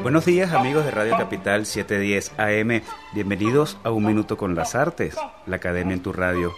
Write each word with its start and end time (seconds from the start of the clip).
Buenos 0.00 0.24
días 0.24 0.52
amigos 0.52 0.84
de 0.84 0.90
Radio 0.90 1.16
Capital 1.16 1.66
710 1.66 2.32
AM, 2.38 2.82
bienvenidos 3.12 3.76
a 3.84 3.90
Un 3.90 4.06
Minuto 4.06 4.36
con 4.36 4.54
las 4.54 4.74
Artes, 4.74 5.14
la 5.46 5.56
Academia 5.56 5.94
en 5.94 6.02
tu 6.02 6.12
radio. 6.12 6.52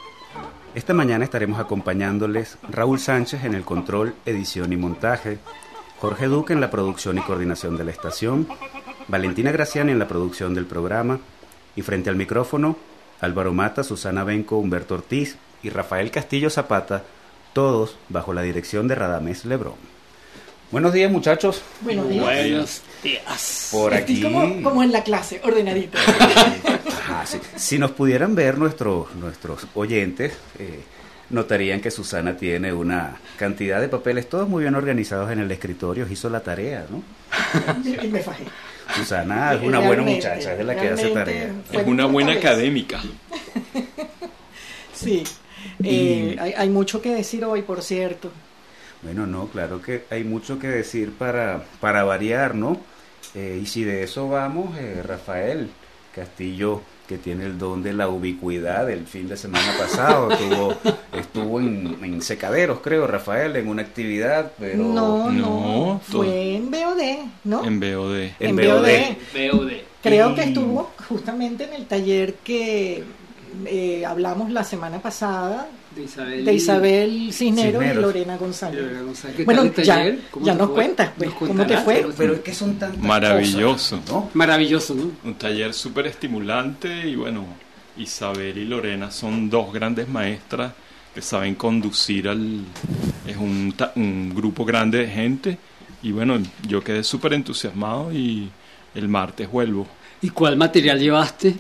Esta 0.75 0.95
mañana 0.95 1.25
estaremos 1.25 1.59
acompañándoles 1.59 2.57
Raúl 2.71 2.99
Sánchez 2.99 3.45
en 3.45 3.55
el 3.55 3.65
control, 3.65 4.15
edición 4.25 4.73
y 4.73 4.77
montaje, 4.77 5.39
Jorge 6.01 6.27
Duque 6.27 6.55
en 6.55 6.61
la 6.61 6.71
producción 6.71 7.19
y 7.19 7.23
coordinación 7.23 7.77
de 7.77 7.85
la 7.85 7.91
estación, 7.91 8.49
Valentina 9.09 9.53
Graciani 9.53 9.93
en 9.93 9.99
la 9.99 10.09
producción 10.09 10.55
del 10.55 10.65
programa 10.65 11.19
y 11.77 11.83
frente 11.83 12.09
al 12.09 12.17
micrófono 12.17 12.77
Álvaro 13.21 13.53
Mata, 13.53 13.83
Susana 13.83 14.25
Benco, 14.25 14.59
Humberto 14.59 14.95
Ortiz 14.95 15.37
y 15.63 15.71
Rafael 15.71 16.11
Castillo 16.11 16.51
Zapata, 16.51 17.03
todos 17.53 17.97
bajo 18.09 18.33
la 18.33 18.43
dirección 18.43 18.89
de 18.89 18.95
Radamés 18.95 19.45
Lebrón. 19.45 19.75
Buenos 20.71 20.93
días, 20.93 21.11
muchachos. 21.11 21.63
Buenos 21.83 22.09
días. 22.09 22.25
Buenos 22.25 22.45
días. 22.45 22.83
Por 23.71 23.95
aquí. 23.95 24.23
Como, 24.23 24.63
como, 24.63 24.83
en 24.83 24.93
la 24.93 25.03
clase, 25.03 25.41
ordenadito. 25.43 25.99
sí. 27.25 27.39
Si 27.57 27.79
nos 27.79 27.93
pudieran 27.93 28.35
ver 28.35 28.59
nuestros, 28.59 29.15
nuestros 29.15 29.67
oyentes, 29.75 30.33
eh, 30.59 30.81
notarían 31.31 31.81
que 31.81 31.91
Susana 31.91 32.37
tiene 32.37 32.73
una 32.73 33.17
cantidad 33.37 33.81
de 33.81 33.89
papeles, 33.89 34.29
todos 34.29 34.49
muy 34.49 34.63
bien 34.63 34.75
organizados 34.75 35.31
en 35.31 35.41
el 35.41 35.51
escritorio. 35.51 36.07
Hizo 36.09 36.31
la 36.31 36.41
tarea, 36.41 36.87
¿no? 36.91 37.03
y 38.03 38.09
me 38.09 38.21
fajé. 38.21 38.45
Susana 38.95 39.55
es 39.55 39.63
una 39.63 39.81
buena 39.81 40.03
muchacha, 40.03 40.53
es 40.53 40.59
de 40.59 40.65
la 40.65 40.77
que 40.77 40.89
hace 40.91 41.09
tarea. 41.11 41.53
Es 41.73 41.87
una 41.87 42.07
buena 42.07 42.33
académica. 42.33 43.01
sí. 44.95 45.25
Eh, 45.83 46.37
hay, 46.39 46.53
hay 46.53 46.69
mucho 46.69 47.01
que 47.01 47.15
decir 47.15 47.45
hoy, 47.45 47.63
por 47.63 47.83
cierto. 47.83 48.31
Bueno, 49.03 49.27
no, 49.27 49.49
claro 49.49 49.83
que 49.83 50.05
hay 50.11 50.25
mucho 50.25 50.59
que 50.59 50.69
decir 50.69 51.13
para, 51.13 51.65
para 51.81 52.05
variar, 52.05 52.55
¿no? 52.55 52.81
Eh, 53.35 53.61
y 53.63 53.67
si 53.67 53.85
de 53.85 54.05
eso 54.05 54.29
vamos, 54.29 54.77
eh, 54.79 55.03
Rafael 55.03 55.71
Castillo, 56.15 56.83
que 57.09 57.19
tiene 57.19 57.47
el 57.47 57.59
don 57.59 57.83
de 57.83 57.93
la 57.93 58.09
ubicuidad 58.09 58.89
el 58.91 59.07
fin 59.07 59.29
de 59.29 59.37
semana 59.37 59.75
pasado, 59.79 60.31
estuvo, 60.31 60.75
estuvo 61.13 61.61
en, 61.61 62.23
secaderos, 62.23 62.79
creo, 62.81 63.07
Rafael, 63.07 63.57
en 63.57 63.69
una 63.69 63.83
actividad, 63.83 64.53
pero... 64.59 64.85
No, 64.85 65.31
no, 65.31 66.01
fue 66.05 66.57
en 66.57 66.71
BOD, 66.71 67.03
¿no? 67.45 67.65
En 67.65 67.81
BOD. 67.81 68.17
En, 68.39 68.57
BOD. 68.57 69.53
BOD. 69.53 69.73
Creo 70.03 70.35
que 70.35 70.43
estuvo 70.45 70.93
justamente 71.09 71.65
en 71.65 71.73
el 71.73 71.87
taller 71.87 72.35
que 72.35 73.03
eh, 73.67 74.05
hablamos 74.07 74.51
la 74.51 74.65
semana 74.65 75.01
pasada 75.01 75.67
de 75.95 76.03
Isabel, 76.03 76.45
de 76.45 76.55
Isabel 76.55 77.33
Cisneros, 77.33 77.85
y 77.85 77.95
Lorena 77.95 78.37
González. 78.37 78.83
Bueno, 79.45 79.73
ya, 79.73 80.17
ya 80.41 80.55
nos 80.55 80.71
cuentas, 80.71 81.11
pues, 81.17 81.31
¿cómo 81.33 81.67
te 81.67 81.77
fue? 81.79 82.07
Pero, 82.17 82.35
es 82.35 82.41
que 82.41 82.55
son 82.55 82.79
tan 82.79 83.01
Maravilloso. 83.01 84.01
¿no? 84.09 84.31
Maravilloso, 84.35 84.95
¿no? 84.95 85.11
Un 85.25 85.35
taller 85.35 85.73
súper 85.73 86.07
estimulante 86.07 87.09
y 87.09 87.17
bueno, 87.17 87.45
Isabel 87.97 88.59
y 88.59 88.65
Lorena 88.65 89.11
son 89.11 89.49
dos 89.49 89.73
grandes 89.73 90.09
maestras 90.09 90.73
que 91.15 91.23
saben 91.23 91.55
conducir 91.55 92.29
al... 92.29 92.61
Es 93.27 93.37
un, 93.37 93.75
un 93.95 94.35
grupo 94.35 94.65
grande 94.65 94.99
de 94.99 95.07
gente 95.07 95.59
y 96.03 96.13
bueno, 96.13 96.39
yo 96.69 96.83
quedé 96.83 97.03
súper 97.03 97.33
entusiasmado 97.33 98.13
y 98.13 98.51
el 98.95 99.09
martes 99.09 99.51
vuelvo. 99.51 99.87
¿Y 100.21 100.31
cuál 100.31 100.57
material 100.57 100.99
llevaste? 100.99 101.55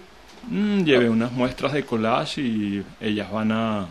Mm, 0.48 0.84
llevé 0.84 1.08
unas 1.08 1.32
muestras 1.32 1.72
de 1.72 1.84
collage 1.84 2.42
y 2.42 2.82
ellas 3.00 3.30
van 3.30 3.52
a 3.52 3.88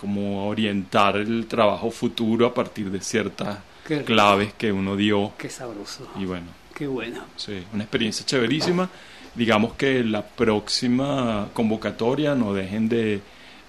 como 0.00 0.48
orientar 0.48 1.16
el 1.16 1.46
trabajo 1.46 1.90
futuro 1.90 2.46
a 2.46 2.54
partir 2.54 2.90
de 2.90 3.00
ciertas 3.00 3.58
Qué 3.86 4.02
claves 4.02 4.54
que 4.54 4.72
uno 4.72 4.96
dio. 4.96 5.32
Qué 5.36 5.50
sabroso. 5.50 6.08
Y 6.18 6.24
bueno. 6.24 6.46
Qué 6.74 6.86
bueno. 6.86 7.24
Sí, 7.36 7.62
una 7.74 7.82
experiencia 7.82 8.24
chéverísima. 8.24 8.88
Digamos 9.34 9.74
que 9.74 10.02
la 10.02 10.26
próxima 10.26 11.48
convocatoria 11.52 12.34
no 12.34 12.54
dejen 12.54 12.88
de, 12.88 13.20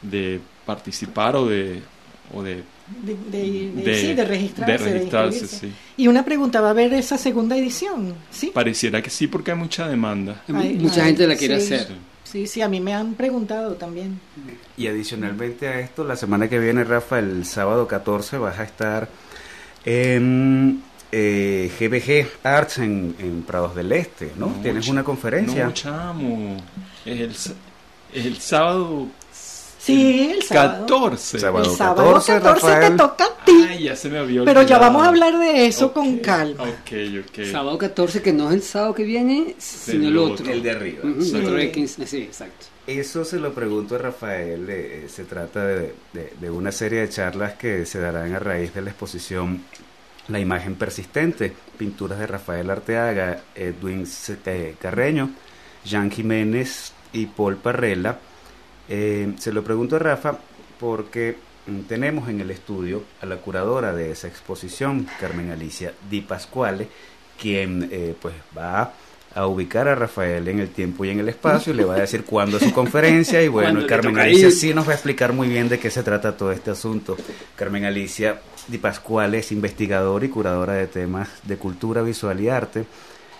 de 0.01 0.39
participar 0.65 1.35
o 1.35 1.45
de... 1.47 1.81
O 2.33 2.41
de 2.41 2.63
de, 3.03 3.15
de, 3.15 3.71
de, 3.83 3.95
sí, 3.95 4.13
de 4.13 4.25
registrarse. 4.25 4.83
De 4.83 4.91
registrarse 4.91 5.47
sí. 5.47 5.71
Y 5.95 6.07
una 6.07 6.25
pregunta, 6.25 6.59
¿va 6.59 6.67
a 6.67 6.71
haber 6.71 6.93
esa 6.93 7.17
segunda 7.17 7.57
edición? 7.57 8.13
¿Sí? 8.29 8.51
Pareciera 8.53 9.01
que 9.01 9.09
sí, 9.09 9.27
porque 9.27 9.51
hay 9.51 9.57
mucha 9.57 9.87
demanda. 9.87 10.43
Hay, 10.53 10.73
mucha 10.73 11.05
gente 11.05 11.25
la 11.25 11.35
quiere 11.35 11.61
sí. 11.61 11.73
hacer. 11.73 12.10
Sí, 12.31 12.47
sí, 12.47 12.61
a 12.61 12.69
mí 12.69 12.79
me 12.79 12.93
han 12.93 13.15
preguntado 13.15 13.73
también. 13.73 14.19
Y 14.77 14.87
adicionalmente 14.87 15.67
a 15.67 15.79
esto, 15.81 16.05
la 16.05 16.15
semana 16.15 16.47
que 16.47 16.59
viene, 16.59 16.85
Rafa, 16.85 17.19
el 17.19 17.45
sábado 17.45 17.87
14 17.87 18.37
vas 18.37 18.57
a 18.57 18.63
estar 18.63 19.09
en 19.83 20.81
eh, 21.11 21.69
GBG 21.77 22.45
Arts 22.47 22.77
en, 22.77 23.15
en, 23.19 23.43
Prados 23.43 23.75
del 23.75 23.91
Este, 23.91 24.31
¿no? 24.37 24.47
no 24.47 24.61
Tienes 24.61 24.87
una 24.87 25.03
conferencia. 25.03 25.65
No, 25.65 25.73
chamo. 25.73 26.57
Es 27.05 27.53
el, 28.13 28.25
el 28.25 28.37
sábado 28.37 29.07
Sí, 29.81 30.29
el 30.31 30.43
sábado. 30.43 30.85
14. 30.85 31.39
Sábado 31.39 31.71
el 31.71 31.75
sábado 31.77 32.13
14, 32.13 32.33
14 32.33 32.67
Rafael. 32.67 32.91
te 32.91 32.97
toca 32.97 33.23
a 33.25 33.45
ti. 33.45 33.65
Ay, 33.69 33.83
ya 33.85 33.95
se 33.95 34.09
me 34.09 34.19
había 34.19 34.43
Pero 34.45 34.61
ya 34.61 34.77
vamos 34.77 35.03
a 35.03 35.07
hablar 35.07 35.37
de 35.39 35.65
eso 35.65 35.91
con 35.91 36.19
calma. 36.19 36.63
Ok, 36.63 36.91
ok. 37.27 37.45
Sábado 37.51 37.77
14, 37.77 38.21
que 38.21 38.31
no 38.33 38.49
es 38.49 38.55
el 38.55 38.61
sábado 38.61 38.93
que 38.93 39.03
viene, 39.03 39.55
sino 39.57 40.07
el 40.07 40.17
otro. 40.17 40.33
otro. 40.43 40.51
El 40.53 40.61
de 40.63 40.71
arriba. 40.71 41.01
Sí. 41.19 41.31
el 41.35 41.41
otro 41.43 41.55
de 41.55 41.71
15, 41.71 42.05
sí, 42.07 42.17
exacto. 42.21 42.67
Eso 42.85 43.25
se 43.25 43.39
lo 43.39 43.53
pregunto 43.53 43.95
a 43.95 43.97
Rafael. 43.99 44.67
eh, 44.69 45.05
se 45.09 45.23
trata 45.23 45.65
de, 45.65 45.95
de- 46.13 46.33
de 46.39 46.49
una 46.51 46.71
serie 46.71 46.99
de 47.01 47.09
charlas 47.09 47.53
que 47.53 47.85
se 47.87 47.99
darán 47.99 48.33
a 48.35 48.39
raíz 48.39 48.73
de 48.73 48.81
la 48.81 48.89
exposición 48.91 49.63
La 50.27 50.39
imagen 50.39 50.75
persistente, 50.75 51.51
pinturas 51.77 52.19
de 52.19 52.27
Rafael 52.27 52.69
Arteaga, 52.69 53.39
Edwin 53.55 54.05
C- 54.05 54.37
eh, 54.45 54.75
Carreño, 54.79 55.31
Jean 55.83 56.11
Jiménez 56.11 56.93
y 57.13 57.25
Paul 57.25 57.57
Parrella. 57.57 58.19
Eh, 58.93 59.35
se 59.39 59.53
lo 59.53 59.63
pregunto 59.63 59.95
a 59.95 59.99
Rafa 59.99 60.37
porque 60.77 61.37
mm, 61.65 61.79
tenemos 61.83 62.27
en 62.27 62.41
el 62.41 62.51
estudio 62.51 63.03
a 63.21 63.25
la 63.25 63.37
curadora 63.37 63.93
de 63.93 64.11
esa 64.11 64.27
exposición, 64.27 65.07
Carmen 65.17 65.49
Alicia 65.49 65.93
Di 66.09 66.19
Pasquale, 66.19 66.89
quien 67.39 67.87
eh, 67.89 68.13
pues 68.21 68.33
va 68.55 68.91
a 69.33 69.47
ubicar 69.47 69.87
a 69.87 69.95
Rafael 69.95 70.45
en 70.49 70.59
el 70.59 70.71
tiempo 70.71 71.05
y 71.05 71.09
en 71.09 71.21
el 71.21 71.29
espacio 71.29 71.71
y 71.71 71.77
le 71.77 71.85
va 71.85 71.95
a 71.95 72.01
decir 72.01 72.25
cuándo 72.25 72.57
es 72.57 72.63
su 72.63 72.73
conferencia 72.73 73.41
y 73.41 73.47
bueno, 73.47 73.79
y 73.79 73.87
Carmen 73.87 74.19
Alicia 74.19 74.51
sí 74.51 74.73
nos 74.73 74.85
va 74.85 74.91
a 74.91 74.95
explicar 74.95 75.31
muy 75.31 75.47
bien 75.47 75.69
de 75.69 75.79
qué 75.79 75.89
se 75.89 76.03
trata 76.03 76.35
todo 76.35 76.51
este 76.51 76.71
asunto. 76.71 77.15
Carmen 77.55 77.85
Alicia 77.85 78.41
Di 78.67 78.77
Pasquale 78.77 79.37
es 79.37 79.53
investigadora 79.53 80.25
y 80.25 80.27
curadora 80.27 80.73
de 80.73 80.87
temas 80.87 81.29
de 81.43 81.55
cultura 81.55 82.01
visual 82.01 82.41
y 82.41 82.49
arte. 82.49 82.83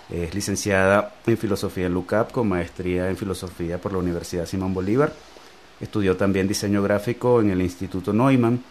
Es 0.09 0.34
licenciada 0.34 1.16
en 1.28 1.38
filosofía 1.38 1.88
en 1.88 1.94
LUCAP 1.94 2.31
con 2.31 2.47
maestría 2.47 3.09
en 3.09 3.17
filosofía 3.17 3.78
por 3.78 3.91
la 3.91 4.00
Universidad 4.00 4.45
Simón 4.45 4.73
Bolívar. 4.73 5.11
Estudió 5.81 6.16
también 6.16 6.47
diseño 6.47 6.84
gráfico 6.84 7.42
en 7.42 7.50
el 7.50 7.62
Instituto 7.62 8.14
Neumann 8.14 8.64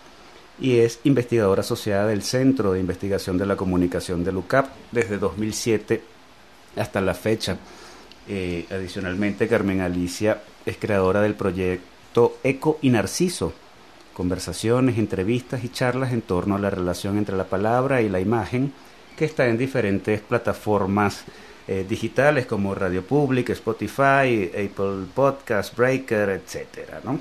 y 0.61 0.79
es 0.79 1.01
investigadora 1.05 1.63
asociada 1.63 2.07
del 2.07 2.23
Centro 2.23 2.73
de 2.73 2.81
Investigación 2.81 3.37
de 3.37 3.47
la 3.47 3.57
Comunicación 3.57 4.23
de 4.23 4.33
LUCAP 4.33 4.69
desde 4.93 5.19
2007 5.19 6.03
hasta 6.77 7.01
la 7.01 7.15
fecha. 7.15 7.59
Eh, 8.29 8.67
adicionalmente, 8.71 9.49
Carmen 9.49 9.81
Alicia 9.81 10.43
es 10.65 10.77
creadora 10.77 11.21
del 11.21 11.35
proyecto 11.35 12.39
Eco 12.45 12.79
y 12.83 12.91
Narciso, 12.91 13.53
conversaciones, 14.15 14.99
entrevistas 14.99 15.65
y 15.65 15.71
charlas 15.71 16.13
en 16.13 16.23
torno 16.23 16.55
a 16.55 16.61
la 16.61 16.71
relación 16.71 17.19
entre 17.19 17.37
la 17.37 17.45
palabra 17.45 18.03
y 18.03 18.09
la 18.09 18.21
imagen, 18.21 18.73
que 19.17 19.25
está 19.25 19.49
en 19.49 19.59
diferentes 19.59 20.21
plataformas 20.21 21.25
eh, 21.69 21.85
digitales 21.89 22.47
como 22.47 22.75
Radio 22.75 23.03
Public, 23.05 23.51
Spotify, 23.51 24.51
Apple 24.55 25.07
Podcast, 25.15 25.77
Breaker, 25.77 26.31
etcétera, 26.31 27.01
¿no? 27.05 27.21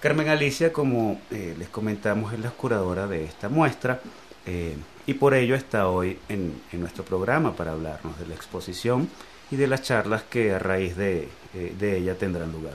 Carmen 0.00 0.28
Alicia, 0.28 0.72
como 0.72 1.20
eh, 1.30 1.54
les 1.58 1.68
comentamos, 1.68 2.32
es 2.32 2.40
la 2.40 2.50
curadora 2.50 3.06
de 3.06 3.24
esta 3.24 3.48
muestra 3.48 4.00
eh, 4.46 4.76
y 5.06 5.14
por 5.14 5.34
ello 5.34 5.54
está 5.54 5.88
hoy 5.88 6.18
en, 6.28 6.60
en 6.72 6.80
nuestro 6.80 7.04
programa 7.04 7.54
para 7.54 7.72
hablarnos 7.72 8.18
de 8.18 8.26
la 8.26 8.34
exposición 8.34 9.08
y 9.50 9.56
de 9.56 9.66
las 9.66 9.82
charlas 9.82 10.24
que 10.24 10.52
a 10.52 10.58
raíz 10.58 10.96
de, 10.96 11.28
de 11.52 11.98
ella 11.98 12.16
tendrán 12.16 12.50
lugar. 12.50 12.74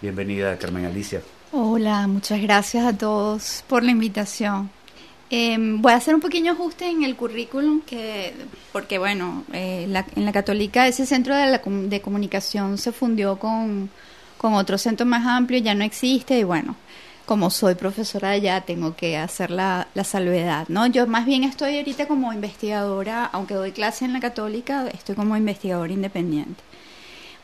Bienvenida, 0.00 0.56
Carmen 0.58 0.86
Alicia. 0.86 1.20
Hola, 1.52 2.06
muchas 2.06 2.40
gracias 2.40 2.86
a 2.86 2.96
todos 2.96 3.64
por 3.68 3.82
la 3.82 3.90
invitación. 3.90 4.70
Em, 5.34 5.80
voy 5.80 5.92
a 5.92 5.96
hacer 5.96 6.14
un 6.14 6.20
pequeño 6.20 6.52
ajuste 6.52 6.90
en 6.90 7.04
el 7.04 7.16
currículum 7.16 7.80
que 7.80 8.34
porque 8.70 8.98
bueno 8.98 9.44
eh, 9.54 9.86
la- 9.88 10.04
en 10.14 10.26
la 10.26 10.32
católica 10.32 10.86
ese 10.86 11.06
centro 11.06 11.34
de, 11.34 11.46
la 11.46 11.62
de 11.64 12.00
comunicación 12.02 12.76
se 12.76 12.92
fundió 12.92 13.38
con, 13.38 13.88
con 14.36 14.52
otro 14.52 14.76
centro 14.76 15.06
más 15.06 15.26
amplio 15.26 15.58
ya 15.60 15.74
no 15.74 15.84
existe 15.84 16.38
y 16.38 16.44
bueno 16.44 16.76
como 17.24 17.48
soy 17.48 17.76
profesora 17.76 18.32
allá 18.32 18.60
tengo 18.60 18.94
que 18.94 19.16
hacer 19.16 19.50
la, 19.50 19.88
la 19.94 20.04
salvedad 20.04 20.66
no 20.68 20.86
yo 20.86 21.06
más 21.06 21.24
bien 21.24 21.44
estoy 21.44 21.78
ahorita 21.78 22.06
como 22.06 22.30
investigadora 22.34 23.24
aunque 23.24 23.54
doy 23.54 23.72
clase 23.72 24.04
en 24.04 24.12
la 24.12 24.20
católica 24.20 24.86
estoy 24.92 25.14
como 25.14 25.34
investigadora 25.34 25.90
independiente 25.94 26.62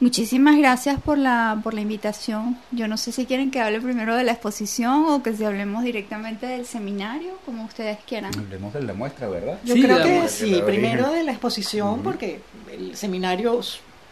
Muchísimas 0.00 0.56
gracias 0.56 1.00
por 1.00 1.18
la, 1.18 1.58
por 1.62 1.74
la 1.74 1.80
invitación. 1.80 2.56
Yo 2.70 2.86
no 2.86 2.96
sé 2.96 3.10
si 3.10 3.26
quieren 3.26 3.50
que 3.50 3.60
hable 3.60 3.80
primero 3.80 4.14
de 4.14 4.22
la 4.22 4.30
exposición 4.32 5.06
o 5.08 5.22
que 5.24 5.34
si 5.34 5.44
hablemos 5.44 5.82
directamente 5.82 6.46
del 6.46 6.66
seminario, 6.66 7.32
como 7.44 7.64
ustedes 7.64 7.98
quieran. 8.06 8.30
Hablemos 8.38 8.72
de 8.74 8.82
la 8.82 8.94
muestra, 8.94 9.28
¿verdad? 9.28 9.58
Yo 9.64 9.74
Sí, 9.74 9.82
creo 9.82 10.00
que 10.02 10.28
sí, 10.28 10.62
primero 10.64 11.10
de 11.10 11.24
la 11.24 11.32
exposición, 11.32 12.00
porque 12.04 12.40
el 12.70 12.94
seminario 12.96 13.60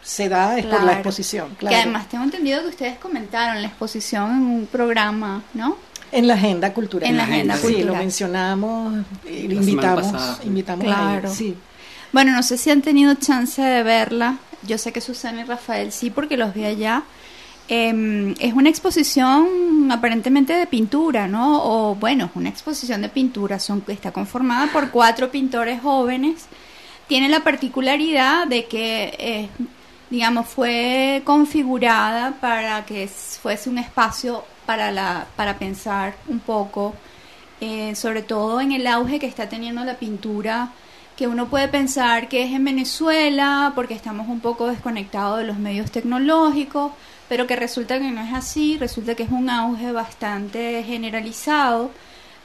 se 0.03 0.27
da 0.27 0.57
es 0.57 0.65
por 0.65 0.73
la 0.73 0.79
Claro. 0.81 0.97
exposición. 0.99 1.49
Que 1.51 1.55
claro. 1.55 1.77
además 1.77 2.09
tengo 2.09 2.25
entendido 2.25 2.61
que 2.63 2.67
ustedes 2.67 2.97
comentaron 2.97 3.61
la 3.61 3.69
exposición 3.69 4.31
en 4.31 4.41
un 4.43 4.65
programa, 4.65 5.43
¿no? 5.53 5.77
En 6.11 6.27
la 6.27 6.33
agenda 6.33 6.73
cultural. 6.73 7.09
En 7.09 7.15
la 7.17 7.23
agenda 7.23 7.55
sí, 7.55 7.61
cultural. 7.61 7.87
lo 7.87 7.95
mencionamos, 7.95 9.05
y 9.29 9.47
lo 9.47 9.53
invitamos, 9.55 10.07
pasada. 10.11 10.39
invitamos 10.43 10.83
a 10.85 10.87
Claro. 10.87 11.33
sí. 11.33 11.55
Bueno, 12.13 12.31
no 12.31 12.41
sé 12.43 12.57
si 12.57 12.71
han 12.71 12.81
tenido 12.81 13.13
chance 13.15 13.61
de 13.61 13.83
verla. 13.83 14.37
Yo 14.63 14.77
sé 14.77 14.91
que 14.91 15.01
Susana 15.01 15.41
y 15.41 15.43
Rafael 15.43 15.91
sí, 15.91 16.09
porque 16.09 16.37
los 16.37 16.53
vi 16.53 16.65
allá. 16.65 17.03
Eh, 17.69 18.33
es 18.39 18.53
una 18.53 18.69
exposición 18.69 19.91
aparentemente 19.91 20.53
de 20.53 20.67
pintura, 20.67 21.27
¿no? 21.27 21.61
O 21.63 21.95
bueno, 21.95 22.25
es 22.25 22.31
una 22.35 22.49
exposición 22.49 23.01
de 23.01 23.09
pintura. 23.09 23.59
Son, 23.59 23.83
está 23.87 24.11
conformada 24.11 24.71
por 24.71 24.89
cuatro 24.89 25.29
pintores 25.29 25.81
jóvenes. 25.81 26.45
Tiene 27.07 27.29
la 27.29 27.41
particularidad 27.41 28.47
de 28.47 28.65
que, 28.65 29.15
eh, 29.19 29.49
digamos, 30.09 30.47
fue 30.47 31.21
configurada 31.25 32.33
para 32.39 32.85
que 32.85 33.07
fuese 33.07 33.69
un 33.69 33.77
espacio 33.77 34.43
para, 34.65 34.91
la, 34.91 35.27
para 35.35 35.57
pensar 35.57 36.15
un 36.27 36.39
poco, 36.39 36.93
eh, 37.61 37.95
sobre 37.95 38.21
todo 38.21 38.61
en 38.61 38.71
el 38.71 38.87
auge 38.87 39.19
que 39.19 39.27
está 39.27 39.49
teniendo 39.49 39.83
la 39.83 39.95
pintura 39.95 40.71
que 41.17 41.27
uno 41.27 41.49
puede 41.49 41.67
pensar 41.67 42.29
que 42.29 42.43
es 42.43 42.53
en 42.53 42.63
Venezuela 42.63 43.73
porque 43.73 43.95
estamos 43.95 44.29
un 44.29 44.39
poco 44.39 44.67
desconectados 44.67 45.39
de 45.39 45.45
los 45.45 45.57
medios 45.57 45.91
tecnológicos, 45.91 46.91
pero 47.27 47.47
que 47.47 47.55
resulta 47.55 47.97
que 47.99 48.11
no 48.11 48.21
es 48.21 48.33
así, 48.33 48.77
resulta 48.77 49.15
que 49.15 49.23
es 49.23 49.31
un 49.31 49.49
auge 49.49 49.91
bastante 49.91 50.83
generalizado. 50.83 51.89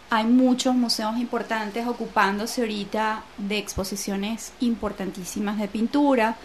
Hay 0.09 0.25
muchos 0.25 0.75
museos 0.75 1.19
importantes 1.19 1.87
ocupándose 1.87 2.63
ahorita 2.63 3.23
de 3.37 3.59
exposiciones 3.59 4.55
importantísimas 4.61 5.59
de 5.59 5.69
pintura. 5.69 6.37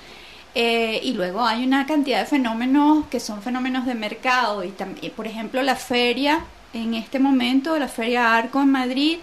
Eh, 0.54 1.00
y 1.04 1.14
luego 1.14 1.46
hay 1.46 1.66
una 1.66 1.86
cantidad 1.86 2.20
de 2.20 2.26
fenómenos 2.26 3.06
que 3.08 3.22
son 3.22 3.42
fenómenos 3.42 3.86
de 3.86 3.96
mercado. 3.96 4.64
Y 4.66 5.10
por 5.16 5.28
ejemplo, 5.28 5.64
la 5.64 5.76
feria 5.76 6.44
en 6.74 6.94
este 6.94 7.20
momento, 7.20 7.78
la 7.80 7.88
feria 7.88 8.36
Arco 8.36 8.62
en 8.62 8.72
Madrid, 8.72 9.20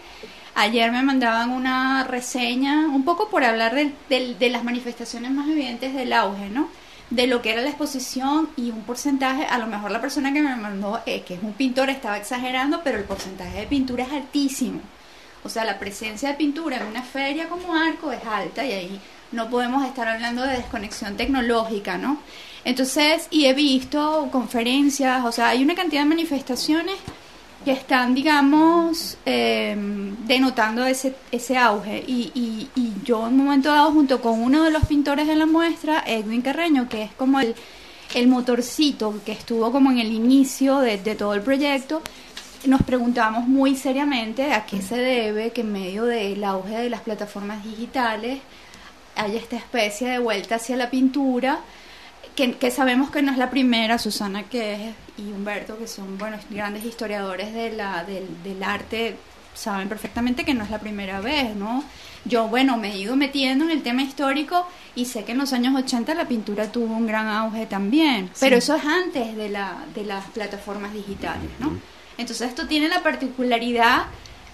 Ayer 0.57 0.93
me 0.93 1.03
mandaban 1.03 1.51
una 1.51 2.05
reseña, 2.05 2.87
un 2.87 3.05
poco 3.05 3.29
por 3.29 3.43
hablar 3.43 3.75
de 3.75 4.51
las 4.51 4.63
manifestaciones 4.63 5.33
más 5.33 5.49
evidentes 5.49 5.93
del 5.95 6.13
auge, 6.13 6.49
¿no? 6.49 6.69
De 7.11 7.27
lo 7.27 7.43
que 7.43 7.53
era 7.53 7.61
la 7.61 7.71
exposición 7.71 8.49
y 8.57 8.71
un 8.71 8.83
porcentaje, 8.83 9.47
a 9.47 9.59
lo 9.59 9.67
mejor 9.67 9.91
la 9.91 10.01
persona 10.01 10.33
que 10.33 10.41
me 10.41 10.55
mandó, 10.55 11.01
eh, 11.07 11.23
que 11.23 11.35
es 11.35 11.43
un 11.43 11.55
pintor, 11.55 11.91
estaba 11.91 12.17
exagerando, 12.19 12.83
pero 12.85 12.99
el 12.99 13.05
porcentaje 13.05 13.61
de 13.61 13.67
pintura 13.67 14.05
es 14.05 14.13
altísimo. 14.13 14.81
O 15.43 15.49
sea, 15.49 15.65
la 15.65 15.79
presencia 15.79 16.31
de 16.31 16.35
pintura 16.37 16.77
en 16.77 16.87
una 16.87 17.03
feria 17.03 17.49
como 17.49 17.75
Arco 17.75 18.13
es 18.13 18.25
alta 18.25 18.65
y 18.65 18.73
ahí 18.73 19.01
no 19.33 19.51
podemos 19.51 19.85
estar 19.85 20.09
hablando 20.09 20.43
de 20.43 20.57
desconexión 20.57 21.17
tecnológica, 21.17 21.99
¿no? 21.99 22.19
Entonces, 22.65 23.27
y 23.31 23.47
he 23.47 23.55
visto 23.55 24.29
conferencias, 24.31 25.25
o 25.25 25.33
sea, 25.33 25.49
hay 25.49 25.63
una 25.63 25.75
cantidad 25.75 26.03
de 26.03 26.09
manifestaciones 26.09 26.97
que 27.65 27.73
están, 27.73 28.15
digamos, 28.15 29.17
eh, 29.25 29.77
denotando 30.27 30.85
ese, 30.85 31.15
ese 31.33 31.57
auge. 31.57 32.05
Y, 32.07 32.31
y, 32.35 32.69
y 32.75 32.93
yo 33.05 33.27
en 33.27 33.35
un 33.35 33.45
momento 33.45 33.71
dado, 33.71 33.93
junto 33.93 34.21
con 34.21 34.41
uno 34.41 34.65
de 34.65 34.71
los 34.71 34.85
pintores 34.87 35.27
de 35.27 35.37
la 35.37 35.47
muestra, 35.47 36.03
Edwin 36.07 36.43
Carreño, 36.43 36.89
que 36.89 37.03
es 37.03 37.13
como 37.13 37.41
el, 37.41 37.55
el 38.15 38.29
motorcito 38.29 39.15
que 39.25 39.33
estuvo 39.33 39.73
como 39.73 39.91
en 39.91 39.99
el 39.99 40.13
inicio 40.13 40.79
de, 40.79 40.99
de 40.99 41.15
todo 41.15 41.35
el 41.35 41.43
proyecto, 41.43 42.03
nos 42.67 42.83
preguntamos 42.83 43.47
muy 43.47 43.77
seriamente 43.77 44.53
a 44.53 44.65
qué 44.65 44.81
se 44.81 44.97
debe 44.97 45.51
que 45.51 45.63
en 45.63 45.73
medio 45.73 46.05
del 46.05 46.43
auge 46.45 46.77
de 46.77 46.91
las 46.91 47.01
plataformas 47.01 47.65
digitales 47.65 48.41
haya 49.17 49.39
esta 49.39 49.57
especie 49.57 50.09
de 50.09 50.19
vuelta 50.19 50.57
hacia 50.57 50.77
la 50.77 50.91
pintura 50.91 51.61
que, 52.37 52.53
que 52.55 52.71
sabemos 52.71 53.11
que 53.11 53.23
no 53.23 53.33
es 53.33 53.39
la 53.39 53.51
primera, 53.51 53.99
Susana 53.99 54.43
que 54.45 54.75
es, 54.89 54.95
y 55.19 55.31
Humberto, 55.33 55.79
que 55.79 55.87
son 55.87 56.19
buenos 56.19 56.41
grandes 56.51 56.85
historiadores 56.85 57.53
de 57.55 57.73
la, 57.73 58.05
del, 58.05 58.27
del 58.43 58.63
arte, 58.63 59.17
saben 59.55 59.89
perfectamente 59.89 60.45
que 60.45 60.53
no 60.55 60.65
es 60.65 60.71
la 60.71 60.79
primera 60.81 61.21
vez, 61.21 61.55
¿no? 61.55 61.85
Yo, 62.25 62.49
bueno, 62.49 62.77
me 62.79 62.93
he 62.93 62.99
ido 62.99 63.15
metiendo 63.17 63.65
en 63.65 63.71
el 63.71 63.83
tema 63.83 64.03
histórico 64.03 64.67
y 64.97 65.05
sé 65.05 65.25
que 65.25 65.33
en 65.33 65.39
los 65.39 65.53
años 65.53 65.75
80 65.77 66.15
la 66.15 66.27
pintura 66.27 66.73
tuvo 66.73 66.95
un 66.97 67.07
gran 67.07 67.29
auge 67.29 67.67
también, 67.67 68.31
pero 68.41 68.57
eso 68.57 68.75
es 68.75 68.85
antes 68.85 69.37
de, 69.37 69.51
la, 69.51 69.85
de 69.95 70.05
las 70.05 70.25
plataformas 70.31 70.93
digitales, 70.95 71.51
¿no? 71.61 71.79
Entonces 72.17 72.49
esto 72.49 72.67
tiene 72.67 72.89
la 72.89 73.03
particularidad 73.03 74.05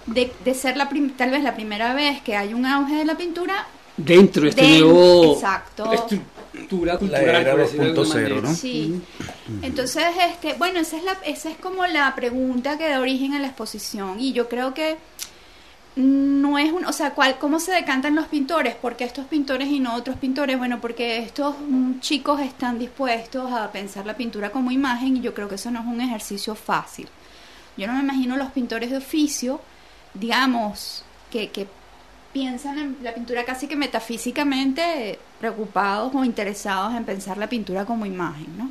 de, 0.06 0.32
de 0.44 0.54
ser 0.54 0.76
la 0.76 0.88
prim- 0.88 1.12
tal 1.16 1.30
vez 1.30 1.42
la 1.42 1.54
primera 1.54 1.94
vez 1.94 2.20
que 2.22 2.36
hay 2.36 2.52
un 2.54 2.66
auge 2.66 2.94
de 2.96 3.04
la 3.04 3.16
pintura 3.16 3.66
Dentro 3.96 4.42
de 4.42 4.48
este 4.50 4.80
nuevo 4.80 5.34
exacto. 5.34 5.90
La 6.52 6.98
cultural. 6.98 7.24
era 7.24 7.52
por 7.52 7.60
decirlo 7.60 7.84
de 7.84 7.90
alguna 7.90 8.08
2.0, 8.08 8.14
manera. 8.14 8.40
¿no? 8.40 8.54
Sí. 8.54 9.00
Entonces, 9.62 10.04
este, 10.30 10.54
bueno, 10.54 10.80
esa 10.80 10.96
es 10.96 11.04
la, 11.04 11.12
esa 11.24 11.50
es 11.50 11.56
como 11.58 11.86
la 11.86 12.14
pregunta 12.14 12.76
que 12.76 12.88
da 12.88 13.00
origen 13.00 13.34
a 13.34 13.38
la 13.38 13.48
exposición 13.48 14.18
y 14.18 14.32
yo 14.32 14.48
creo 14.48 14.74
que 14.74 14.96
no 15.96 16.58
es 16.58 16.72
un, 16.72 16.84
o 16.84 16.92
sea, 16.92 17.12
¿cuál, 17.12 17.38
cómo 17.38 17.60
se 17.60 17.72
decantan 17.72 18.14
los 18.14 18.26
pintores? 18.26 18.74
¿Por 18.74 18.96
qué 18.96 19.04
estos 19.04 19.26
pintores 19.26 19.68
y 19.68 19.80
no 19.80 19.94
otros 19.94 20.16
pintores? 20.16 20.56
Bueno, 20.56 20.80
porque 20.80 21.18
estos 21.18 21.56
mm, 21.58 22.00
chicos 22.00 22.40
están 22.40 22.78
dispuestos 22.78 23.52
a 23.52 23.70
pensar 23.72 24.06
la 24.06 24.16
pintura 24.16 24.50
como 24.50 24.70
imagen 24.70 25.16
y 25.16 25.20
yo 25.20 25.34
creo 25.34 25.48
que 25.48 25.56
eso 25.56 25.70
no 25.70 25.80
es 25.80 25.86
un 25.86 26.00
ejercicio 26.00 26.54
fácil. 26.54 27.08
Yo 27.76 27.86
no 27.86 27.94
me 27.94 28.00
imagino 28.00 28.36
los 28.36 28.50
pintores 28.52 28.90
de 28.90 28.98
oficio, 28.98 29.60
digamos, 30.14 31.04
que, 31.30 31.50
que 31.50 31.66
piensan 32.32 32.78
en 32.78 32.96
la 33.02 33.14
pintura 33.14 33.44
casi 33.44 33.66
que 33.66 33.76
metafísicamente 33.76 35.18
preocupados 35.40 36.14
o 36.14 36.24
interesados 36.24 36.94
en 36.94 37.04
pensar 37.04 37.38
la 37.38 37.48
pintura 37.48 37.84
como 37.84 38.06
imagen, 38.06 38.46
¿no? 38.58 38.70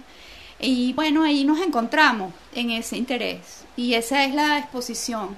Y 0.62 0.94
bueno, 0.94 1.24
ahí 1.24 1.44
nos 1.44 1.60
encontramos 1.62 2.34
en 2.54 2.72
ese 2.72 2.98
interés 2.98 3.64
y 3.76 3.94
esa 3.94 4.24
es 4.26 4.34
la 4.36 4.60
exposición. 4.60 5.36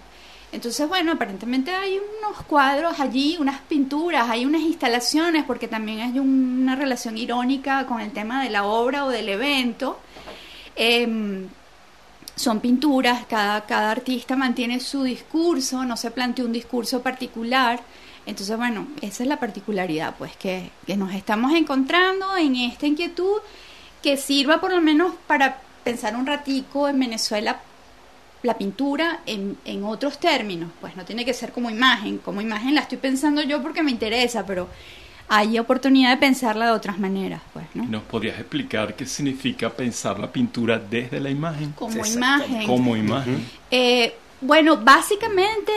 Entonces, 0.51 0.87
bueno, 0.89 1.13
aparentemente 1.13 1.71
hay 1.73 1.97
unos 2.19 2.41
cuadros 2.43 2.99
allí, 2.99 3.37
unas 3.39 3.61
pinturas, 3.61 4.29
hay 4.29 4.45
unas 4.45 4.61
instalaciones, 4.61 5.45
porque 5.45 5.67
también 5.69 6.01
hay 6.01 6.19
un- 6.19 6.59
una 6.63 6.75
relación 6.75 7.17
irónica 7.17 7.85
con 7.85 8.01
el 8.01 8.11
tema 8.11 8.43
de 8.43 8.49
la 8.49 8.65
obra 8.65 9.05
o 9.05 9.09
del 9.09 9.29
evento. 9.29 9.99
Em, 10.75 11.47
son 12.35 12.59
pinturas, 12.59 13.25
cada, 13.29 13.61
cada 13.65 13.91
artista 13.91 14.35
mantiene 14.35 14.79
su 14.79 15.03
discurso, 15.03 15.85
no 15.85 15.95
se 15.95 16.11
plantea 16.11 16.43
un 16.45 16.51
discurso 16.51 17.01
particular. 17.01 17.79
Entonces, 18.25 18.55
bueno, 18.57 18.87
esa 19.01 19.23
es 19.23 19.29
la 19.29 19.39
particularidad, 19.39 20.15
pues, 20.17 20.35
que, 20.37 20.69
que 20.85 20.95
nos 20.95 21.13
estamos 21.13 21.53
encontrando 21.53 22.37
en 22.37 22.55
esta 22.55 22.87
inquietud 22.87 23.39
que 24.01 24.17
sirva 24.17 24.59
por 24.59 24.71
lo 24.71 24.81
menos 24.81 25.13
para 25.27 25.61
pensar 25.83 26.15
un 26.15 26.25
ratico 26.25 26.87
en 26.87 26.99
Venezuela 26.99 27.61
la 28.43 28.57
pintura 28.57 29.19
en, 29.25 29.57
en 29.65 29.83
otros 29.83 30.19
términos, 30.19 30.71
pues 30.79 30.95
no 30.95 31.05
tiene 31.05 31.25
que 31.25 31.33
ser 31.33 31.51
como 31.51 31.69
imagen, 31.69 32.17
como 32.17 32.41
imagen 32.41 32.73
la 32.73 32.81
estoy 32.81 32.97
pensando 32.97 33.41
yo 33.43 33.61
porque 33.61 33.83
me 33.83 33.91
interesa, 33.91 34.45
pero 34.45 34.67
hay 35.27 35.59
oportunidad 35.59 36.09
de 36.11 36.17
pensarla 36.17 36.65
de 36.65 36.71
otras 36.71 36.99
maneras, 36.99 37.41
pues, 37.53 37.65
¿no? 37.73 37.85
¿Nos 37.85 38.03
podrías 38.03 38.37
explicar 38.39 38.95
qué 38.95 39.05
significa 39.05 39.69
pensar 39.69 40.19
la 40.19 40.31
pintura 40.31 40.77
desde 40.77 41.19
la 41.19 41.29
imagen? 41.29 41.71
Como 41.73 42.05
imagen. 42.05 42.67
Como 42.67 42.97
imagen. 42.97 43.45
Eh, 43.69 44.13
bueno, 44.41 44.77
básicamente 44.77 45.71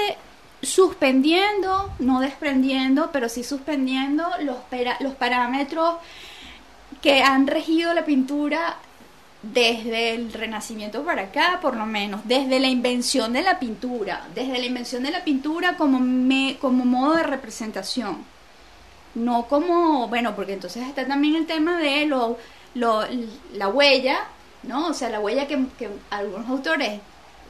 suspendiendo, 0.65 1.91
no 1.99 2.21
desprendiendo, 2.21 3.11
pero 3.13 3.29
sí 3.29 3.45
suspendiendo 3.45 4.25
los, 4.43 4.57
parámetros 5.15 5.97
que 7.03 7.23
han 7.23 7.47
regido 7.47 7.93
la 7.95 8.05
pintura 8.05 8.77
desde 9.43 10.15
el 10.15 10.33
Renacimiento 10.33 11.03
para 11.05 11.23
acá, 11.25 11.59
por 11.61 11.77
lo 11.77 11.85
menos, 11.85 12.23
desde 12.25 12.61
la 12.61 12.69
invención 12.69 13.33
de 13.35 13.43
la 13.43 13.59
pintura, 13.59 14.27
desde 14.35 14.59
la 14.59 14.65
invención 14.65 15.03
de 15.03 15.11
la 15.11 15.23
pintura 15.23 15.77
como, 15.77 16.01
me, 16.01 16.57
como 16.61 16.85
modo 16.85 17.17
de 17.17 17.25
representación. 17.25 18.25
No 19.15 19.47
como, 19.47 20.09
bueno, 20.09 20.35
porque 20.35 20.55
entonces 20.55 20.87
está 20.89 21.07
también 21.07 21.37
el 21.37 21.47
tema 21.47 21.79
de 21.79 22.07
lo, 22.07 22.37
lo- 22.75 23.05
la 23.53 23.69
huella, 23.69 24.21
¿no? 24.65 24.89
O 24.89 24.95
sea, 24.95 25.09
la 25.11 25.21
huella 25.21 25.47
que 25.47 25.59
algunos 26.11 26.49
autores 26.49 27.01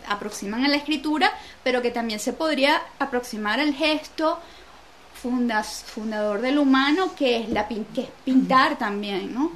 aproximan 0.08 0.64
a 0.64 0.68
la 0.68 0.76
escritura, 0.76 1.32
pero 1.62 1.82
que 1.82 1.90
también 1.90 2.20
se 2.20 2.32
podría 2.32 2.80
aproximar 2.98 3.60
al 3.60 3.74
gesto 3.74 4.38
fundas- 5.22 5.84
fundador 5.84 6.40
del 6.42 6.58
humano, 6.58 7.14
que 7.16 7.38
es, 7.38 7.48
la, 7.48 7.66
que 7.66 8.02
es 8.02 8.08
pintar 8.24 8.76
también, 8.78 9.32
¿no? 9.32 9.52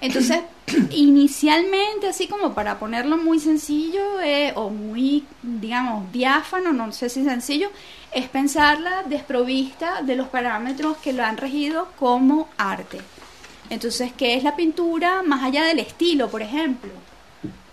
Entonces, 0.00 0.40
inicialmente, 0.90 2.08
así 2.08 2.26
como 2.26 2.54
para 2.54 2.78
ponerlo 2.78 3.16
muy 3.16 3.38
sencillo 3.38 4.20
eh, 4.20 4.52
o 4.56 4.70
muy, 4.70 5.24
digamos, 5.42 6.10
diáfano, 6.12 6.72
no 6.72 6.90
sé 6.92 7.08
si 7.08 7.22
sencillo, 7.24 7.70
es 8.12 8.28
pensarla 8.28 9.04
desprovista 9.04 10.02
de 10.02 10.16
los 10.16 10.28
parámetros 10.28 10.96
que 10.98 11.12
lo 11.12 11.24
han 11.24 11.36
regido 11.36 11.88
como 11.98 12.48
arte. 12.58 12.98
Entonces, 13.70 14.12
¿qué 14.16 14.34
es 14.34 14.42
la 14.42 14.56
pintura 14.56 15.22
más 15.22 15.44
allá 15.44 15.64
del 15.64 15.78
estilo, 15.78 16.28
por 16.28 16.42
ejemplo? 16.42 16.90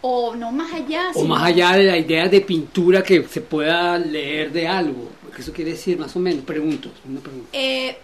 O 0.01 0.35
no 0.35 0.51
más 0.51 0.71
allá. 0.73 1.11
O 1.15 1.25
más 1.25 1.43
allá 1.43 1.73
de 1.73 1.83
la 1.83 1.97
idea 1.97 2.27
de 2.27 2.41
pintura 2.41 3.03
que 3.03 3.23
se 3.27 3.41
pueda 3.41 3.97
leer 3.97 4.51
de 4.51 4.67
algo. 4.67 5.09
¿Qué 5.35 5.41
eso 5.41 5.51
quiere 5.53 5.71
decir 5.71 5.97
más 5.97 6.15
o 6.15 6.19
menos? 6.19 6.43
Pregunto. 6.45 6.89
Una 7.07 7.19
pregunta. 7.19 7.49
Eh, 7.53 7.97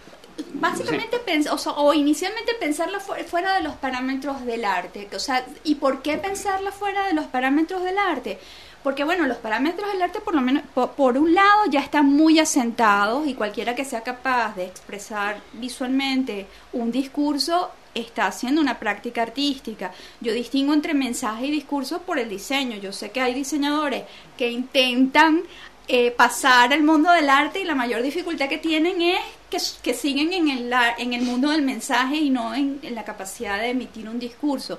básicamente, 0.54 1.16
o, 1.50 1.58
sea, 1.58 1.72
o 1.72 1.94
inicialmente 1.94 2.52
pensarla 2.60 3.00
fu- 3.00 3.14
fuera 3.26 3.54
de 3.54 3.62
los 3.62 3.74
parámetros 3.74 4.44
del 4.44 4.64
arte. 4.64 5.08
O 5.14 5.18
sea, 5.18 5.46
¿y 5.64 5.76
por 5.76 6.02
qué 6.02 6.18
pensarla 6.18 6.72
fuera 6.72 7.06
de 7.06 7.14
los 7.14 7.26
parámetros 7.26 7.82
del 7.82 7.98
arte? 7.98 8.38
Porque, 8.86 9.02
bueno, 9.02 9.26
los 9.26 9.38
parámetros 9.38 9.90
del 9.90 10.00
arte, 10.00 10.20
por 10.20 10.32
lo 10.32 10.40
menos, 10.40 10.62
po- 10.72 10.92
por, 10.92 11.18
un 11.18 11.34
lado, 11.34 11.64
ya 11.68 11.80
están 11.80 12.06
muy 12.06 12.38
asentados 12.38 13.26
y 13.26 13.34
cualquiera 13.34 13.74
que 13.74 13.84
sea 13.84 14.02
capaz 14.02 14.54
de 14.54 14.64
expresar 14.64 15.40
visualmente 15.54 16.46
un 16.72 16.92
discurso 16.92 17.72
está 17.94 18.28
haciendo 18.28 18.60
una 18.60 18.78
práctica 18.78 19.22
artística. 19.22 19.90
Yo 20.20 20.32
distingo 20.32 20.72
entre 20.72 20.94
mensaje 20.94 21.46
y 21.46 21.50
discurso 21.50 22.02
por 22.02 22.20
el 22.20 22.28
diseño. 22.28 22.76
Yo 22.76 22.92
sé 22.92 23.10
que 23.10 23.20
hay 23.20 23.34
diseñadores 23.34 24.04
que 24.38 24.52
intentan 24.52 25.42
eh, 25.88 26.12
pasar 26.12 26.72
al 26.72 26.84
mundo 26.84 27.10
del 27.10 27.28
arte 27.28 27.58
y 27.58 27.64
la 27.64 27.74
mayor 27.74 28.02
dificultad 28.02 28.48
que 28.48 28.58
tienen 28.58 29.02
es 29.02 29.80
que, 29.82 29.94
siguen 29.94 30.32
en 30.32 30.48
el, 30.48 30.72
en 30.98 31.12
el 31.12 31.22
mundo 31.22 31.50
del 31.50 31.62
mensaje 31.62 32.18
y 32.18 32.30
no 32.30 32.54
en 32.54 32.78
la 32.92 33.02
capacidad 33.02 33.58
de 33.58 33.70
emitir 33.70 34.08
un 34.08 34.20
discurso. 34.20 34.78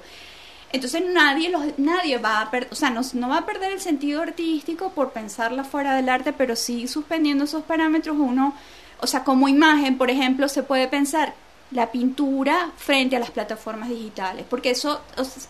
Entonces 0.71 1.03
nadie 1.13 1.49
los, 1.49 1.63
nadie 1.77 2.17
va 2.17 2.41
a 2.41 2.51
per- 2.51 2.67
o 2.71 2.75
sea, 2.75 2.89
no, 2.89 3.01
no 3.13 3.29
va 3.29 3.39
a 3.39 3.45
perder 3.45 3.71
el 3.71 3.79
sentido 3.79 4.21
artístico 4.21 4.91
por 4.91 5.11
pensarla 5.11 5.63
fuera 5.63 5.95
del 5.95 6.09
arte, 6.09 6.33
pero 6.33 6.55
sí 6.55 6.87
suspendiendo 6.87 7.45
esos 7.45 7.63
parámetros 7.63 8.17
uno, 8.19 8.53
o 8.99 9.07
sea, 9.07 9.23
como 9.23 9.47
imagen, 9.47 9.97
por 9.97 10.09
ejemplo, 10.09 10.49
se 10.49 10.63
puede 10.63 10.87
pensar 10.87 11.33
la 11.71 11.91
pintura 11.91 12.71
frente 12.77 13.15
a 13.15 13.19
las 13.19 13.31
plataformas 13.31 13.89
digitales, 13.89 14.45
porque 14.49 14.71
eso 14.71 15.01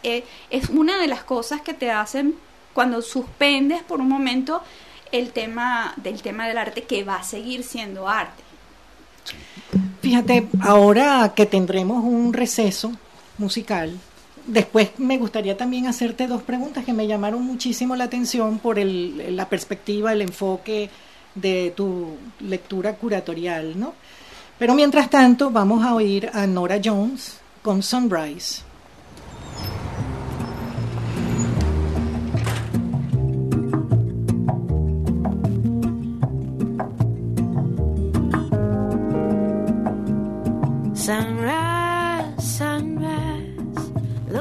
eh, 0.03 0.23
es 0.49 0.69
una 0.69 0.97
de 0.99 1.07
las 1.07 1.23
cosas 1.23 1.61
que 1.61 1.73
te 1.73 1.91
hacen 1.91 2.35
cuando 2.73 3.01
suspendes 3.01 3.83
por 3.83 4.01
un 4.01 4.09
momento 4.09 4.61
el 5.11 5.31
tema 5.31 5.93
del 5.97 6.21
tema 6.21 6.47
del 6.47 6.57
arte 6.57 6.83
que 6.83 7.03
va 7.03 7.15
a 7.15 7.23
seguir 7.23 7.63
siendo 7.63 8.07
arte. 8.07 8.43
Fíjate, 10.01 10.47
ahora 10.61 11.33
que 11.35 11.45
tendremos 11.45 12.03
un 12.03 12.33
receso 12.33 12.91
musical, 13.37 13.99
después 14.47 14.89
me 14.97 15.17
gustaría 15.17 15.55
también 15.55 15.85
hacerte 15.87 16.27
dos 16.27 16.41
preguntas 16.41 16.83
que 16.85 16.93
me 16.93 17.05
llamaron 17.07 17.43
muchísimo 17.45 17.95
la 17.95 18.05
atención 18.05 18.59
por 18.59 18.79
el- 18.79 19.35
la 19.35 19.47
perspectiva, 19.47 20.11
el 20.13 20.21
enfoque 20.23 20.89
de 21.35 21.71
tu 21.75 22.15
lectura 22.39 22.95
curatorial, 22.95 23.79
¿no? 23.79 23.93
Pero 24.57 24.73
mientras 24.73 25.09
tanto, 25.09 25.51
vamos 25.51 25.85
a 25.85 25.93
oír 25.93 26.31
a 26.33 26.47
Nora 26.47 26.79
Jones 26.83 27.39
con 27.61 27.83
Sunrise. 27.83 28.63
Sunrise, 40.95 41.76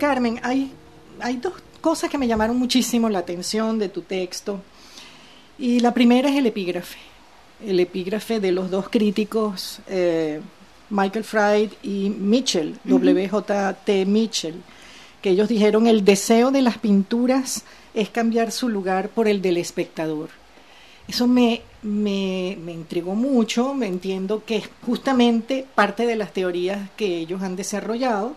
Carmen, 0.00 0.40
hay, 0.42 0.72
hay 1.20 1.36
dos 1.36 1.52
cosas 1.80 2.10
que 2.10 2.18
me 2.18 2.26
llamaron 2.26 2.58
muchísimo 2.58 3.08
la 3.08 3.20
atención 3.20 3.78
de 3.78 3.90
tu 3.90 4.00
texto. 4.00 4.60
Y 5.58 5.80
la 5.80 5.92
primera 5.92 6.30
es 6.30 6.36
el 6.36 6.46
epígrafe. 6.46 6.98
El 7.64 7.78
epígrafe 7.78 8.40
de 8.40 8.50
los 8.50 8.70
dos 8.70 8.88
críticos, 8.88 9.80
eh, 9.86 10.40
Michael 10.88 11.24
Fried 11.24 11.70
y 11.82 12.08
Mitchell, 12.08 12.78
WJT 12.84 14.06
Mitchell, 14.06 14.54
que 15.20 15.30
ellos 15.30 15.48
dijeron, 15.48 15.86
el 15.86 16.02
deseo 16.02 16.50
de 16.50 16.62
las 16.62 16.78
pinturas 16.78 17.64
es 17.92 18.08
cambiar 18.08 18.52
su 18.52 18.70
lugar 18.70 19.10
por 19.10 19.28
el 19.28 19.42
del 19.42 19.58
espectador. 19.58 20.30
Eso 21.06 21.26
me, 21.26 21.60
me, 21.82 22.56
me 22.64 22.72
intrigó 22.72 23.14
mucho, 23.14 23.74
me 23.74 23.86
entiendo 23.86 24.44
que 24.46 24.56
es 24.56 24.70
justamente 24.86 25.66
parte 25.74 26.06
de 26.06 26.16
las 26.16 26.32
teorías 26.32 26.88
que 26.96 27.18
ellos 27.18 27.42
han 27.42 27.56
desarrollado, 27.56 28.36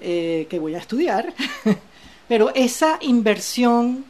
eh, 0.00 0.46
que 0.48 0.58
voy 0.58 0.74
a 0.74 0.78
estudiar, 0.78 1.34
pero 2.28 2.54
esa 2.54 2.98
inversión 3.00 4.04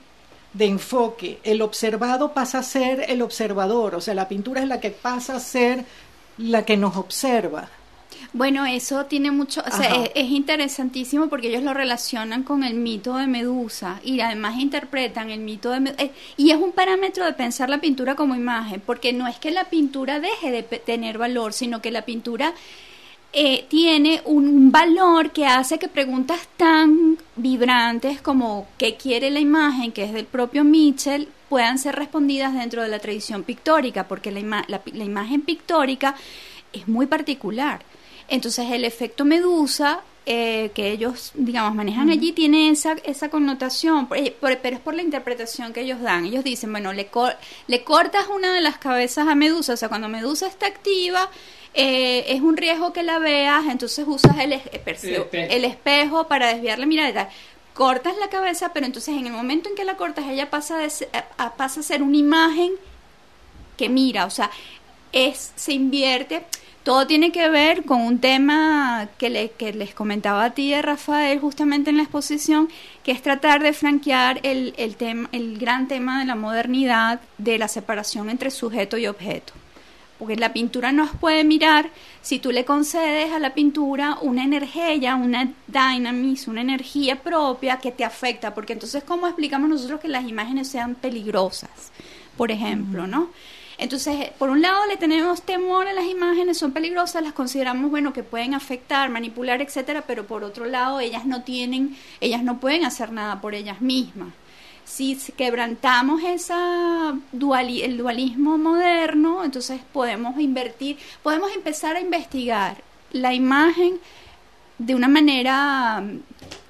de 0.53 0.67
enfoque, 0.67 1.39
el 1.45 1.63
observado 1.63 2.33
pasa 2.33 2.59
a 2.59 2.63
ser 2.63 3.05
el 3.09 3.23
observador, 3.23 3.95
o 3.95 4.01
sea, 4.01 4.15
la 4.15 4.29
pintura 4.29 4.63
es 4.63 4.69
la 4.69 4.81
que 4.81 4.91
pasa 4.91 5.37
a 5.37 5.41
ser 5.41 5.85
la 6.37 6.65
que 6.65 6.77
nos 6.77 6.97
observa. 6.97 7.69
Bueno, 8.33 8.67
eso 8.67 9.07
tiene 9.07 9.31
mucho, 9.31 9.63
o 9.67 9.71
sea, 9.75 10.05
es, 10.05 10.11
es 10.15 10.31
interesantísimo 10.31 11.29
porque 11.29 11.49
ellos 11.49 11.63
lo 11.63 11.73
relacionan 11.73 12.43
con 12.43 12.63
el 12.63 12.75
mito 12.75 13.17
de 13.17 13.27
Medusa 13.27 14.01
y 14.05 14.21
además 14.21 14.59
interpretan 14.59 15.31
el 15.31 15.41
mito 15.41 15.71
de 15.71 15.81
Medusa. 15.81 16.05
y 16.37 16.51
es 16.51 16.57
un 16.57 16.73
parámetro 16.73 17.25
de 17.25 17.33
pensar 17.33 17.71
la 17.71 17.81
pintura 17.81 18.17
como 18.17 18.35
imagen, 18.35 18.83
porque 18.85 19.13
no 19.13 19.27
es 19.27 19.39
que 19.39 19.51
la 19.51 19.65
pintura 19.65 20.21
deje 20.21 20.51
de 20.51 20.63
tener 20.63 21.17
valor, 21.17 21.53
sino 21.53 21.81
que 21.81 21.91
la 21.91 22.03
pintura 22.03 22.55
eh, 23.33 23.67
tiene 23.69 24.23
un, 24.25 24.73
valor 24.73 25.31
que 25.33 25.47
hace 25.47 25.79
que 25.79 25.89
preguntas 25.89 26.49
tan 26.57 27.19
vibrantes 27.37 28.21
como 28.21 28.67
qué 28.79 28.97
quiere 28.97 29.31
la 29.31 29.41
imagen, 29.41 29.93
que 29.93 30.05
es 30.05 30.13
del 30.13 30.27
propio 30.27 30.65
Mitchell, 30.65 31.29
puedan 31.49 31.79
ser 31.79 31.95
respondidas 31.97 32.55
dentro 32.55 32.83
de 32.83 32.89
la 32.89 32.99
tradición 32.99 33.43
pictórica, 33.43 34.07
porque 34.09 34.31
la, 34.31 34.41
ima- 34.41 34.65
la 34.69 34.81
la 34.93 35.05
imagen 35.05 35.43
pictórica 35.43 36.15
es 36.73 36.89
muy 36.89 37.07
particular. 37.07 37.83
Entonces 38.29 38.71
el 38.71 38.85
efecto 38.85 39.25
medusa 39.25 40.01
eh, 40.31 40.73
que 40.75 40.91
ellos, 40.91 41.33
digamos, 41.35 41.75
manejan 41.75 42.11
allí 42.11 42.33
tiene 42.33 42.69
esa, 42.69 42.93
esa 43.05 43.31
connotación, 43.31 44.09
por- 44.09 44.19
eh, 44.19 44.37
por- 44.39 44.59
pero 44.59 44.77
es 44.77 44.83
por 44.83 44.95
la 44.95 45.01
interpretación 45.03 45.73
que 45.73 45.81
ellos 45.81 46.03
dan. 46.03 46.27
Ellos 46.27 46.45
dicen, 46.45 46.71
bueno, 46.71 46.93
le, 46.93 47.07
cor- 47.07 47.37
le 47.67 47.83
cortas 47.83 48.27
una 48.29 48.53
de 48.53 48.61
las 48.61 48.77
cabezas 48.77 49.27
a 49.27 49.35
Medusa, 49.35 49.73
o 49.73 49.77
sea, 49.79 49.89
cuando 49.89 50.09
Medusa 50.09 50.47
está 50.47 50.67
activa, 50.67 51.31
eh, 51.73 52.27
es 52.29 52.43
un 52.43 52.59
riesgo 52.59 52.93
que 52.93 53.03
la 53.03 53.19
veas, 53.19 53.65
entonces 53.69 54.05
usas 54.07 54.37
el, 54.39 54.53
es- 54.53 54.67
eh, 54.67 54.71
El 54.75 54.81
espejo. 55.25 55.55
el 55.55 55.65
espejo 55.65 56.29
para 56.29 56.49
desviar 56.53 56.79
la 56.79 56.85
mirada 56.87 57.09
y 57.09 57.15
tal. 57.15 57.29
Cortas 57.73 58.15
la 58.19 58.29
cabeza, 58.29 58.73
pero 58.75 58.85
entonces 58.85 59.17
en 59.17 59.27
el 59.27 59.33
momento 59.33 59.71
en 59.71 59.77
que 59.77 59.85
la 59.85 59.97
cortas, 59.97 60.27
ella 60.29 60.51
pasa, 60.51 60.77
de 60.77 60.91
a- 61.39 61.55
pasa 61.57 61.81
a 61.81 61.83
ser 61.83 62.03
una 62.03 62.17
imagen 62.19 62.73
que 63.79 63.89
mira, 63.89 64.27
o 64.27 64.31
sea, 64.31 64.51
es, 65.13 65.53
se 65.57 65.73
invierte. 65.73 66.45
Todo 66.89 67.07
tiene 67.07 67.33
que 67.33 67.51
ver 67.51 67.85
con 67.85 68.01
un 68.01 68.19
tema 68.19 69.09
que, 69.19 69.29
le- 69.29 69.51
que 69.51 69.75
les 69.75 69.93
comentaba 69.95 70.43
a 70.45 70.51
ti, 70.53 70.73
eh, 70.73 70.81
Rafael, 70.81 71.39
justamente 71.39 71.91
en 71.91 71.99
la 71.99 72.05
exposición, 72.05 72.71
que 73.05 73.13
es 73.13 73.21
tratar 73.21 73.63
de 73.63 73.75
franquear 73.75 74.41
el, 74.43 74.73
tema, 74.97 75.29
el 75.33 75.59
gran 75.59 75.87
tema 75.87 76.21
de 76.21 76.25
la 76.25 76.35
modernidad, 76.35 77.21
de 77.37 77.59
la 77.59 77.69
separación 77.69 78.31
entre 78.31 78.51
sujeto 78.51 78.97
y 78.97 79.07
objeto. 79.07 79.53
Porque 80.19 80.37
la 80.37 80.55
pintura 80.55 80.91
nos 80.91 81.11
puede 81.11 81.45
mirar 81.45 81.91
si 82.23 82.39
tú 82.39 82.53
le 82.53 82.65
concedes 82.65 83.35
a 83.35 83.39
la 83.39 83.53
pintura 83.53 84.17
una 84.23 84.43
energía, 84.45 85.15
una 85.15 85.53
dynamis, 85.67 86.49
una 86.49 86.63
energía 86.63 87.17
propia 87.17 87.77
que 87.77 87.93
te 87.93 88.05
afecta. 88.07 88.55
Porque 88.55 88.73
entonces, 88.73 89.05
¿cómo 89.05 89.27
explicamos 89.27 89.69
nosotros 89.69 90.01
que 90.01 90.09
las 90.09 90.27
imágenes 90.27 90.69
sean 90.69 90.95
peligrosas? 90.95 91.93
Por 92.39 92.51
ejemplo, 92.51 93.07
¿no? 93.07 93.29
Entonces, 93.79 94.31
por 94.39 94.51
un 94.51 94.61
lado 94.61 94.87
le 94.87 94.97
tenemos 94.97 95.43
temor 95.43 95.87
a 95.87 95.93
las 95.93 96.07
imágenes, 96.07 96.59
son 96.59 96.73
peligrosas, 96.73 97.23
las 97.23 97.33
consideramos, 97.33 97.91
bueno, 97.91 98.13
que 98.13 98.25
pueden 98.25 98.55
afectar, 98.55 99.09
manipular, 99.09 99.63
etcétera, 99.63 100.03
pero 100.07 100.27
por 100.27 100.43
otro 100.43 100.65
lado, 100.67 100.99
ellas 100.99 101.25
no 101.27 101.43
tienen, 101.43 101.97
ellas 102.21 102.43
no 102.43 102.59
pueden 102.59 102.85
hacer 102.85 103.13
nada 103.13 103.41
por 103.41 103.55
ellas 103.55 103.81
mismas. 103.81 104.31
Si 104.85 105.17
quebrantamos 105.37 106.23
esa 106.25 107.15
duali- 107.33 107.83
el 107.85 107.99
dualismo 107.99 108.59
moderno, 108.59 109.45
entonces 109.45 109.81
podemos 109.93 110.41
invertir, 110.41 110.99
podemos 111.23 111.53
empezar 111.55 111.95
a 111.95 112.01
investigar 112.01 112.83
la 113.13 113.33
imagen 113.33 114.01
de 114.79 114.95
una 114.95 115.09
manera 115.09 116.01
mm, 116.01 116.21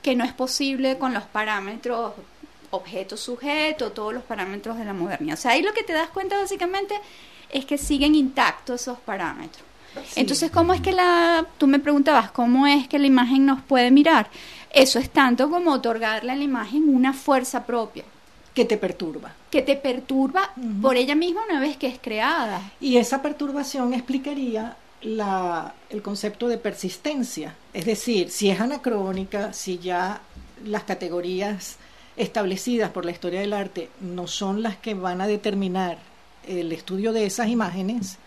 que 0.03 0.15
no 0.15 0.25
es 0.25 0.33
posible 0.33 0.99
con 0.99 1.15
los 1.15 1.25
parámetros 1.25 2.13
objeto 2.71 3.17
sujeto, 3.17 3.93
todos 3.93 4.13
los 4.13 4.23
parámetros 4.23 4.79
de 4.79 4.85
la 4.85 4.93
modernidad. 4.93 5.39
O 5.39 5.41
sea, 5.41 5.53
ahí 5.53 5.63
lo 5.63 5.73
que 5.73 5.83
te 5.83 5.93
das 5.93 6.09
cuenta 6.11 6.39
básicamente 6.39 6.95
es 7.51 7.65
que 7.65 7.79
siguen 7.79 8.15
intactos 8.15 8.83
esos 8.83 8.99
parámetros. 8.99 9.65
Entonces, 10.17 10.51
¿cómo 10.51 10.75
es 10.75 10.81
que 10.81 10.93
la, 10.93 11.47
tú 11.57 11.67
me 11.67 11.79
preguntabas, 11.79 12.31
cómo 12.31 12.67
es 12.67 12.87
que 12.89 12.99
la 12.99 13.07
imagen 13.07 13.47
nos 13.47 13.63
puede 13.63 13.91
mirar? 13.91 14.31
Eso 14.71 14.99
es 14.99 15.11
tanto 15.11 15.49
como 15.51 15.73
otorgarle 15.73 16.33
a 16.33 16.37
la 16.37 16.45
imagen 16.45 16.95
una 16.95 17.13
fuerza 17.13 17.65
propia, 17.65 18.05
que 18.55 18.65
te 18.65 18.77
perturba. 18.77 19.33
que 19.51 19.63
te 19.63 19.77
perturba 19.77 20.53
por 20.83 20.97
ella 20.97 21.15
misma 21.15 21.43
una 21.49 21.59
vez 21.61 21.77
que 21.77 21.87
es 21.87 21.99
creada. 21.99 22.61
Y 22.81 22.99
esa 22.99 23.23
perturbación 23.23 23.95
explicaría 23.95 24.77
la, 25.01 25.75
el 25.91 26.03
concepto 26.03 26.49
de 26.49 26.59
persistencia. 26.59 27.55
Es 27.73 27.87
decir, 27.87 28.31
si 28.31 28.51
es 28.51 28.61
anacrónica, 28.61 29.53
si 29.53 29.79
ya 29.79 30.21
las 30.65 30.83
categorías 30.83 31.77
establecidas 32.19 32.91
por 32.91 33.05
la 33.05 33.13
historia 33.13 33.41
del 33.41 33.53
arte 33.53 33.89
no 34.01 34.27
son 34.27 34.63
las 34.63 34.77
que 34.77 34.95
van 34.95 35.21
a 35.21 35.27
determinar 35.27 35.99
el 36.47 36.73
estudio 36.73 37.13
de 37.13 37.27
esas 37.27 37.49
imágenes, 37.49 38.19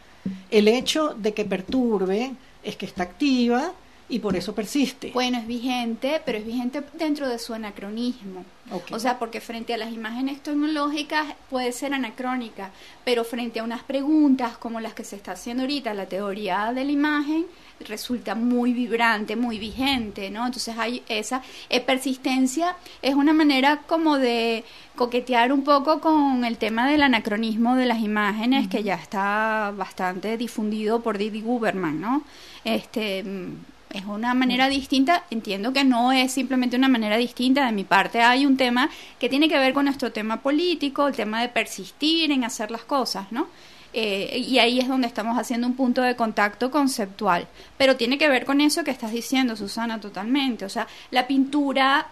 el 0.49 0.67
hecho 0.67 1.15
de 1.15 1.33
que 1.33 1.45
perturbe 1.45 2.33
es 2.63 2.75
que 2.75 2.85
está 2.85 3.03
activa 3.03 3.73
y 4.11 4.19
por 4.19 4.35
eso 4.35 4.53
persiste. 4.53 5.11
Bueno, 5.13 5.37
es 5.39 5.47
vigente, 5.47 6.21
pero 6.25 6.37
es 6.37 6.45
vigente 6.45 6.83
dentro 6.93 7.29
de 7.29 7.39
su 7.39 7.53
anacronismo. 7.53 8.43
O 8.91 8.99
sea, 8.99 9.17
porque 9.17 9.41
frente 9.41 9.73
a 9.73 9.77
las 9.77 9.91
imágenes 9.91 10.41
tecnológicas 10.43 11.33
puede 11.49 11.71
ser 11.71 11.93
anacrónica, 11.93 12.71
pero 13.05 13.23
frente 13.23 13.59
a 13.59 13.63
unas 13.63 13.83
preguntas 13.83 14.57
como 14.57 14.79
las 14.79 14.93
que 14.93 15.03
se 15.03 15.15
está 15.15 15.31
haciendo 15.31 15.63
ahorita, 15.63 15.93
la 15.93 16.05
teoría 16.05 16.71
de 16.73 16.83
la 16.83 16.91
imagen 16.91 17.45
resulta 17.87 18.35
muy 18.35 18.73
vibrante, 18.73 19.35
muy 19.35 19.57
vigente, 19.57 20.29
¿no? 20.29 20.45
Entonces 20.45 20.77
hay 20.77 21.03
esa 21.07 21.41
eh, 21.69 21.81
persistencia, 21.81 22.75
es 23.01 23.15
una 23.15 23.33
manera 23.33 23.81
como 23.87 24.17
de 24.17 24.63
coquetear 24.95 25.51
un 25.51 25.63
poco 25.63 25.99
con 25.99 26.45
el 26.45 26.57
tema 26.57 26.87
del 26.87 27.03
anacronismo 27.03 27.75
de 27.75 27.85
las 27.85 27.99
imágenes 27.99 28.67
que 28.67 28.83
ya 28.83 28.95
está 28.95 29.73
bastante 29.75 30.37
difundido 30.37 31.01
por 31.01 31.17
Didi 31.17 31.41
Guberman, 31.41 31.99
¿no? 31.99 32.23
Este 32.63 33.23
mm, 33.23 33.70
es 33.93 34.05
una 34.05 34.33
manera 34.33 34.69
distinta, 34.69 35.23
entiendo 35.29 35.73
que 35.73 35.83
no 35.83 36.11
es 36.11 36.31
simplemente 36.31 36.75
una 36.75 36.87
manera 36.87 37.17
distinta, 37.17 37.65
de 37.65 37.71
mi 37.71 37.83
parte 37.83 38.21
hay 38.21 38.45
un 38.45 38.57
tema 38.57 38.89
que 39.19 39.29
tiene 39.29 39.47
que 39.47 39.57
ver 39.57 39.73
con 39.73 39.85
nuestro 39.85 40.11
tema 40.11 40.41
político, 40.41 41.07
el 41.07 41.15
tema 41.15 41.41
de 41.41 41.49
persistir 41.49 42.31
en 42.31 42.43
hacer 42.43 42.71
las 42.71 42.83
cosas, 42.83 43.31
¿no? 43.31 43.47
Eh, 43.93 44.45
y 44.47 44.59
ahí 44.59 44.79
es 44.79 44.87
donde 44.87 45.07
estamos 45.07 45.37
haciendo 45.37 45.67
un 45.67 45.75
punto 45.75 46.01
de 46.01 46.15
contacto 46.15 46.71
conceptual, 46.71 47.47
pero 47.77 47.97
tiene 47.97 48.17
que 48.17 48.29
ver 48.29 48.45
con 48.45 48.61
eso 48.61 48.83
que 48.83 48.91
estás 48.91 49.11
diciendo, 49.11 49.55
Susana, 49.55 49.99
totalmente, 49.99 50.65
o 50.65 50.69
sea, 50.69 50.87
la 51.11 51.27
pintura... 51.27 52.07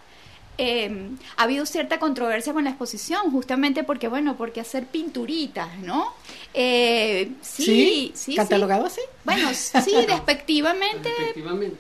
eh, 0.62 1.10
ha 1.38 1.44
habido 1.44 1.66
cierta 1.66 2.00
controversia 2.00 2.52
con 2.52 2.66
la 2.66 2.72
exposición, 2.72 3.32
justamente 3.32 3.84
porque, 3.86 4.10
bueno, 4.10 4.36
porque 4.36 4.60
hacer 4.60 4.88
pinturitas, 4.88 5.80
¿no? 5.80 6.14
Eh, 6.54 7.32
sí, 7.42 7.64
sí, 7.64 8.12
sí. 8.14 8.36
¿Catalogado 8.36 8.86
así? 8.86 9.00
Bueno, 9.24 9.50
sí, 9.54 9.94
despectivamente, 10.06 11.10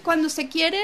cuando 0.02 0.30
se 0.30 0.48
quiere 0.48 0.78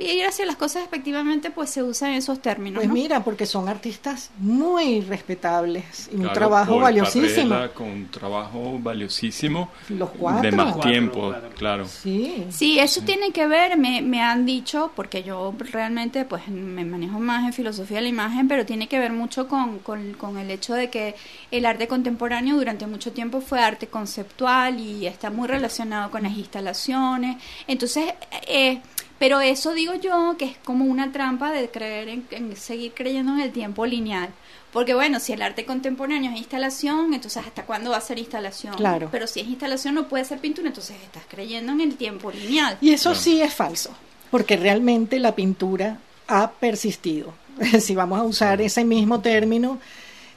ir 0.00 0.24
hacia 0.24 0.46
las 0.46 0.56
cosas 0.56 0.82
despectivamente, 0.82 1.50
pues 1.50 1.68
se 1.68 1.82
usan 1.82 2.12
esos 2.12 2.40
términos. 2.40 2.76
Pues 2.78 2.88
¿no? 2.88 2.94
mira, 2.94 3.22
porque 3.22 3.44
son 3.44 3.68
artistas 3.68 4.30
muy 4.38 5.02
respetables 5.02 6.08
y 6.10 6.16
un 6.16 6.32
trabajo 6.32 6.72
Paul 6.72 6.82
valiosísimo. 6.84 7.50
Parrella 7.50 7.74
con 7.74 7.88
un 7.88 8.10
trabajo 8.10 8.78
valiosísimo 8.80 9.68
Los 9.90 10.10
cuatro. 10.10 10.42
de 10.50 10.56
más 10.56 10.72
Cuatro, 10.72 10.90
tiempo, 10.90 11.28
claro. 11.28 11.48
claro. 11.56 11.86
Sí. 11.86 12.46
Sí, 12.50 12.78
eso 12.78 13.02
tiene 13.02 13.30
que 13.32 13.46
ver, 13.46 13.76
me, 13.76 14.00
me 14.00 14.22
han 14.22 14.46
dicho, 14.46 14.90
porque 14.96 15.22
yo 15.22 15.54
realmente 15.72 16.24
pues 16.24 16.48
me 16.48 16.84
manejo 16.84 17.18
más 17.26 17.44
en 17.44 17.52
filosofía 17.52 17.98
de 17.98 18.04
la 18.04 18.08
imagen, 18.08 18.48
pero 18.48 18.64
tiene 18.64 18.88
que 18.88 18.98
ver 18.98 19.12
mucho 19.12 19.48
con, 19.48 19.80
con, 19.80 20.14
con 20.14 20.38
el 20.38 20.50
hecho 20.50 20.72
de 20.74 20.88
que 20.88 21.14
el 21.50 21.66
arte 21.66 21.88
contemporáneo 21.88 22.56
durante 22.56 22.86
mucho 22.86 23.12
tiempo 23.12 23.40
fue 23.40 23.60
arte 23.60 23.88
conceptual 23.88 24.80
y 24.80 25.06
está 25.06 25.28
muy 25.30 25.48
relacionado 25.48 26.10
con 26.10 26.22
las 26.22 26.36
instalaciones. 26.36 27.36
Entonces, 27.66 28.14
eh, 28.48 28.80
pero 29.18 29.40
eso 29.40 29.72
digo 29.74 29.94
yo 29.94 30.36
que 30.38 30.44
es 30.46 30.56
como 30.64 30.84
una 30.84 31.12
trampa 31.12 31.50
de 31.50 31.68
creer 31.68 32.08
en, 32.08 32.26
en 32.30 32.56
seguir 32.56 32.92
creyendo 32.94 33.32
en 33.32 33.40
el 33.40 33.52
tiempo 33.52 33.84
lineal. 33.84 34.30
Porque 34.72 34.92
bueno, 34.92 35.20
si 35.20 35.32
el 35.32 35.40
arte 35.40 35.64
contemporáneo 35.64 36.30
es 36.32 36.38
instalación, 36.38 37.14
entonces 37.14 37.42
¿hasta 37.46 37.64
cuándo 37.64 37.92
va 37.92 37.96
a 37.96 38.00
ser 38.02 38.18
instalación? 38.18 38.74
Claro. 38.74 39.08
Pero 39.10 39.26
si 39.26 39.40
es 39.40 39.48
instalación 39.48 39.94
no 39.94 40.06
puede 40.06 40.24
ser 40.26 40.38
pintura, 40.38 40.68
entonces 40.68 40.96
estás 41.02 41.22
creyendo 41.28 41.72
en 41.72 41.80
el 41.80 41.96
tiempo 41.96 42.30
lineal. 42.30 42.76
Y 42.82 42.90
eso 42.90 43.14
sí 43.14 43.40
es 43.40 43.54
falso, 43.54 43.90
porque 44.30 44.58
realmente 44.58 45.18
la 45.18 45.34
pintura 45.34 45.98
ha 46.28 46.50
persistido. 46.50 47.32
si 47.80 47.94
vamos 47.94 48.18
a 48.18 48.24
usar 48.24 48.60
ese 48.60 48.84
mismo 48.84 49.20
término, 49.20 49.78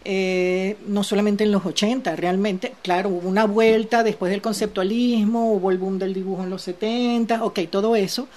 eh, 0.06 0.78
no 0.88 1.04
solamente 1.04 1.44
en 1.44 1.52
los 1.52 1.66
80, 1.66 2.16
realmente, 2.16 2.74
claro, 2.82 3.10
hubo 3.10 3.28
una 3.28 3.46
vuelta 3.46 4.04
después 4.04 4.32
del 4.32 4.42
conceptualismo, 4.42 5.52
hubo 5.54 5.72
el 5.72 5.78
boom 5.78 6.00
del 6.00 6.14
dibujo 6.14 6.44
en 6.44 6.50
los 6.50 6.62
70, 6.62 7.44
ok, 7.44 7.60
todo 7.70 7.96
eso, 7.96 8.28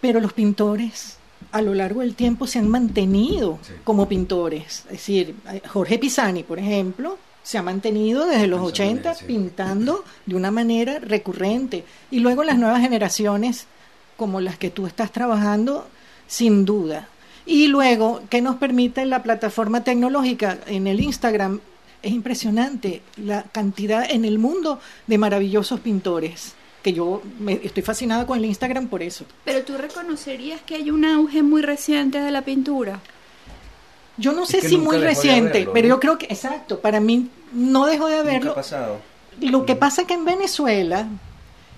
pero 0.00 0.20
los 0.20 0.32
pintores 0.34 1.16
a 1.52 1.62
lo 1.62 1.74
largo 1.74 2.00
del 2.00 2.14
tiempo 2.14 2.46
se 2.46 2.58
han 2.58 2.68
mantenido 2.68 3.58
Sí. 3.62 3.72
como 3.84 4.08
pintores. 4.08 4.84
Es 4.86 4.90
decir, 4.92 5.34
Jorge 5.68 5.98
Pisani, 5.98 6.42
por 6.42 6.58
ejemplo, 6.58 7.18
se 7.42 7.56
ha 7.58 7.62
mantenido 7.62 8.26
desde 8.26 8.46
los 8.46 8.60
Pensando 8.60 8.82
en 8.82 8.98
80 8.98 9.10
él, 9.10 9.16
sí. 9.16 9.24
pintando 9.26 10.04
de 10.26 10.34
una 10.34 10.50
manera 10.50 10.98
recurrente. 10.98 11.84
Y 12.10 12.18
luego 12.20 12.42
las 12.44 12.58
nuevas 12.58 12.80
generaciones, 12.80 13.66
como 14.16 14.40
las 14.40 14.58
que 14.58 14.70
tú 14.70 14.86
estás 14.86 15.12
trabajando, 15.12 15.86
sin 16.26 16.64
duda. 16.64 17.08
Y 17.44 17.68
luego, 17.68 18.22
¿qué 18.28 18.40
nos 18.42 18.56
permite 18.56 19.04
la 19.06 19.22
plataforma 19.22 19.84
tecnológica 19.84 20.58
en 20.66 20.86
el 20.86 21.00
Instagram? 21.00 21.60
Es 22.02 22.12
impresionante 22.12 23.02
la 23.16 23.44
cantidad 23.44 24.08
en 24.08 24.24
el 24.24 24.38
mundo 24.38 24.80
de 25.06 25.18
maravillosos 25.18 25.80
pintores, 25.80 26.54
que 26.82 26.92
yo 26.92 27.22
me, 27.38 27.54
estoy 27.62 27.82
fascinada 27.82 28.26
con 28.26 28.38
el 28.38 28.44
Instagram 28.46 28.88
por 28.88 29.02
eso. 29.02 29.24
Pero 29.44 29.62
tú 29.64 29.76
reconocerías 29.76 30.60
que 30.62 30.74
hay 30.76 30.90
un 30.90 31.04
auge 31.04 31.42
muy 31.42 31.62
reciente 31.62 32.20
de 32.20 32.30
la 32.30 32.42
pintura. 32.42 33.00
Yo 34.18 34.32
no 34.32 34.44
Es 34.44 34.48
sé 34.50 34.60
que 34.60 34.68
si 34.70 34.78
muy 34.78 34.98
de 34.98 35.04
reciente, 35.04 35.68
pero 35.72 35.88
¿no? 35.88 35.94
yo 35.94 36.00
creo 36.00 36.18
que, 36.18 36.26
exacto, 36.26 36.80
para 36.80 37.00
mí 37.00 37.28
no 37.52 37.86
dejó 37.86 38.06
de 38.08 38.16
Nunca 38.16 38.28
haberlo. 38.30 38.50
ha 38.52 38.54
pasado. 38.56 38.98
Lo 39.40 39.66
que 39.66 39.76
pasa 39.76 40.06
que 40.06 40.14
en 40.14 40.24
Venezuela 40.24 41.06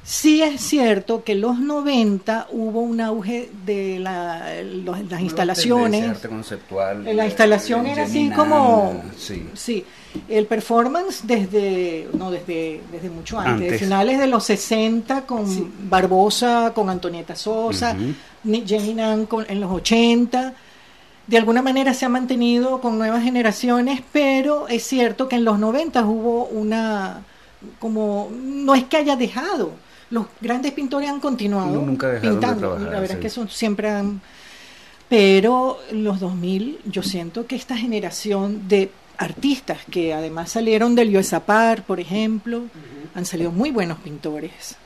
sí 0.04 0.42
es 0.42 0.61
cierto 0.62 1.22
que 1.24 1.32
en 1.32 1.42
los 1.42 1.58
90 1.58 2.46
hubo 2.50 2.80
un 2.80 3.00
auge 3.00 3.50
de 3.66 3.98
la- 3.98 4.62
los- 4.62 5.11
las 5.11 5.20
instalaciones. 5.20 6.08
Arte 6.08 6.28
conceptual. 6.28 7.04
La 7.16 7.26
instalación 7.26 7.87
eh, 7.87 7.92
era 7.92 8.04
así 8.04 8.30
como 8.30 9.02
Sí. 9.16 9.46
sí, 9.54 9.84
el 10.28 10.46
performance 10.46 11.20
desde 11.26 12.08
no 12.14 12.30
desde 12.30 12.80
desde 12.90 13.11
mucho 13.11 13.38
antes, 13.38 13.64
Antes. 13.66 13.80
finales 13.80 14.18
de 14.18 14.26
los 14.26 14.44
60 14.44 15.22
con 15.26 15.44
Barbosa, 15.90 16.72
con 16.74 16.88
Antonieta 16.88 17.37
Sosa, 17.37 17.92
Ujú. 17.92 18.14
Ni- 18.44 18.64
Jenny 18.66 18.94
Nan 18.94 19.26
con- 19.26 19.44
en 19.48 19.61
los 19.61 19.70
80. 19.70 20.54
De 21.26 21.37
alguna 21.37 21.61
manera 21.61 21.92
se 21.92 22.06
ha 22.06 22.08
mantenido 22.08 22.80
con 22.80 22.96
nuevas 22.96 23.22
generaciones, 23.22 24.00
pero 24.12 24.66
es 24.68 24.82
cierto 24.84 25.28
que 25.28 25.37
en 25.37 25.44
los 25.44 25.58
90 25.58 26.02
hubo 26.06 26.44
una 26.46 27.24
como 27.80 28.30
no 28.32 28.74
es 28.74 28.84
que 28.84 28.96
haya 28.96 29.16
dejado, 29.16 29.72
los 30.10 30.26
grandes 30.40 30.72
pintores 30.72 31.08
han 31.10 31.20
continuado 31.20 31.72
nunca 31.82 32.08
de 32.08 32.20
pintando, 32.20 32.58
trabajar, 32.60 32.92
la 32.92 33.00
verdad 33.00 33.08
sí. 33.08 33.12
es 33.14 33.20
que 33.20 33.30
son 33.30 33.48
siempre 33.48 33.90
han 33.90 34.20
pero 35.08 35.78
los 35.92 36.20
2000 36.20 36.80
yo 36.84 37.02
siento 37.02 37.46
que 37.46 37.56
esta 37.56 37.76
generación 37.76 38.68
de 38.68 38.90
artistas 39.16 39.78
que 39.90 40.12
además 40.12 40.50
salieron 40.52 40.94
del 40.94 41.10
Yoesapar, 41.10 41.82
por 41.84 41.98
ejemplo, 41.98 42.64
han 43.14 43.24
salido 43.24 43.50
muy 43.50 43.70
buenos 43.70 43.98
pintores. 43.98 44.76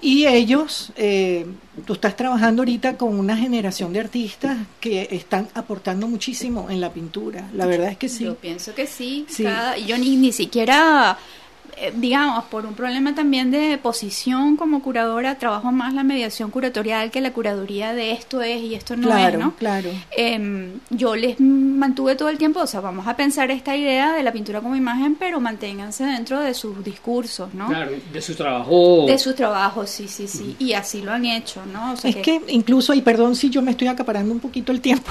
Y 0.00 0.26
ellos, 0.26 0.92
eh, 0.96 1.46
tú 1.86 1.92
estás 1.92 2.16
trabajando 2.16 2.62
ahorita 2.62 2.96
con 2.96 3.16
una 3.16 3.36
generación 3.36 3.92
de 3.92 4.00
artistas 4.00 4.56
que 4.80 5.06
están 5.12 5.46
aportando 5.54 6.08
muchísimo 6.08 6.68
en 6.70 6.80
la 6.80 6.90
pintura. 6.92 7.48
La 7.54 7.66
verdad 7.66 7.90
es 7.92 7.98
que 7.98 8.08
sí. 8.08 8.24
Yo 8.24 8.34
pienso 8.34 8.74
que 8.74 8.88
sí. 8.88 9.26
Sí. 9.28 9.44
cada- 9.44 9.78
y 9.78 9.84
yo 9.86 9.96
ni, 9.98 10.16
ni 10.16 10.32
siquiera, 10.32 11.16
digamos, 11.96 12.44
por 12.44 12.66
un 12.66 12.74
problema 12.74 13.14
también 13.14 13.50
de 13.50 13.78
posición 13.78 14.56
como 14.56 14.82
curadora, 14.82 15.36
trabajo 15.36 15.72
más 15.72 15.94
la 15.94 16.02
mediación 16.04 16.50
curatorial 16.50 17.10
que 17.10 17.20
la 17.20 17.32
curaduría 17.32 17.92
de 17.94 18.12
esto 18.12 18.42
es 18.42 18.62
y 18.62 18.74
esto 18.74 18.96
no 18.96 19.08
claro, 19.08 19.38
es, 19.38 19.44
¿no? 19.44 19.54
claro. 19.56 19.90
Em, 20.16 20.72
yo 20.90 21.16
les 21.16 21.40
mantuve 21.40 22.14
todo 22.16 22.28
el 22.28 22.38
tiempo, 22.38 22.60
o 22.60 22.66
sea, 22.66 22.80
vamos 22.80 23.06
a 23.06 23.16
pensar 23.16 23.50
esta 23.50 23.76
idea 23.76 24.12
de 24.12 24.22
la 24.22 24.32
pintura 24.32 24.60
como 24.60 24.76
imagen, 24.76 25.16
pero 25.16 25.40
manténganse 25.40 26.04
dentro 26.04 26.40
de 26.40 26.54
sus 26.54 26.82
discursos, 26.84 27.52
¿no? 27.54 27.68
Claro, 27.68 27.92
de 28.12 28.22
su 28.22 28.34
trabajo. 28.34 29.04
De 29.06 29.18
sus 29.18 29.34
trabajos, 29.34 29.90
sí, 29.90 30.08
sí, 30.08 30.28
sí. 30.28 30.56
Y 30.58 30.72
así 30.74 31.02
lo 31.02 31.12
han 31.12 31.24
hecho, 31.24 31.64
¿no? 31.66 31.92
O 31.92 31.96
sea 31.96 32.10
Es 32.10 32.16
que 32.16 32.40
incluso, 32.48 32.94
y 32.94 33.02
perdón 33.02 33.34
si 33.36 33.50
yo 33.50 33.62
me 33.62 33.72
estoy 33.72 33.88
acaparando 33.88 34.32
un 34.32 34.40
poquito 34.40 34.72
el 34.72 34.80
tiempo, 34.80 35.10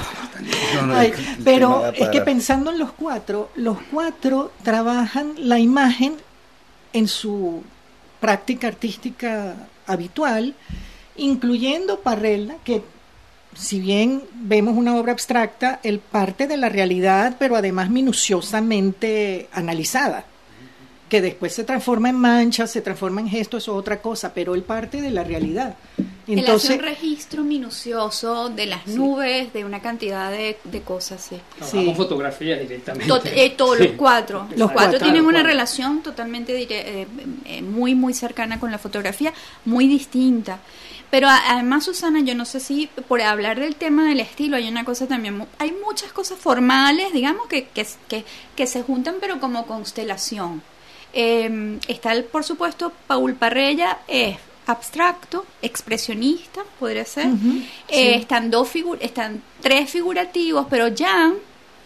No, 0.76 0.88
no, 0.88 0.96
Ay, 0.96 1.08
el- 1.08 1.14
el 1.38 1.44
pero 1.44 1.86
es 1.92 2.10
que 2.10 2.22
pensando 2.22 2.72
en 2.72 2.80
los 2.80 2.92
cuatro, 2.94 3.50
los 3.56 3.78
cuatro 3.92 4.52
trabajan 4.64 5.34
la 5.38 5.60
imagen 5.60 6.14
en 6.94 7.08
su 7.08 7.64
práctica 8.20 8.68
artística 8.68 9.56
habitual, 9.88 10.56
incluyendo 11.16 12.00
Parrella, 12.00 12.56
que 12.64 12.84
si 13.56 13.80
bien 13.80 14.24
vemos 14.34 14.78
una 14.78 14.96
obra 14.96 15.12
abstracta, 15.12 15.80
él 15.84 16.00
parte 16.00 16.48
de 16.48 16.58
la 16.58 16.70
realidad, 16.70 17.36
pero 17.38 17.56
además 17.56 17.90
minuciosamente 17.90 19.50
analizada, 19.52 20.26
que 21.12 21.20
después 21.22 21.54
se 21.54 21.66
transforma 21.66 22.08
en 22.08 22.16
manchas, 22.16 22.72
se 22.72 22.80
transforma 22.82 23.20
en 23.20 23.28
gestos, 23.28 23.64
eso 23.66 23.74
es 23.74 23.78
otra 23.80 24.02
cosa, 24.02 24.34
pero 24.34 24.56
él 24.56 24.64
parte 24.64 25.02
de 25.02 25.12
la 25.12 25.26
realidad. 25.26 25.76
Él 25.98 26.06
hace 26.24 26.40
Entonces, 26.40 26.70
un 26.78 26.80
registro 26.84 27.44
minucioso 27.44 28.48
de 28.48 28.66
las 28.68 28.88
nubes, 28.88 29.52
de 29.52 29.66
una 29.66 29.82
cantidad 29.82 30.32
de, 30.32 30.58
de 30.64 30.82
cosas, 30.84 31.28
sí. 31.30 31.36
Trabajamos 31.58 31.86
Sí. 31.86 31.94
fotografía 31.96 32.56
directamente. 32.58 33.12
Tot- 33.12 33.26
eh, 33.26 33.54
todos 33.58 33.78
Sí. 33.80 33.84
los 33.90 33.92
cuatro. 33.98 34.48
Los, 34.56 34.72
cuatro, 34.72 34.92
cuatro, 34.92 35.00
tienen 35.00 35.26
una 35.26 35.44
relación 35.44 36.02
totalmente 36.02 36.54
dire- 36.58 36.82
eh, 36.86 37.08
eh, 37.44 37.62
muy, 37.62 37.94
muy 37.94 38.14
cercana 38.14 38.58
con 38.58 38.72
la 38.72 38.78
fotografía, 38.78 39.34
muy 39.66 39.88
distinta. 39.88 40.60
Pero 41.10 41.28
además, 41.28 41.84
Susana, 41.84 42.22
yo 42.22 42.36
no 42.36 42.46
sé 42.46 42.62
si 42.62 42.88
por 43.10 43.20
hablar 43.22 43.60
del 43.60 43.76
tema 43.76 44.08
del 44.08 44.22
estilo 44.22 44.56
hay 44.56 44.70
una 44.70 44.86
cosa 44.86 45.08
también, 45.08 45.46
hay 45.60 45.74
muchas 45.86 46.14
cosas 46.14 46.40
formales, 46.40 47.12
digamos, 47.12 47.48
que, 47.48 47.66
que, 47.68 47.86
que, 48.08 48.24
que 48.56 48.66
se 48.66 48.82
juntan 48.82 49.16
pero 49.20 49.42
como 49.42 49.66
constelación. 49.68 50.62
Eh, 51.14 51.80
está, 51.88 52.14
el, 52.14 52.24
por 52.24 52.44
supuesto, 52.44 52.92
Paul 53.08 53.34
Parrella, 53.36 54.00
es 54.08 54.38
abstracto, 54.68 55.46
expresionista, 55.62 56.62
podría 56.80 57.06
ser. 57.06 57.28
Ujú, 57.28 57.62
Eh, 57.90 58.14
sí. 58.16 58.22
están 58.22 58.50
dos 58.50 58.70
están 59.00 59.42
tres 59.62 59.90
figurativos, 59.90 60.66
pero 60.70 60.86
Jan, 60.96 61.36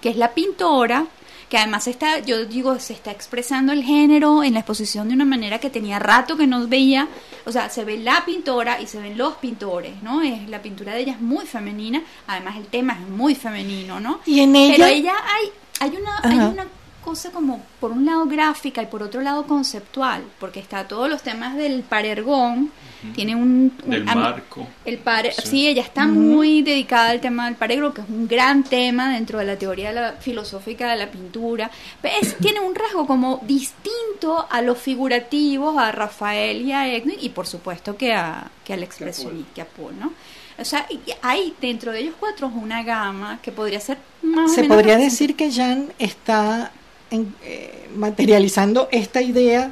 que 0.01 0.09
es 0.09 0.17
la 0.17 0.33
pintora, 0.33 1.07
que 1.49 1.57
además 1.57 1.87
está, 1.87 2.19
yo 2.19 2.45
digo, 2.45 2.79
se 2.79 2.93
está 2.93 3.11
expresando 3.11 3.71
el 3.71 3.83
género 3.83 4.43
en 4.43 4.53
la 4.53 4.59
exposición 4.61 5.07
de 5.07 5.13
una 5.13 5.25
manera 5.25 5.59
que 5.59 5.69
tenía 5.69 5.99
rato 5.99 6.35
que 6.37 6.47
no 6.47 6.67
veía, 6.67 7.07
o 7.45 7.51
sea, 7.51 7.69
se 7.69 7.85
ve 7.85 7.97
la 7.97 8.25
pintora 8.25 8.81
y 8.81 8.87
se 8.87 8.99
ven 8.99 9.17
los 9.17 9.35
pintores, 9.35 10.01
¿no? 10.01 10.21
Es 10.23 10.49
la 10.49 10.61
pintura 10.61 10.93
de 10.93 11.01
ella 11.01 11.13
es 11.13 11.21
muy 11.21 11.45
femenina, 11.45 12.01
además 12.27 12.57
el 12.57 12.65
tema 12.65 12.93
es 12.93 13.07
muy 13.09 13.35
femenino, 13.35 13.99
¿no? 13.99 14.19
y 14.25 14.39
en 14.39 14.53
Pero 14.53 14.85
ella, 14.85 14.89
ella 14.89 15.13
hay 15.23 15.51
hay 15.79 15.97
una 16.01 16.17
hay 16.23 16.37
Ajá. 16.39 16.47
una 16.49 16.65
cosa 17.05 17.31
como 17.31 17.61
por 17.79 17.91
un 17.91 18.05
lado 18.05 18.25
gráfica 18.25 18.81
y 18.81 18.87
por 18.87 19.01
otro 19.03 19.21
lado 19.21 19.45
conceptual, 19.45 20.23
porque 20.39 20.59
está 20.59 20.85
todos 20.87 21.09
los 21.09 21.21
temas 21.21 21.55
del 21.55 21.83
parergón, 21.83 22.71
tiene 23.13 23.35
un, 23.35 23.71
un- 23.83 23.89
Del 23.91 24.09
a 24.09 24.15
marco. 24.15 24.67
el 24.83 24.97
pare, 24.97 25.31
Sí. 25.31 25.41
sí. 25.47 25.67
ella 25.67 25.83
está 25.83 26.07
muy 26.07 26.63
dedicada 26.63 27.11
al 27.11 27.21
tema 27.21 27.45
del 27.45 27.55
paregro, 27.55 27.93
que 27.93 28.01
es 28.01 28.09
un 28.09 28.27
gran 28.27 28.63
tema 28.63 29.13
dentro 29.13 29.37
de 29.37 29.45
la 29.45 29.55
teoría 29.57 29.89
de 29.93 30.01
la, 30.01 30.11
filosófica 30.13 30.89
de 30.89 30.97
la 30.97 31.11
pintura. 31.11 31.69
Pero 32.01 32.15
es- 32.21 32.35
tiene 32.39 32.59
un 32.59 32.73
rasgo 32.73 33.05
como 33.05 33.39
distinto 33.43 34.47
a 34.49 34.61
los 34.63 34.79
figurativos, 34.79 35.77
a 35.77 35.91
Rafael 35.91 36.61
y 36.63 36.71
a 36.71 36.87
Egner, 36.87 37.17
y 37.21 37.29
por 37.29 37.45
supuesto 37.45 37.95
que, 37.95 38.13
a, 38.13 38.49
que 38.65 38.73
al 38.73 38.81
expresionista, 38.83 39.53
que 39.53 39.61
a 39.61 39.65
Paul, 39.65 39.99
¿no? 39.99 40.11
O 40.57 40.65
sea, 40.65 40.87
y- 40.89 40.99
hay 41.21 41.53
dentro 41.61 41.91
de 41.91 41.99
ellos 41.99 42.15
cuatro 42.19 42.47
una 42.47 42.81
gama 42.81 43.39
que 43.41 43.51
podría 43.51 43.79
ser 43.79 43.97
más 44.23 44.51
o 44.51 44.55
se 44.55 44.61
menos 44.61 44.77
podría 44.77 44.97
decir 44.97 45.35
que 45.35 45.51
Jan 45.51 45.91
está 45.99 46.71
en- 47.15 47.35
eh, 47.43 47.87
materializando 47.95 48.87
esta 48.91 49.21
idea 49.21 49.71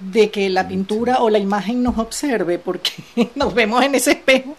de 0.00 0.30
que 0.30 0.48
la 0.48 0.68
pintura 0.68 1.18
o 1.22 1.28
la 1.28 1.40
imagen 1.40 1.82
nos 1.82 1.98
observe 1.98 2.60
porque 2.60 2.92
nos 3.34 3.52
vemos 3.52 3.82
en 3.84 3.96
ese 3.96 4.12
espejo. 4.12 4.56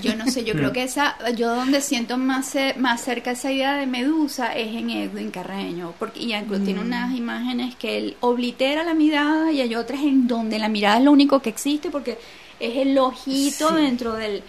Yo 0.00 0.16
no 0.16 0.26
sé, 0.30 0.44
yo 0.44 0.54
creo 0.54 0.72
que 0.72 0.82
esa, 0.82 1.14
yo 1.34 1.54
donde 1.54 1.82
siento 1.82 2.16
más, 2.16 2.46
ce- 2.50 2.72
más 2.78 3.02
cerca 3.02 3.32
esa 3.32 3.52
idea 3.52 3.74
de 3.76 3.86
Medusa 3.86 4.54
es 4.56 4.68
en 4.74 4.88
Edwin 4.88 5.30
Carreño, 5.30 5.92
porque 5.98 6.20
y 6.20 6.32
incluso 6.34 6.62
tiene 6.64 6.80
unas 6.80 7.14
imágenes 7.14 7.74
que 7.76 7.98
él 7.98 8.16
oblitera 8.20 8.82
la 8.82 8.94
mirada 8.94 9.52
y 9.52 9.60
hay 9.60 9.74
otras 9.74 10.00
en 10.00 10.26
donde 10.26 10.58
la 10.58 10.68
mirada 10.70 10.96
es 10.96 11.04
lo 11.04 11.12
único 11.12 11.40
que 11.42 11.50
existe 11.50 11.90
porque 11.90 12.16
es 12.58 12.76
el 12.78 12.96
ojito 12.96 13.68
Sí. 13.68 13.74
dentro 13.82 14.14
del... 14.14 14.42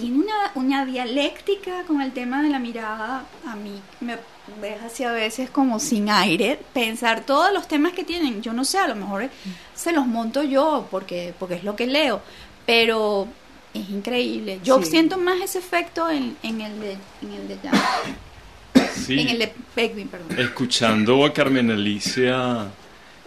Tiene 0.00 0.16
una, 0.16 0.52
una 0.54 0.84
dialéctica 0.84 1.82
con 1.86 2.00
el 2.00 2.12
tema 2.12 2.40
de 2.42 2.50
la 2.50 2.58
mirada, 2.60 3.24
a 3.46 3.56
mí 3.56 3.80
me 4.00 4.16
deja 4.62 4.86
así 4.86 5.02
a 5.02 5.10
veces 5.12 5.50
como 5.50 5.80
sin 5.80 6.08
aire 6.08 6.58
pensar 6.72 7.22
todos 7.26 7.52
los 7.52 7.66
temas 7.66 7.92
que 7.94 8.04
tienen. 8.04 8.40
Yo 8.40 8.52
no 8.52 8.64
sé, 8.64 8.78
a 8.78 8.86
lo 8.86 8.94
mejor 8.94 9.28
se 9.74 9.90
los 9.92 10.06
monto 10.06 10.42
yo 10.44 10.86
porque, 10.90 11.34
porque 11.38 11.54
es 11.56 11.64
lo 11.64 11.74
que 11.74 11.86
leo, 11.88 12.22
pero 12.64 13.26
es 13.74 13.90
increíble. 13.90 14.60
Yo 14.62 14.80
Sí. 14.82 14.90
siento 14.90 15.18
más 15.18 15.40
ese 15.40 15.58
efecto 15.58 16.08
en, 16.08 16.36
en 16.44 16.60
el 16.60 16.78
de 16.80 16.92
en 17.22 17.32
el 17.32 17.48
de 17.48 17.56
Jan- 17.58 18.86
Sí. 19.04 19.18
en 19.20 19.28
el 19.30 19.38
de 19.40 19.52
Edwin, 19.76 20.06
perdón. 20.08 20.38
Escuchando 20.38 21.24
a 21.24 21.32
Carmen 21.32 21.70
Alicia, 21.72 22.68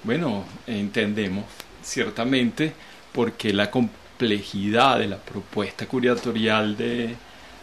bueno, 0.04 0.46
entendemos 0.68 1.44
ciertamente 1.84 2.74
por 3.12 3.34
qué 3.34 3.52
la 3.54 3.70
complejidad 4.22 5.00
de 5.00 5.08
la 5.08 5.18
propuesta 5.18 5.88
curatorial 5.88 6.78
de, 6.78 7.16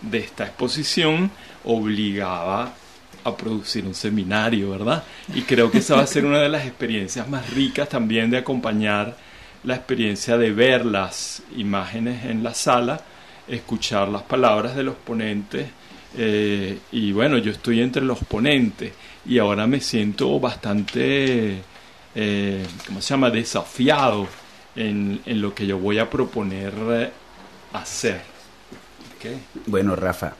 de 0.02 0.18
esta 0.18 0.44
exposición 0.44 1.30
obligaba 1.64 2.72
a 3.22 3.36
producir 3.36 3.84
un 3.86 3.94
seminario, 3.94 4.70
¿verdad? 4.70 5.04
Y 5.32 5.42
creo 5.42 5.70
que 5.70 5.78
esa 5.78 5.94
va 5.94 6.02
a 6.02 6.06
ser 6.08 6.26
una 6.26 6.40
de 6.40 6.48
las 6.48 6.66
experiencias 6.66 7.28
más 7.28 7.48
ricas 7.50 7.88
también 7.88 8.28
de 8.28 8.38
acompañar 8.38 9.16
la 9.62 9.76
experiencia 9.76 10.36
de 10.36 10.50
ver 10.50 10.84
las 10.84 11.44
imágenes 11.56 12.24
en 12.24 12.42
la 12.42 12.54
sala, 12.54 13.00
escuchar 13.46 14.08
las 14.08 14.22
palabras 14.22 14.74
de 14.74 14.82
los 14.82 14.96
ponentes 14.96 15.68
eh, 16.16 16.76
y 16.90 17.12
bueno, 17.12 17.38
yo 17.38 17.52
estoy 17.52 17.82
entre 17.82 18.02
los 18.02 18.18
ponentes 18.18 18.94
y 19.24 19.38
ahora 19.38 19.68
me 19.68 19.80
siento 19.80 20.40
bastante, 20.40 21.62
eh, 22.16 22.66
¿cómo 22.84 23.00
se 23.00 23.10
llama?, 23.10 23.30
desafiado 23.30 24.26
en, 24.78 25.20
en 25.26 25.42
lo 25.42 25.54
que 25.54 25.66
yo 25.66 25.78
voy 25.78 25.98
a 25.98 26.08
proponer 26.08 26.72
eh, 26.90 27.10
hacer. 27.72 28.20
Bueno, 29.66 29.96
Rafa, 29.96 30.34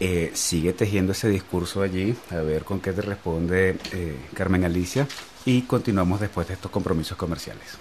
eh, 0.00 0.32
sigue 0.34 0.72
tejiendo 0.72 1.12
ese 1.12 1.28
discurso 1.28 1.82
allí, 1.82 2.14
a 2.30 2.36
ver 2.36 2.64
con 2.64 2.80
qué 2.80 2.92
te 2.92 3.00
responde 3.00 3.78
eh, 3.92 4.16
Carmen 4.34 4.64
Alicia 4.64 5.06
y 5.44 5.62
continuamos 5.62 6.20
después 6.20 6.48
de 6.48 6.54
estos 6.54 6.70
compromisos 6.70 7.16
comerciales. 7.16 7.78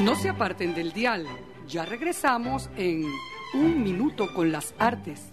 No 0.00 0.14
se 0.14 0.30
aparten 0.30 0.74
del 0.74 0.92
dial. 0.92 1.26
Ya 1.66 1.84
regresamos 1.84 2.70
en 2.76 3.04
Un 3.52 3.82
Minuto 3.82 4.32
con 4.32 4.50
las 4.50 4.72
Artes. 4.78 5.32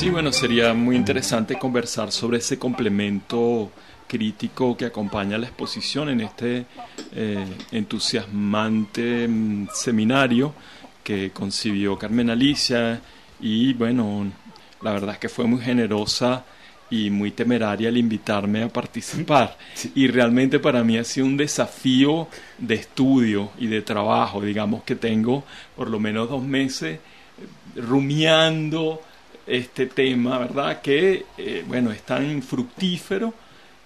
Sí, 0.00 0.08
bueno, 0.08 0.32
sería 0.32 0.72
muy 0.72 0.96
interesante 0.96 1.58
conversar 1.58 2.10
sobre 2.10 2.38
ese 2.38 2.58
complemento 2.58 3.70
crítico 4.08 4.74
que 4.74 4.86
acompaña 4.86 5.36
la 5.36 5.46
exposición 5.46 6.08
en 6.08 6.22
este 6.22 6.64
eh, 7.14 7.44
entusiasmante 7.70 9.28
mm, 9.28 9.68
seminario 9.74 10.54
que 11.04 11.32
concibió 11.32 11.98
Carmen 11.98 12.30
Alicia 12.30 12.98
y 13.40 13.74
bueno, 13.74 14.32
la 14.80 14.92
verdad 14.92 15.16
es 15.16 15.18
que 15.18 15.28
fue 15.28 15.44
muy 15.44 15.60
generosa 15.60 16.46
y 16.88 17.10
muy 17.10 17.32
temeraria 17.32 17.90
al 17.90 17.98
invitarme 17.98 18.62
a 18.62 18.68
participar. 18.70 19.58
Y 19.94 20.06
realmente 20.06 20.58
para 20.58 20.82
mí 20.82 20.96
ha 20.96 21.04
sido 21.04 21.26
un 21.26 21.36
desafío 21.36 22.26
de 22.56 22.76
estudio 22.76 23.50
y 23.58 23.66
de 23.66 23.82
trabajo, 23.82 24.40
digamos 24.40 24.82
que 24.82 24.96
tengo 24.96 25.44
por 25.76 25.90
lo 25.90 26.00
menos 26.00 26.30
dos 26.30 26.42
meses 26.42 26.94
eh, 26.94 27.80
rumiando 27.82 29.02
este 29.50 29.86
tema, 29.86 30.38
¿verdad? 30.38 30.80
Que, 30.80 31.26
eh, 31.36 31.64
bueno, 31.66 31.90
es 31.90 32.02
tan 32.02 32.42
fructífero 32.42 33.34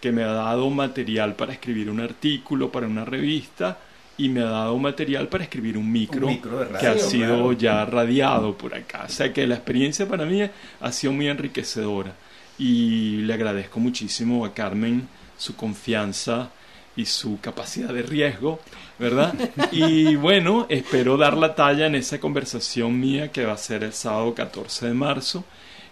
que 0.00 0.12
me 0.12 0.22
ha 0.22 0.33
dado 0.33 0.68
material 0.70 1.35
para 1.35 1.53
escribir 1.53 1.88
un 1.90 2.00
artículo 2.00 2.70
para 2.70 2.87
una 2.87 3.05
revista 3.05 3.79
y 4.16 4.29
me 4.29 4.42
ha 4.42 4.50
dado 4.50 4.79
material 4.79 5.29
para 5.29 5.44
escribir 5.44 5.77
un 5.77 5.90
micro, 5.90 6.27
Un 6.27 6.35
micro 6.35 6.59
de 6.59 6.64
radio, 6.66 6.81
que 6.81 6.87
ha 6.87 6.98
sido 6.98 7.37
claro. 7.37 7.53
ya 7.53 7.85
radiado 7.85 8.57
por 8.57 8.74
acá. 8.74 9.05
O 9.07 9.09
sea 9.09 9.33
que 9.33 9.46
la 9.46 9.55
experiencia 9.55 10.07
para 10.07 10.24
mí 10.24 10.42
ha 10.81 10.92
sido 10.92 11.12
muy 11.12 11.29
enriquecedora 11.29 12.12
y 12.59 13.16
le 13.22 13.35
agradezco 13.35 13.81
muchísimo 13.81 14.44
a 14.44 14.55
Carmen 14.55 15.09
su 15.37 15.57
confianza 15.57 16.50
y 16.96 17.07
su 17.07 17.40
capacidad 17.40 17.92
de 17.92 18.02
riesgo, 18.02 18.61
¿verdad? 18.98 19.35
Y 19.72 20.14
bueno, 20.16 20.66
espero 20.68 21.16
dar 21.16 21.37
la 21.37 21.54
talla 21.54 21.87
en 21.87 21.94
esa 21.94 22.20
conversación 22.20 22.98
mía 22.98 23.33
que 23.33 23.44
va 23.44 23.54
a 23.54 23.59
ser 23.59 23.85
el 23.85 23.92
sábado 23.92 24.35
14 24.35 24.88
de 24.88 24.94
marzo. 24.94 25.44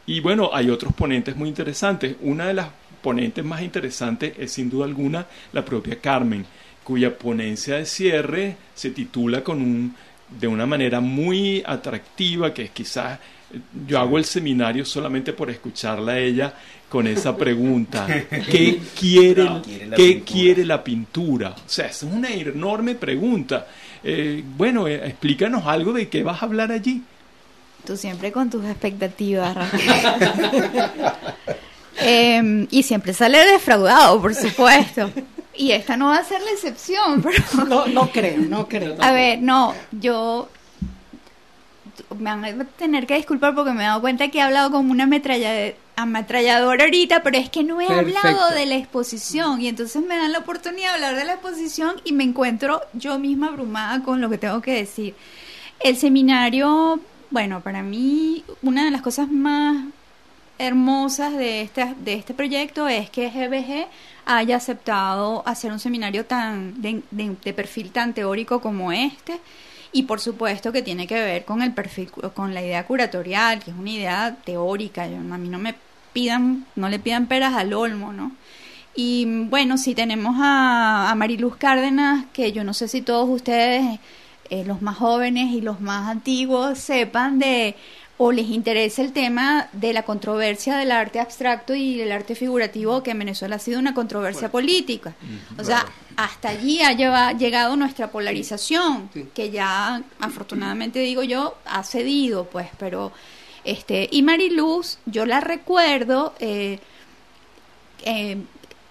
Y 0.06 0.20
bueno, 0.20 0.50
hay 0.52 0.70
otros 0.70 0.92
ponentes 0.94 1.36
muy 1.36 1.48
interesantes. 1.48 2.16
Una 2.20 2.46
de 2.46 2.54
las 2.54 2.68
ponentes 3.02 3.44
más 3.44 3.62
interesantes 3.62 4.34
es 4.38 4.52
sin 4.52 4.70
duda 4.70 4.84
alguna 4.84 5.26
la 5.52 5.64
propia 5.64 6.00
Carmen, 6.00 6.44
cuya 6.84 7.16
ponencia 7.16 7.76
de 7.76 7.86
cierre 7.86 8.56
se 8.74 8.90
titula 8.90 9.42
con 9.42 9.60
un 9.60 9.94
de 10.40 10.46
una 10.46 10.64
manera 10.64 11.00
muy 11.00 11.62
atractiva 11.66 12.54
que 12.54 12.62
es 12.62 12.70
quizás 12.70 13.18
yo 13.86 13.98
hago 13.98 14.18
el 14.18 14.24
seminario 14.24 14.84
solamente 14.84 15.32
por 15.32 15.50
escucharla 15.50 16.12
a 16.12 16.18
ella 16.18 16.54
con 16.92 17.06
esa 17.06 17.34
pregunta 17.38 18.06
¿qué 18.06 18.78
quiere, 19.00 19.44
No, 19.44 19.62
quiere 19.62 19.86
la 19.86 19.96
¿qué 19.96 20.08
pintura. 20.12 20.32
quiere 20.32 20.64
la 20.66 20.84
pintura? 20.84 21.48
O 21.50 21.68
sea, 21.68 21.86
es 21.86 22.02
una 22.02 22.28
enorme 22.28 22.94
pregunta. 22.94 23.66
Eh, 24.04 24.44
bueno, 24.58 24.86
eh, 24.86 25.08
explícanos 25.08 25.66
algo 25.66 25.94
de 25.94 26.08
qué 26.10 26.22
vas 26.22 26.42
a 26.42 26.44
hablar 26.44 26.70
allí. 26.70 27.02
Tú 27.86 27.96
siempre 27.96 28.30
con 28.30 28.50
tus 28.50 28.62
expectativas, 28.66 29.54
Rafael. 29.54 30.92
Em, 32.04 32.66
y 32.70 32.82
siempre 32.82 33.14
sale 33.14 33.38
defraudado, 33.38 34.20
por 34.20 34.34
supuesto. 34.34 35.10
Y 35.54 35.72
esta 35.72 35.96
no 35.96 36.08
va 36.08 36.16
a 36.18 36.24
ser 36.24 36.40
la 36.42 36.50
excepción, 36.50 37.22
pero... 37.22 37.66
No, 37.68 37.86
no 37.86 38.10
creo, 38.10 38.38
no 38.38 38.66
creo. 38.68 38.96
A 39.00 39.12
ver, 39.12 39.40
no, 39.40 39.74
yo 39.92 40.48
me 42.18 42.24
van 42.30 42.60
a 42.60 42.64
tener 42.64 43.06
que 43.06 43.16
disculpar 43.16 43.54
porque 43.54 43.72
me 43.72 43.82
he 43.82 43.86
dado 43.86 44.00
cuenta 44.00 44.28
que 44.28 44.38
he 44.38 44.42
hablado 44.42 44.70
como 44.70 44.90
una 44.92 45.04
ametralla- 45.04 45.74
ametralladora 45.96 46.84
ahorita, 46.84 47.22
pero 47.22 47.36
es 47.38 47.50
que 47.50 47.62
no 47.62 47.80
he 47.80 47.86
Perfecto. 47.86 48.18
hablado 48.20 48.50
de 48.54 48.66
la 48.66 48.76
exposición 48.76 49.60
y 49.60 49.68
entonces 49.68 50.02
me 50.02 50.16
dan 50.16 50.32
la 50.32 50.38
oportunidad 50.38 50.88
de 50.90 50.94
hablar 50.94 51.16
de 51.16 51.24
la 51.24 51.34
exposición 51.34 51.96
y 52.04 52.12
me 52.12 52.24
encuentro 52.24 52.80
yo 52.92 53.18
misma 53.18 53.48
abrumada 53.48 54.02
con 54.02 54.20
lo 54.20 54.30
que 54.30 54.38
tengo 54.38 54.60
que 54.62 54.72
decir. 54.74 55.14
El 55.80 55.96
seminario, 55.96 57.00
bueno, 57.30 57.60
para 57.60 57.82
mí 57.82 58.44
una 58.62 58.84
de 58.84 58.90
las 58.90 59.02
cosas 59.02 59.28
más 59.28 59.84
hermosas 60.58 61.32
de 61.36 61.62
este, 61.62 61.94
de 62.04 62.14
este 62.14 62.34
proyecto 62.34 62.86
es 62.88 63.10
que 63.10 63.30
GBG 63.30 63.86
haya 64.26 64.56
aceptado 64.56 65.42
hacer 65.46 65.72
un 65.72 65.80
seminario 65.80 66.24
tan 66.24 66.80
de, 66.80 67.02
de- 67.10 67.36
de 67.42 67.52
perfil 67.52 67.90
tan 67.90 68.14
teórico 68.14 68.60
como 68.60 68.92
este 68.92 69.40
y 69.92 70.04
por 70.04 70.20
supuesto 70.20 70.72
que 70.72 70.82
tiene 70.82 71.06
que 71.06 71.14
ver 71.14 71.44
con 71.44 71.62
el 71.62 71.72
perfil 71.72 72.10
con 72.34 72.54
la 72.54 72.62
idea 72.62 72.86
curatorial 72.86 73.60
que 73.62 73.70
es 73.70 73.76
una 73.76 73.90
idea 73.90 74.36
teórica. 74.44 75.06
Yo, 75.06 75.16
a 75.16 75.38
mí 75.38 75.48
no 75.48 75.58
me 75.58 75.74
pidan 76.12 76.66
no 76.76 76.88
le 76.88 76.98
pidan 76.98 77.26
peras 77.26 77.54
al 77.54 77.72
olmo 77.72 78.12
no 78.12 78.32
y 78.94 79.24
bueno 79.48 79.78
sí 79.78 79.94
tenemos 79.94 80.36
a, 80.38 81.10
a 81.10 81.14
Mariluz 81.14 81.56
Cárdenas 81.56 82.26
que 82.32 82.52
yo 82.52 82.64
no 82.64 82.74
sé 82.74 82.88
si 82.88 83.02
todos 83.02 83.28
ustedes 83.28 83.98
eh, 84.50 84.64
los 84.66 84.82
más 84.82 84.98
jóvenes 84.98 85.52
y 85.52 85.62
los 85.62 85.80
más 85.80 86.10
antiguos 86.10 86.78
sepan 86.78 87.38
de 87.38 87.74
o 88.18 88.30
les 88.30 88.48
interesa 88.48 89.02
el 89.02 89.12
tema 89.12 89.68
de 89.72 89.92
la 89.92 90.02
controversia 90.04 90.76
del 90.76 90.92
arte 90.92 91.18
abstracto 91.18 91.74
y 91.74 92.00
el 92.00 92.12
arte 92.12 92.34
figurativo, 92.34 93.02
que 93.02 93.10
en 93.12 93.18
Venezuela 93.18 93.56
ha 93.56 93.58
sido 93.58 93.78
una 93.80 93.94
controversia 93.94 94.50
política. 94.50 95.14
O 95.58 95.64
sea, 95.64 95.86
hasta 96.16 96.50
allí 96.50 96.80
ha 96.82 96.92
lleva- 96.92 97.32
llegado 97.32 97.74
nuestra 97.76 98.10
polarización, 98.10 99.10
Sí. 99.12 99.26
que 99.34 99.50
ya, 99.50 100.02
afortunadamente 100.20 100.98
digo 101.00 101.22
yo, 101.24 101.56
ha 101.64 101.82
cedido, 101.82 102.44
pues, 102.44 102.68
pero... 102.78 103.12
este 103.64 104.08
Y 104.12 104.22
Mariluz, 104.22 104.98
yo 105.06 105.24
la 105.26 105.40
recuerdo... 105.40 106.34
Eh, 106.40 106.78
eh, 108.04 108.36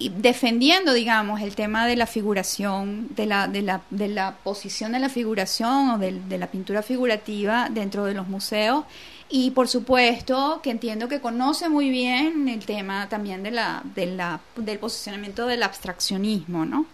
y 0.06 0.10
defendiendo, 0.10 0.94
digamos, 0.94 1.42
el 1.42 1.56
tema 1.56 1.86
de 1.86 1.96
la 1.96 2.08
figuración, 2.08 3.08
de 3.16 3.26
la, 3.26 3.48
de 3.48 3.62
la, 3.62 3.82
de 3.90 4.08
la 4.08 4.36
posición 4.44 4.92
de 4.94 5.00
la 5.00 5.10
figuración 5.10 5.90
o 5.92 5.98
del- 5.98 6.28
de, 6.30 6.38
la 6.38 6.48
pintura 6.48 6.82
figurativa 6.82 7.68
dentro 7.70 8.06
de 8.06 8.14
los 8.14 8.28
museos. 8.28 8.86
Y 9.34 9.52
por 9.52 9.68
supuesto 9.70 10.60
que 10.62 10.72
entiendo 10.72 11.08
que 11.08 11.22
conoce 11.22 11.70
muy 11.70 11.90
bien 11.90 12.50
el 12.50 12.66
tema 12.66 13.08
también 13.08 13.44
de 13.44 13.52
la, 13.52 13.82
de 13.96 14.06
la, 14.08 14.40
del 14.58 14.78
posicionamiento 14.80 15.46
del 15.46 15.64
abstraccionismo, 15.64 16.66
¿no? 16.66 16.86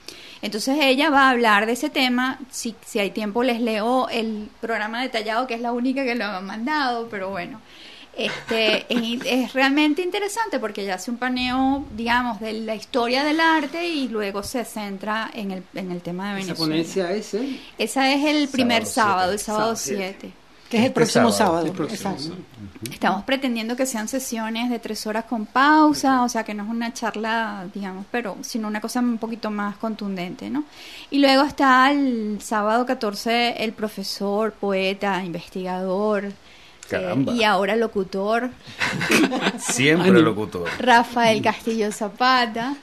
Entonces 0.43 0.77
ella 0.81 1.09
va 1.09 1.27
a 1.27 1.29
hablar 1.31 1.65
de 1.65 1.71
ese 1.71 1.89
tema. 1.89 2.37
Si, 2.51 2.75
si 2.85 2.99
hay 2.99 3.09
tiempo 3.09 3.41
les 3.43 3.59
leo 3.59 4.07
el 4.09 4.49
programa 4.61 5.01
detallado, 5.01 5.47
que 5.47 5.55
es 5.55 5.61
la 5.61 5.71
única 5.71 6.03
que 6.05 6.13
lo 6.13 6.25
han 6.25 6.45
mandado, 6.45 7.07
pero 7.09 7.29
bueno. 7.31 7.59
Este, 8.17 8.85
es, 8.89 9.21
es 9.25 9.53
realmente 9.53 10.01
interesante 10.01 10.59
porque 10.59 10.81
ella 10.81 10.95
hace 10.95 11.11
un 11.11 11.17
paneo, 11.17 11.85
digamos, 11.95 12.39
de 12.39 12.53
la 12.53 12.75
historia 12.75 13.23
del 13.23 13.39
arte 13.39 13.87
y 13.87 14.07
luego 14.07 14.41
se 14.43 14.65
centra 14.65 15.29
en 15.33 15.51
el, 15.51 15.63
en 15.75 15.91
el 15.91 16.01
tema 16.01 16.33
de 16.33 16.41
Esa 16.41 16.47
Venezuela. 16.53 16.71
ponencia 16.71 17.11
es 17.11 17.33
¿eh? 17.35 17.59
Esa 17.77 18.11
es 18.11 18.25
el 18.25 18.47
primer 18.47 18.85
Sábado 18.85 18.87
sábado, 18.87 19.31
el 19.33 19.37
siete. 19.39 19.45
sábado 19.45 19.75
Sábado 19.75 19.75
7. 19.75 20.33
Que 20.69 20.77
es 20.77 20.81
el 20.83 20.87
Este 20.87 20.95
próximo 20.95 21.31
sábado. 21.31 21.61
sábado. 21.61 21.65
El 21.67 21.71
próximo 21.73 22.11
exacto. 22.11 22.35
Estamos 22.91 23.23
pretendiendo 23.23 23.75
que 23.77 23.85
sean 23.85 24.07
sesiones 24.09 24.69
de 24.69 24.79
tres 24.79 25.07
horas 25.07 25.23
con 25.25 25.45
pausa, 25.45 26.23
o 26.23 26.29
sea 26.29 26.43
que 26.43 26.53
no 26.53 26.63
es 26.63 26.69
una 26.69 26.93
charla, 26.93 27.65
digamos, 27.73 28.05
pero 28.11 28.35
sino 28.41 28.67
una 28.67 28.81
cosa 28.81 28.99
un 28.99 29.17
poquito 29.17 29.49
más 29.49 29.77
contundente, 29.77 30.49
¿no? 30.49 30.65
Y 31.09 31.19
luego 31.19 31.43
está 31.43 31.89
el 31.91 32.39
sábado 32.41 32.85
14 32.85 33.63
el 33.63 33.71
profesor, 33.73 34.51
poeta, 34.53 35.23
investigador 35.23 36.33
Caramba. 36.89 37.33
y 37.33 37.43
ahora 37.43 37.75
locutor 37.75 38.49
Siempre 39.59 40.11
locutor. 40.21 40.69
Rafael 40.79 41.41
Castillo 41.41 41.91
Zapata. 41.91 42.75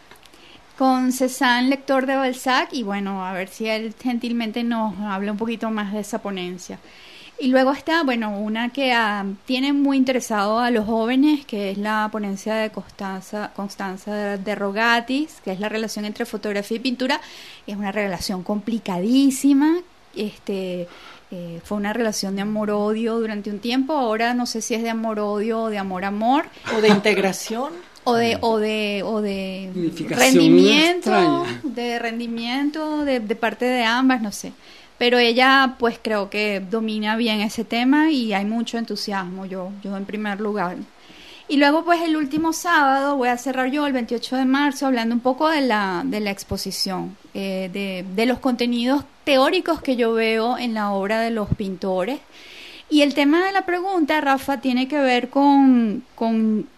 con 0.77 1.13
Cézanne, 1.13 1.69
lector 1.69 2.05
de 2.07 2.17
Balzac, 2.17 2.69
y 2.73 2.83
bueno, 2.83 3.25
a 3.25 3.33
ver 3.33 3.49
si 3.49 3.69
él 3.69 3.95
gentilmente 4.03 4.65
nos 4.65 4.99
habla 4.99 5.33
un 5.33 5.39
poquito 5.39 5.71
más 5.71 5.93
de 5.93 6.01
esa 6.01 6.19
ponencia. 6.21 6.79
Y 7.39 7.49
luego 7.49 7.73
está, 7.73 8.05
bueno, 8.05 8.39
una 8.39 8.69
que 8.71 8.93
ah, 8.93 9.25
tiene 9.45 9.73
muy 9.73 9.97
interesado 9.97 10.61
a 10.61 10.71
los 10.71 10.87
jóvenes, 10.87 11.45
que 11.45 11.73
es 11.73 11.79
la 11.79 12.09
ponencia 12.13 12.55
de 12.55 12.71
Constanza, 12.71 13.51
Constanza 13.57 14.37
de 14.37 14.55
Rogatis, 14.55 15.41
que 15.45 15.51
es 15.51 15.59
la 15.59 15.69
relación 15.69 16.05
entre 16.05 16.27
fotografía 16.27 16.77
y 16.77 16.81
pintura. 16.81 17.21
Es 17.67 17.77
una 17.77 17.91
relación 17.91 18.45
complicadísima, 18.45 19.79
este, 20.15 20.87
eh, 21.35 21.61
fue 21.65 21.77
una 21.77 21.93
relación 21.93 22.37
de 22.37 22.43
amor-odio 22.43 23.19
durante 23.19 23.51
un 23.51 23.59
tiempo, 23.59 23.93
ahora 23.95 24.35
no 24.35 24.47
sé 24.47 24.63
si 24.63 24.75
es 24.75 24.85
de 24.85 24.91
amor-odio 24.91 25.63
o 25.63 25.69
de 25.69 25.79
amor-amor. 25.79 26.45
O 26.77 26.81
de 26.81 26.89
integración. 26.89 27.73
O 28.05 28.15
de, 28.15 28.39
o 28.41 28.59
de, 28.59 29.03
o 29.05 29.21
de 29.21 29.73
Unificación 29.75 30.21
rendimiento, 30.21 31.47
de 31.63 31.99
rendimiento 31.99 33.05
de, 33.05 33.19
de 33.19 33.35
parte 33.35 33.65
de 33.65 33.83
ambas, 33.83 34.23
no 34.23 34.31
sé. 34.31 34.53
Pero 34.99 35.19
ella, 35.19 35.75
pues 35.79 35.99
creo 36.01 36.31
que 36.31 36.61
domina 36.61 37.17
bien 37.17 37.41
ese 37.41 37.65
tema 37.65 38.11
y 38.11 38.33
hay 38.33 38.45
mucho 38.45 38.79
entusiasmo, 38.79 39.47
yo, 39.47 39.73
yo 39.83 39.97
en 39.97 40.05
primer 40.05 40.41
lugar. 40.41 40.77
Y 41.47 41.59
luego, 41.59 41.85
pues 41.85 42.01
el 42.01 42.17
último 42.17 42.55
sábado, 42.55 43.17
voy 43.17 43.29
a 43.29 43.37
cerrar 43.37 43.71
yo 43.71 43.87
el 43.87 43.93
28 43.93 44.37
de 44.37 44.45
marzo 44.47 44.87
hablando 44.87 45.15
un 45.15 45.21
poco 45.21 45.49
de 45.51 45.61
la, 45.61 46.03
de 46.05 46.21
la 46.21 46.31
exposición, 46.31 47.17
eh, 47.35 47.69
de, 47.73 48.05
de 48.15 48.27
los 48.27 48.39
contenidos 48.39 49.05
teóricos 49.25 49.83
que 49.83 49.97
yo 49.97 50.15
veo 50.15 50.57
en 50.57 50.73
la 50.73 50.93
obra 50.93 51.21
de 51.21 51.31
los 51.31 51.49
pintores. 51.51 52.21
Y 52.89 53.03
el 53.03 53.13
tema 53.13 53.45
de 53.45 53.53
la 53.53 53.67
pregunta, 53.67 54.21
Rafa, 54.21 54.61
tiene 54.61 54.89
que 54.89 54.99
ver 54.99 55.29
con, 55.29 56.05
con, 56.15 56.69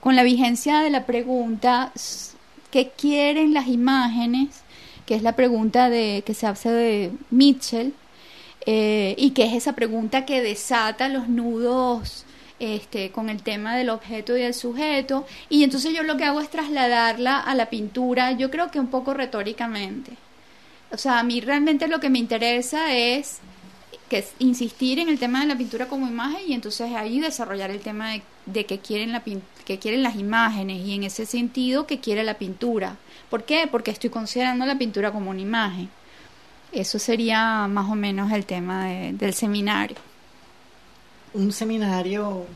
con 0.00 0.16
la 0.16 0.22
vigencia 0.24 0.80
de 0.80 0.90
la 0.90 1.06
pregunta, 1.06 1.92
¿qué 2.70 2.90
quieren 2.96 3.54
las 3.54 3.68
imágenes? 3.68 4.62
Que 5.06 5.14
es 5.14 5.22
la 5.22 5.36
pregunta 5.36 5.90
de, 5.90 6.22
que 6.26 6.34
se 6.34 6.46
hace 6.46 6.70
de 6.70 7.12
Mitchell, 7.30 7.94
eh, 8.66 9.14
y 9.16 9.30
que 9.30 9.44
es 9.44 9.54
esa 9.54 9.74
pregunta 9.74 10.26
que 10.26 10.42
desata 10.42 11.08
los 11.08 11.28
nudos 11.28 12.24
este, 12.58 13.10
con 13.10 13.28
el 13.30 13.42
tema 13.42 13.76
del 13.76 13.90
objeto 13.90 14.36
y 14.36 14.42
del 14.42 14.54
sujeto. 14.54 15.26
Y 15.48 15.62
entonces 15.64 15.94
yo 15.94 16.02
lo 16.02 16.16
que 16.16 16.24
hago 16.24 16.40
es 16.40 16.50
trasladarla 16.50 17.38
a 17.40 17.54
la 17.54 17.70
pintura, 17.70 18.32
yo 18.32 18.50
creo 18.50 18.70
que 18.70 18.80
un 18.80 18.88
poco 18.88 19.14
retóricamente. 19.14 20.12
O 20.90 20.96
sea, 20.96 21.18
a 21.18 21.22
mí 21.22 21.40
realmente 21.40 21.86
lo 21.88 22.00
que 22.00 22.10
me 22.10 22.18
interesa 22.18 22.94
es 22.94 23.38
que 24.08 24.24
insistir 24.38 24.98
en 24.98 25.10
el 25.10 25.18
tema 25.18 25.40
de 25.42 25.46
la 25.48 25.56
pintura 25.56 25.86
como 25.86 26.08
imagen 26.08 26.40
y 26.46 26.54
entonces 26.54 26.94
ahí 26.94 27.20
desarrollar 27.20 27.70
el 27.70 27.80
tema 27.80 28.12
de, 28.46 28.64
que 28.64 28.78
quieren 28.78 29.12
que 29.66 29.78
quieren 29.78 30.02
las 30.02 30.16
imágenes 30.16 30.78
y 30.86 30.94
en 30.94 31.04
ese 31.04 31.26
sentido 31.26 31.86
que 31.86 32.00
quiere 32.00 32.24
la 32.24 32.34
pintura. 32.38 32.96
¿Por 33.28 33.44
qué? 33.44 33.68
Porque 33.70 33.90
estoy 33.90 34.08
considerando 34.08 34.64
la 34.64 34.78
pintura 34.78 35.12
como 35.12 35.28
una 35.30 35.42
imagen. 35.42 35.90
Eso 36.72 36.98
sería 36.98 37.66
más 37.68 37.90
o 37.90 37.94
menos 37.94 38.32
el 38.32 38.46
tema 38.46 38.86
de- 38.86 39.12
del 39.12 39.34
seminario. 39.34 39.96
Un 41.34 41.52
seminario 41.52 42.46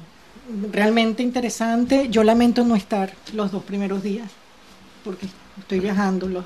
realmente 0.70 1.22
interesante. 1.22 2.08
Yo 2.10 2.24
lamento 2.24 2.64
no 2.64 2.76
estar 2.76 3.12
los 3.32 3.52
dos 3.52 3.62
primeros 3.62 4.02
días 4.02 4.30
porque 5.04 5.26
estoy 5.58 5.80
viajando. 5.80 6.42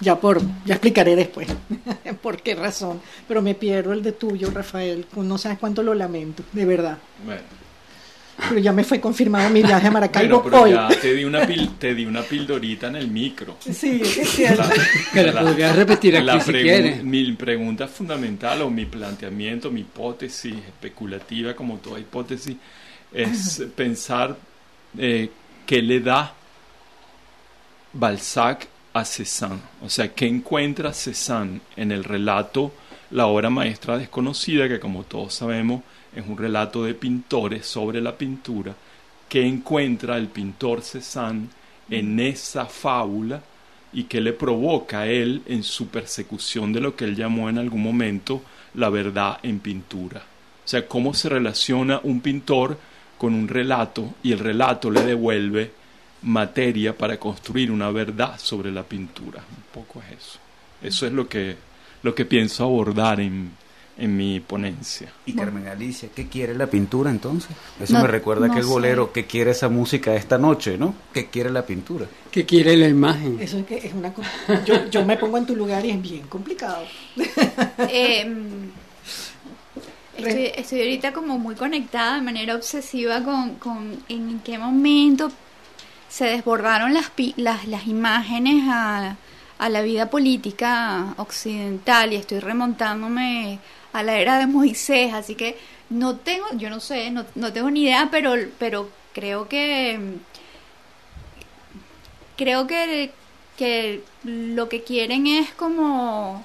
Ya 0.00 0.18
por, 0.18 0.40
ya 0.64 0.74
explicaré 0.74 1.16
después 1.16 1.48
por 2.22 2.42
qué 2.42 2.54
razón. 2.54 3.00
Pero 3.28 3.42
me 3.42 3.54
pierdo 3.54 3.92
el 3.92 4.02
de 4.02 4.12
tuyo, 4.12 4.50
Rafael. 4.50 5.06
No 5.16 5.38
sabes 5.38 5.58
cuánto 5.58 5.82
lo 5.82 5.94
lamento, 5.94 6.42
de 6.52 6.64
verdad. 6.64 6.98
Bueno, 7.24 7.42
Pero 8.48 8.60
ya 8.60 8.72
me 8.72 8.84
fue 8.84 9.00
confirmado 9.00 9.48
mi 9.50 9.62
viaje 9.62 9.86
a 9.86 9.90
Maracaibo 9.90 10.42
bueno, 10.42 10.50
pero 10.50 10.62
hoy. 10.64 10.70
ya 10.72 11.00
te 11.00 11.14
di 11.14 11.24
una 11.24 11.46
pil- 11.46 11.78
te 11.78 11.94
di 11.94 12.04
una 12.04 12.22
pildorita 12.22 12.88
en 12.88 12.96
el 12.96 13.08
micro. 13.08 13.56
Sí, 13.60 14.00
es 14.02 14.28
cierto. 14.30 14.62
Que 15.12 15.22
la 15.24 15.40
podrías 15.40 15.74
repetir 15.74 16.16
aquí 16.16 16.26
la 16.26 16.40
si 16.40 16.50
pregu- 16.52 16.62
quieres. 16.62 17.02
Mi 17.02 17.32
pregunta 17.32 17.88
fundamental 17.88 18.60
o 18.62 18.70
mi 18.70 18.84
planteamiento, 18.84 19.70
mi 19.70 19.80
hipótesis 19.80 20.54
especulativa, 20.54 21.54
como 21.54 21.78
toda 21.78 21.98
hipótesis, 21.98 22.56
es 23.12 23.62
pensar 23.74 24.36
eh, 24.98 25.30
qué 25.64 25.80
le 25.80 26.00
da 26.00 26.34
Balzac 27.92 28.68
a 28.92 29.04
Cézanne. 29.04 29.60
O 29.82 29.88
sea, 29.88 30.12
qué 30.12 30.26
encuentra 30.26 30.92
Cézanne 30.92 31.60
en 31.76 31.92
el 31.92 32.04
relato 32.04 32.72
La 33.10 33.26
obra 33.26 33.50
maestra 33.50 33.96
desconocida, 33.98 34.68
que 34.68 34.80
como 34.80 35.04
todos 35.04 35.32
sabemos 35.34 35.82
es 36.16 36.26
un 36.26 36.36
relato 36.36 36.82
de 36.82 36.94
pintores 36.94 37.66
sobre 37.66 38.00
la 38.00 38.16
pintura, 38.16 38.74
qué 39.28 39.46
encuentra 39.46 40.16
el 40.16 40.28
pintor 40.28 40.80
Cézanne 40.80 41.48
en 41.90 42.18
esa 42.18 42.64
fábula 42.64 43.42
y 43.92 44.04
qué 44.04 44.22
le 44.22 44.32
provoca 44.32 45.00
a 45.00 45.06
él 45.06 45.42
en 45.46 45.62
su 45.62 45.88
persecución 45.88 46.72
de 46.72 46.80
lo 46.80 46.96
que 46.96 47.04
él 47.04 47.14
llamó 47.14 47.50
en 47.50 47.58
algún 47.58 47.82
momento 47.82 48.42
la 48.74 48.88
verdad 48.88 49.38
en 49.42 49.60
pintura. 49.60 50.20
O 50.20 50.68
sea, 50.68 50.88
cómo 50.88 51.12
se 51.12 51.28
relaciona 51.28 52.00
un 52.02 52.20
pintor 52.20 52.78
con 53.18 53.34
un 53.34 53.46
relato 53.46 54.14
y 54.22 54.32
el 54.32 54.38
relato 54.38 54.90
le 54.90 55.02
devuelve 55.02 55.70
materia 56.22 56.96
para 56.96 57.18
construir 57.18 57.70
una 57.70 57.90
verdad 57.90 58.38
sobre 58.38 58.72
la 58.72 58.82
pintura. 58.82 59.44
Un 59.48 59.64
poco 59.72 60.02
es 60.02 60.18
eso. 60.18 60.38
Eso 60.82 61.06
es 61.06 61.12
lo 61.12 61.28
que, 61.28 61.56
lo 62.02 62.14
que 62.14 62.24
pienso 62.24 62.64
abordar 62.64 63.20
en, 63.20 63.52
en 63.98 64.16
mi 64.16 64.40
ponencia. 64.40 65.10
Y 65.24 65.32
Carmen 65.32 65.66
Alicia, 65.68 66.10
¿qué 66.14 66.26
quiere 66.28 66.54
la 66.54 66.66
pintura 66.66 67.10
entonces? 67.10 67.50
Eso 67.80 67.94
No- 67.94 68.02
me 68.02 68.08
recuerda 68.08 68.46
no 68.46 68.52
aquel 68.52 68.64
sé. 68.64 68.68
bolero, 68.68 69.12
¿qué 69.12 69.24
quiere 69.26 69.52
esa 69.52 69.68
música 69.70 70.14
esta 70.14 70.36
noche, 70.38 70.76
no? 70.76 70.94
¿Qué 71.14 71.26
quiere 71.28 71.48
la 71.50 71.64
pintura? 71.64 72.06
¿Qué 72.30 72.44
quiere 72.44 72.76
la 72.76 72.88
imagen? 72.88 73.38
Eso 73.40 73.58
es 73.58 73.66
que 73.66 73.76
es 73.78 73.94
una 73.94 74.12
yo, 74.66 74.86
yo 74.90 75.04
me 75.04 75.16
pongo 75.16 75.38
en 75.38 75.46
tu 75.46 75.56
lugar 75.56 75.84
y 75.86 75.90
es 75.90 76.02
bien 76.02 76.26
complicado. 76.26 76.84
Eh, 77.88 78.26
estoy, 80.16 80.46
estoy 80.56 80.80
ahorita 80.80 81.12
como 81.12 81.38
muy 81.38 81.54
conectada 81.54 82.16
de 82.16 82.22
manera 82.22 82.54
obsesiva 82.54 83.22
con, 83.22 83.54
con 83.56 83.96
en 84.08 84.40
qué 84.40 84.58
momento 84.58 85.30
se 86.08 86.24
desbordaron 86.26 86.94
las, 86.94 87.10
pi- 87.10 87.34
las, 87.36 87.66
las 87.66 87.86
imágenes 87.86 88.64
a, 88.68 89.16
a 89.58 89.68
la 89.68 89.82
vida 89.82 90.08
política 90.10 91.14
occidental 91.18 92.12
y 92.12 92.16
estoy 92.16 92.40
remontándome 92.40 93.58
a 93.98 94.02
la 94.02 94.18
era 94.18 94.38
de 94.38 94.46
Moisés, 94.46 95.12
así 95.14 95.34
que 95.34 95.56
no 95.90 96.16
tengo, 96.16 96.46
yo 96.54 96.70
no 96.70 96.80
sé, 96.80 97.10
no, 97.10 97.24
no 97.34 97.52
tengo 97.52 97.70
ni 97.70 97.84
idea, 97.84 98.08
pero, 98.10 98.34
pero 98.58 98.90
creo 99.12 99.48
que 99.48 100.18
creo 102.36 102.66
que, 102.66 103.12
que 103.56 104.02
lo 104.24 104.68
que 104.68 104.82
quieren 104.82 105.26
es 105.26 105.50
como 105.52 106.44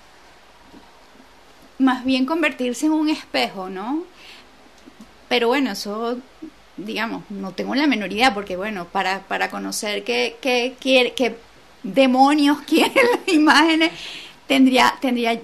más 1.80 2.06
bien 2.06 2.26
convertirse 2.26 2.86
en 2.86 2.94
un 2.94 3.10
espejo, 3.10 3.70
¿no? 3.70 4.04
Pero 5.28 5.48
bueno, 5.48 5.72
eso, 5.72 6.18
digamos, 6.78 7.24
no 7.30 7.52
tengo 7.54 7.76
la 7.76 7.88
menor 7.88 8.12
idea, 8.12 8.34
porque 8.34 8.56
bueno, 8.56 8.86
para, 8.86 9.22
para 9.22 9.50
conocer 9.50 10.04
qué, 10.04 10.38
qué, 10.42 10.76
qué 10.80 11.38
demonios 11.84 12.62
quieren 12.68 13.06
las 13.12 13.34
imágenes, 13.34 13.92
tendría, 14.48 14.96
tendría 15.02 15.40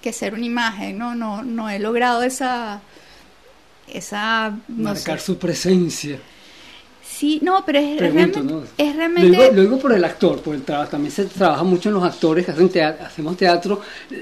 que 0.00 0.12
ser 0.12 0.34
una 0.34 0.44
imagen, 0.46 0.98
¿no? 0.98 1.14
No, 1.14 1.42
no 1.42 1.68
he 1.70 1.78
logrado 1.78 2.22
esa, 2.22 2.80
esa, 3.88 4.58
no 4.68 4.94
Marcar 4.94 5.18
sé. 5.20 5.26
su 5.26 5.38
presencia. 5.38 6.18
Sí, 7.20 7.38
no, 7.42 7.62
pero 7.66 7.78
es, 7.80 7.98
Pregunto, 7.98 8.40
realmente, 8.40 8.42
¿no? 8.42 8.62
es 8.78 8.96
Lo 8.96 9.02
digo, 9.28 9.42
lo 9.56 9.60
digo 9.62 9.78
por 9.78 9.92
el 9.92 10.02
actor, 10.04 10.40
por 10.40 10.54
el 10.54 10.62
trabajo. 10.62 10.92
También 10.92 11.12
se 11.12 11.26
trabaja 11.26 11.62
mucho 11.64 11.90
en 11.90 11.96
los 11.96 12.02
actores 12.02 12.46
que 12.46 12.52
hacen 12.52 12.70
teatro, 12.70 13.04
hacemos 13.06 13.36
teatro, 13.36 13.80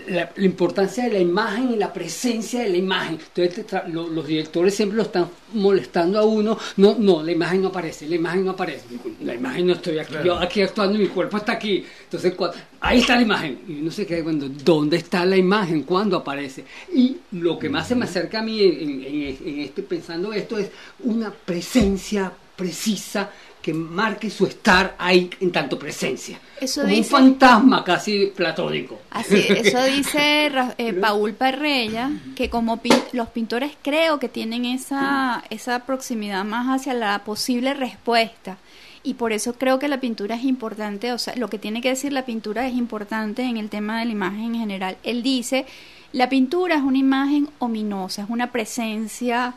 la, 0.08 0.32
la 0.34 0.44
importancia 0.44 1.04
de 1.04 1.10
la 1.12 1.18
imagen 1.20 1.70
y 1.70 1.76
la 1.76 1.92
presencia 1.92 2.58
de 2.60 2.70
la 2.70 2.76
imagen. 2.76 3.12
Entonces 3.20 3.54
te 3.54 3.64
tra- 3.64 3.86
lo- 3.86 4.08
los 4.08 4.26
directores 4.26 4.74
siempre 4.74 4.96
lo 4.96 5.04
están 5.04 5.28
molestando 5.54 6.18
a 6.18 6.24
uno. 6.24 6.58
No, 6.76 6.96
no, 6.98 7.22
la 7.22 7.30
imagen 7.30 7.62
no 7.62 7.68
aparece, 7.68 8.08
la 8.08 8.16
imagen 8.16 8.44
no 8.44 8.50
aparece. 8.50 8.82
La 9.22 9.32
imagen 9.32 9.68
no 9.68 9.74
estoy 9.74 10.00
aquí, 10.00 10.14
yo 10.24 10.34
aquí 10.36 10.62
actuando 10.62 10.98
y 10.98 11.02
mi 11.02 11.06
cuerpo 11.08 11.36
está 11.36 11.52
aquí. 11.52 11.84
Entonces 12.02 12.34
ahí 12.80 12.98
está 12.98 13.14
la 13.14 13.22
imagen. 13.22 13.60
Y 13.68 13.80
uno 13.80 13.92
se 13.92 14.06
queda 14.06 14.24
cuando, 14.24 14.48
¿dónde 14.48 14.96
está 14.96 15.24
la 15.24 15.36
imagen? 15.36 15.84
¿Cuándo 15.84 16.16
aparece? 16.16 16.64
Y 16.92 17.18
lo 17.30 17.60
que 17.60 17.68
más 17.68 17.86
se 17.86 17.94
me 17.94 18.06
acerca 18.06 18.40
a 18.40 18.42
mí 18.42 18.60
en, 18.60 19.04
en- 19.04 19.38
en 19.46 19.60
este, 19.60 19.84
pensando 19.84 20.32
esto 20.32 20.58
es 20.58 20.68
una 21.04 21.30
presencia 21.30 22.32
precisa 22.58 23.30
que 23.62 23.72
marque 23.72 24.30
su 24.30 24.46
estar 24.46 24.94
ahí 24.98 25.30
en 25.40 25.52
tanto 25.52 25.78
presencia. 25.78 26.40
Eso 26.60 26.82
Como 26.82 26.96
un 26.96 27.04
fantasma 27.04 27.84
casi 27.84 28.26
platónico. 28.34 29.00
Así, 29.10 29.36
eso 29.48 29.82
dice 29.84 30.50
eh, 30.78 30.92
Paul 30.94 31.34
Parrella, 31.34 32.10
que 32.34 32.50
como 32.50 32.82
pin- 32.82 33.04
los 33.12 33.28
pintores 33.28 33.72
creo 33.82 34.18
que 34.18 34.28
tienen 34.28 34.64
esa, 34.64 35.44
esa 35.50 35.80
proximidad 35.86 36.44
más 36.44 36.66
hacia 36.66 36.94
la 36.94 37.24
posible 37.24 37.74
respuesta. 37.74 38.58
Y 39.04 39.14
por 39.14 39.32
eso 39.32 39.54
creo 39.54 39.78
que 39.78 39.88
la 39.88 40.00
pintura 40.00 40.34
es 40.34 40.44
importante, 40.44 41.12
o 41.12 41.18
sea, 41.18 41.34
lo 41.36 41.48
que 41.48 41.58
tiene 41.58 41.80
que 41.80 41.90
decir 41.90 42.12
la 42.12 42.24
pintura 42.24 42.66
es 42.66 42.74
importante 42.74 43.42
en 43.42 43.56
el 43.56 43.68
tema 43.68 44.00
de 44.00 44.06
la 44.06 44.12
imagen 44.12 44.54
en 44.54 44.60
general. 44.60 44.96
Él 45.04 45.22
dice, 45.22 45.66
la 46.12 46.28
pintura 46.28 46.76
es 46.76 46.82
una 46.82 46.98
imagen 46.98 47.48
ominosa, 47.58 48.22
es 48.22 48.30
una 48.30 48.50
presencia... 48.50 49.54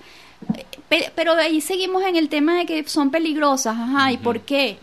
pe- 0.89 1.11
Pero 1.15 1.35
de 1.35 1.43
ahí 1.43 1.61
seguimos 1.61 2.03
en 2.03 2.15
el 2.15 2.29
tema 2.29 2.55
de 2.57 2.65
que 2.65 2.83
son 2.87 3.11
peligrosas, 3.11 3.75
ajá, 3.77 4.11
¿y 4.11 4.17
por 4.17 4.41
qué? 4.41 4.77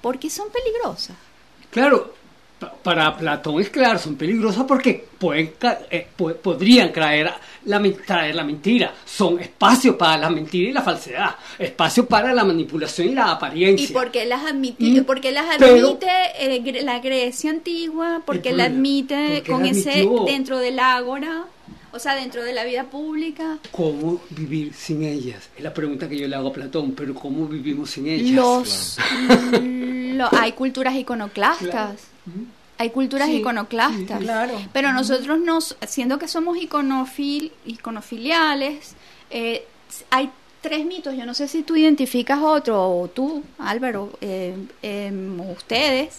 ¿Por 0.00 0.18
qué 0.18 0.28
son 0.30 0.48
peligrosas? 0.50 1.16
Claro, 1.70 2.12
Pa- 2.56 2.72
Para 2.72 3.16
Platón 3.16 3.60
es 3.60 3.68
claro, 3.68 3.98
son 3.98 4.14
peligrosas 4.14 4.62
porque 4.64 5.04
pueden 5.18 5.54
ca- 5.58 5.80
eh, 5.90 6.06
po- 6.16 6.34
podrían 6.34 6.92
traer 6.92 7.28
la, 7.64 7.82
traer 8.06 8.32
la 8.36 8.44
mentira. 8.44 8.94
Son 9.04 9.40
espacios 9.40 9.96
para 9.96 10.16
la 10.18 10.30
mentira 10.30 10.70
y 10.70 10.72
la 10.72 10.80
falsedad, 10.82 11.34
espacios 11.58 12.06
para 12.06 12.32
la 12.32 12.44
manipulación 12.44 13.08
y 13.08 13.14
la 13.14 13.32
apariencia. 13.32 13.88
¿Y 13.88 13.92
por 13.92 14.12
qué 14.12 14.24
las 14.24 14.44
admite, 14.44 14.84
Mm, 14.84 15.04
por 15.04 15.20
qué 15.20 15.32
las 15.32 15.46
pero- 15.58 15.88
admite 15.88 16.06
eh, 16.38 16.82
la 16.84 17.00
Grecia 17.00 17.50
antigua? 17.50 18.22
Porque 18.24 18.50
El 18.50 18.58
la 18.58 18.64
admite 18.66 19.42
con 19.44 19.66
ese 19.66 20.06
dentro 20.24 20.58
del 20.58 20.78
ágora, 20.78 21.46
o 21.94 21.98
sea, 21.98 22.14
dentro 22.16 22.42
de 22.42 22.52
la 22.52 22.64
vida 22.64 22.84
pública. 22.84 23.58
¿Cómo 23.70 24.20
vivir 24.30 24.74
sin 24.74 25.02
ellas? 25.02 25.48
Es 25.56 25.62
la 25.62 25.72
pregunta 25.72 26.08
que 26.08 26.18
yo 26.18 26.26
le 26.28 26.34
hago 26.36 26.48
a 26.48 26.52
Platón, 26.52 26.92
pero 26.92 27.14
¿cómo 27.14 27.46
vivimos 27.46 27.90
sin 27.90 28.06
ellas? 28.08 28.30
Los, 28.32 28.98
lo- 29.60 30.28
hay 30.34 30.52
culturas 30.52 30.94
iconoclastas. 30.96 31.68
Claro. 31.70 31.94
Hay 32.76 32.90
culturas 32.90 33.28
Sí, 33.28 33.36
iconoclastas. 33.36 34.18
sí, 34.18 34.24
claro. 34.24 34.60
Pero 34.72 34.92
nosotros 34.92 35.38
nos, 35.38 35.76
siendo 35.86 36.18
que 36.18 36.26
somos 36.26 36.56
iconofil, 36.58 37.52
iconofiliales, 37.66 38.94
eh, 39.30 39.64
hay 40.10 40.30
tres 40.60 40.84
mitos. 40.84 41.14
Yo 41.16 41.24
no 41.26 41.34
sé 41.34 41.46
si 41.46 41.62
tú 41.62 41.76
identificas 41.76 42.40
otro, 42.42 42.82
o 42.98 43.08
tú, 43.08 43.42
Álvaro, 43.58 44.10
eh, 44.20 44.54
em, 44.82 45.38
o 45.40 45.52
ustedes, 45.52 46.18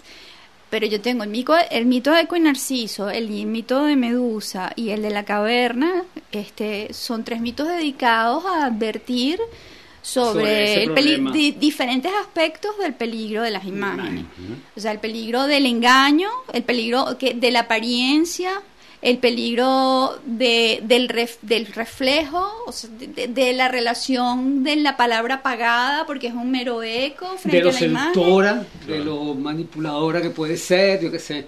pero 0.77 0.87
yo 0.87 0.99
tengo 0.99 1.23
el 1.23 1.29
mito, 1.29 1.53
el 1.71 1.85
mito 1.85 2.11
de 2.11 2.19
Eco 2.23 2.35
y 2.35 2.41
Narciso, 2.41 3.09
el 3.09 3.29
mito 3.29 3.85
de 3.85 3.95
Medusa 3.95 4.73
y 4.75 4.89
el 4.89 5.01
de 5.03 5.09
la 5.09 5.23
caverna. 5.23 6.03
Este, 6.33 6.93
son 6.93 7.23
tres 7.23 7.39
mitos 7.39 7.65
dedicados 7.69 8.43
a 8.45 8.65
advertir 8.65 9.39
Sobre 10.01 10.85
di- 11.31 11.51
diferentes 11.53 12.11
aspectos 12.21 12.77
del 12.77 12.93
peligro 12.93 13.41
de 13.41 13.51
las 13.51 13.63
imágenes. 13.65 14.25
O 14.75 14.79
sea, 14.81 14.91
el 14.91 14.99
peligro 14.99 15.47
del 15.47 15.65
engaño, 15.65 16.27
el 16.51 16.63
peligro 16.63 17.17
que, 17.17 17.33
de 17.35 17.51
la 17.51 17.61
apariencia, 17.61 18.61
el 19.05 19.19
peligro 19.19 20.19
de, 20.25 20.81
del, 20.83 21.07
ref- 21.09 21.37
del 21.43 21.67
reflejo, 21.67 22.43
o 22.65 22.71
sea, 22.71 22.89
de, 22.89 23.53
la 23.53 23.67
relación 23.67 24.63
de 24.63 24.75
la 24.77 24.97
palabra 24.97 25.43
pagada, 25.43 26.07
porque 26.07 26.27
es 26.27 26.33
un 26.33 26.49
mero 26.49 26.81
eco 26.81 27.37
frente 27.37 27.57
de 27.57 27.63
lo 27.63 27.69
a 27.69 27.73
la 27.73 27.85
imagen. 27.85 28.13
seductora, 28.13 28.65
de 28.87 28.99
lo 28.99 29.35
manipuladora 29.35 30.21
que 30.23 30.31
puede 30.31 30.57
ser, 30.57 31.01
yo 31.01 31.11
qué 31.11 31.19
sé. 31.19 31.47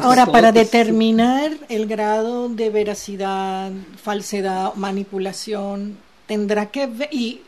Ahora, 0.00 0.24
para 0.24 0.52
determinar 0.52 1.52
el 1.68 1.86
grado 1.86 2.48
de 2.48 2.70
veracidad, 2.70 3.70
falsedad, 4.02 4.72
manipulación, 4.74 5.98
tendrá 6.26 6.70
que 6.70 6.86
ver, 6.86 7.08
y 7.12 7.42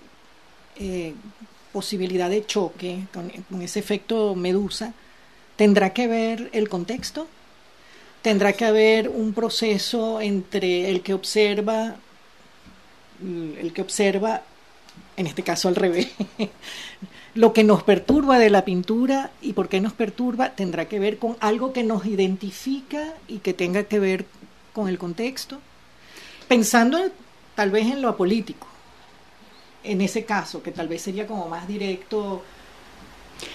eh, 0.77 1.15
posibilidad 1.73 2.29
de 2.29 2.45
choque 2.45 3.07
con, 3.15 3.31
con 3.51 3.63
ese 3.63 3.79
efecto 3.79 4.35
medusa, 4.35 4.93
tendrá 5.57 5.95
que 5.95 6.07
ver 6.07 6.51
el 6.53 6.69
contexto, 6.69 7.27
tendrá 8.23 8.53
que 8.53 8.65
haber 8.65 9.09
un 9.09 9.33
proceso 9.33 10.21
entre 10.21 10.91
el 10.91 11.03
que 11.03 11.15
observa, 11.15 11.97
el 13.23 13.73
que 13.73 13.83
observa, 13.83 14.43
en 15.17 15.27
este 15.27 15.43
caso 15.43 15.69
al 15.69 15.77
revés, 15.77 16.09
lo 17.35 17.53
que 17.53 17.65
nos 17.65 17.83
perturba 17.83 18.39
de 18.39 18.51
la 18.51 18.65
pintura 18.65 19.31
y 19.43 19.53
por 19.53 19.69
qué 19.69 19.81
nos 19.81 19.93
perturba 19.93 20.51
tendrá 20.51 20.87
que 20.89 20.99
ver 20.99 21.19
con 21.19 21.37
algo 21.41 21.73
que 21.73 21.83
nos 21.85 22.07
identifica 22.07 23.15
y 23.29 23.39
que 23.39 23.55
tenga 23.55 23.85
que 23.85 23.99
ver 23.99 24.27
con 24.73 24.89
el 24.89 24.99
contexto, 24.99 25.59
pensando 26.47 26.99
en- 26.99 27.13
tal 27.55 27.71
vez 27.71 27.87
en 27.87 28.03
lo 28.03 28.17
político, 28.17 28.67
en 29.85 30.01
ese 30.01 30.25
caso, 30.25 30.63
que 30.63 30.71
tal 30.73 30.87
vez 30.89 31.03
sería 31.03 31.27
como 31.27 31.49
más 31.49 31.67
directo. 31.67 32.43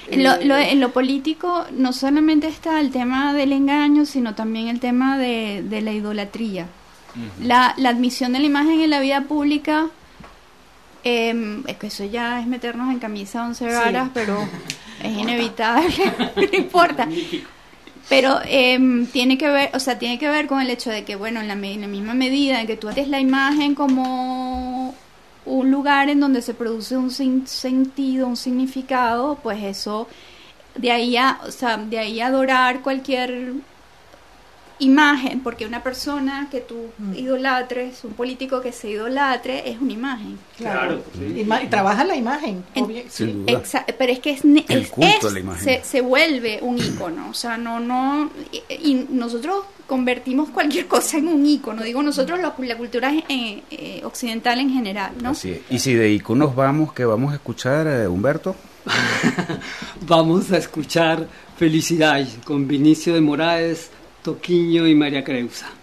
En 0.09 0.23
lo, 0.23 0.33
eh, 0.35 0.45
lo- 0.45 0.57
en 0.57 0.79
lo 0.79 0.91
político 0.93 1.65
no 1.71 1.91
solamente 1.93 2.47
está 2.47 2.79
el 2.79 2.91
tema 2.91 3.33
del 3.33 3.51
engaño, 3.51 4.05
sino 4.05 4.35
también 4.35 4.67
el 4.67 4.79
tema 4.79 5.17
de, 5.17 5.63
de 5.67 5.81
la 5.81 5.91
idolatría. 5.91 6.67
la, 7.41 7.73
la 7.77 7.89
admisión 7.89 8.33
de 8.33 8.39
la 8.39 8.45
imagen 8.45 8.81
en 8.81 8.89
la 8.89 8.99
vida 8.99 9.21
pública, 9.21 9.87
eh, 11.03 11.61
es 11.67 11.77
que 11.77 11.87
eso 11.87 12.05
ya 12.05 12.39
es 12.39 12.47
meternos 12.47 12.91
en 12.91 12.99
camisa 12.99 13.43
once 13.45 13.65
varas, 13.71 14.09
pero 14.13 14.37
es 15.03 15.17
inevitable, 15.17 15.93
no 16.35 16.57
importa. 16.57 17.07
Pero 18.09 18.39
em, 18.45 19.05
tiene 19.07 19.37
que 19.37 19.47
ver, 19.49 19.69
o 19.73 19.79
sea, 19.79 19.97
tiene 19.97 20.19
que 20.19 20.27
ver 20.29 20.47
con 20.47 20.61
el 20.61 20.69
hecho 20.69 20.89
de 20.89 21.03
que, 21.05 21.15
bueno, 21.15 21.39
en 21.41 21.47
la, 21.47 21.53
en 21.53 21.81
la 21.81 21.87
misma 21.87 22.13
medida 22.13 22.59
en 22.61 22.67
que 22.67 22.77
tú 22.77 22.89
haces 22.89 23.07
la 23.07 23.19
imagen 23.19 23.75
como 23.75 24.93
un 25.45 25.71
lugar 25.71 26.09
en 26.09 26.19
donde 26.19 26.41
se 26.41 26.53
produce 26.53 26.97
un 26.97 27.11
sentido, 27.11 28.27
un 28.27 28.37
significado, 28.37 29.35
pues 29.43 29.63
eso, 29.63 30.07
de 30.75 30.91
ahí 30.91 31.17
a, 31.17 31.39
o 31.45 31.51
sea, 31.51 31.77
de 31.77 31.99
ahí 31.99 32.21
a 32.21 32.27
adorar 32.27 32.81
cualquier 32.81 33.53
imagen, 34.79 35.39
porque 35.41 35.65
una 35.65 35.83
persona 35.83 36.47
que 36.51 36.59
tú 36.61 36.87
idolatres, 37.15 38.03
un 38.03 38.13
político 38.13 38.59
que 38.61 38.71
se 38.71 38.89
idolatre, 38.89 39.69
es 39.69 39.79
una 39.79 39.93
imagen. 39.93 40.37
Claro, 40.57 40.79
Claro, 40.79 41.03
sí. 41.17 41.41
y, 41.63 41.67
trabaja 41.69 42.03
la 42.03 42.15
imagen. 42.15 42.63
En- 42.75 42.83
obvio- 42.85 43.03
Sin 43.09 43.45
duda. 43.45 43.61
Exa- 43.61 43.85
pero 43.97 44.11
es 44.11 44.19
que 44.19 44.31
es, 44.31 44.41
es- 44.69 44.89
culto 44.89 45.09
es- 45.09 45.23
a 45.25 45.29
la 45.31 45.39
imagen. 45.39 45.63
Se, 45.63 45.83
se 45.83 46.01
vuelve 46.01 46.59
un 46.61 46.77
ícono, 46.77 47.29
o 47.29 47.33
sea, 47.33 47.57
no, 47.57 47.79
no, 47.79 48.29
y, 48.51 48.61
y 48.91 49.07
nosotros 49.09 49.65
convertimos 49.87 50.49
cualquier 50.49 50.87
cosa 50.87 51.17
en 51.17 51.27
un 51.27 51.45
ícono, 51.45 51.83
digo 51.83 52.01
nosotros 52.01 52.39
la, 52.39 52.53
la 52.57 52.77
cultura 52.77 53.13
eh, 53.29 53.61
eh, 53.69 54.01
occidental 54.03 54.59
en 54.59 54.69
general, 54.71 55.11
¿no? 55.21 55.29
Así 55.31 55.51
es. 55.51 55.59
Y 55.69 55.79
si 55.79 55.93
de 55.93 56.09
iconos 56.11 56.55
vamos, 56.55 56.93
que 56.93 57.05
vamos 57.05 57.31
a 57.31 57.35
escuchar, 57.35 57.85
eh, 57.87 58.07
Humberto? 58.07 58.55
Vamos 60.07 60.51
a 60.51 60.57
escuchar 60.57 61.27
Felicidad 61.57 62.25
con 62.45 62.67
Vinicio 62.67 63.13
de 63.13 63.21
Moraes, 63.21 63.89
Toquiño 64.23 64.87
y 64.87 64.95
María 64.95 65.23
Creusa. 65.23 65.69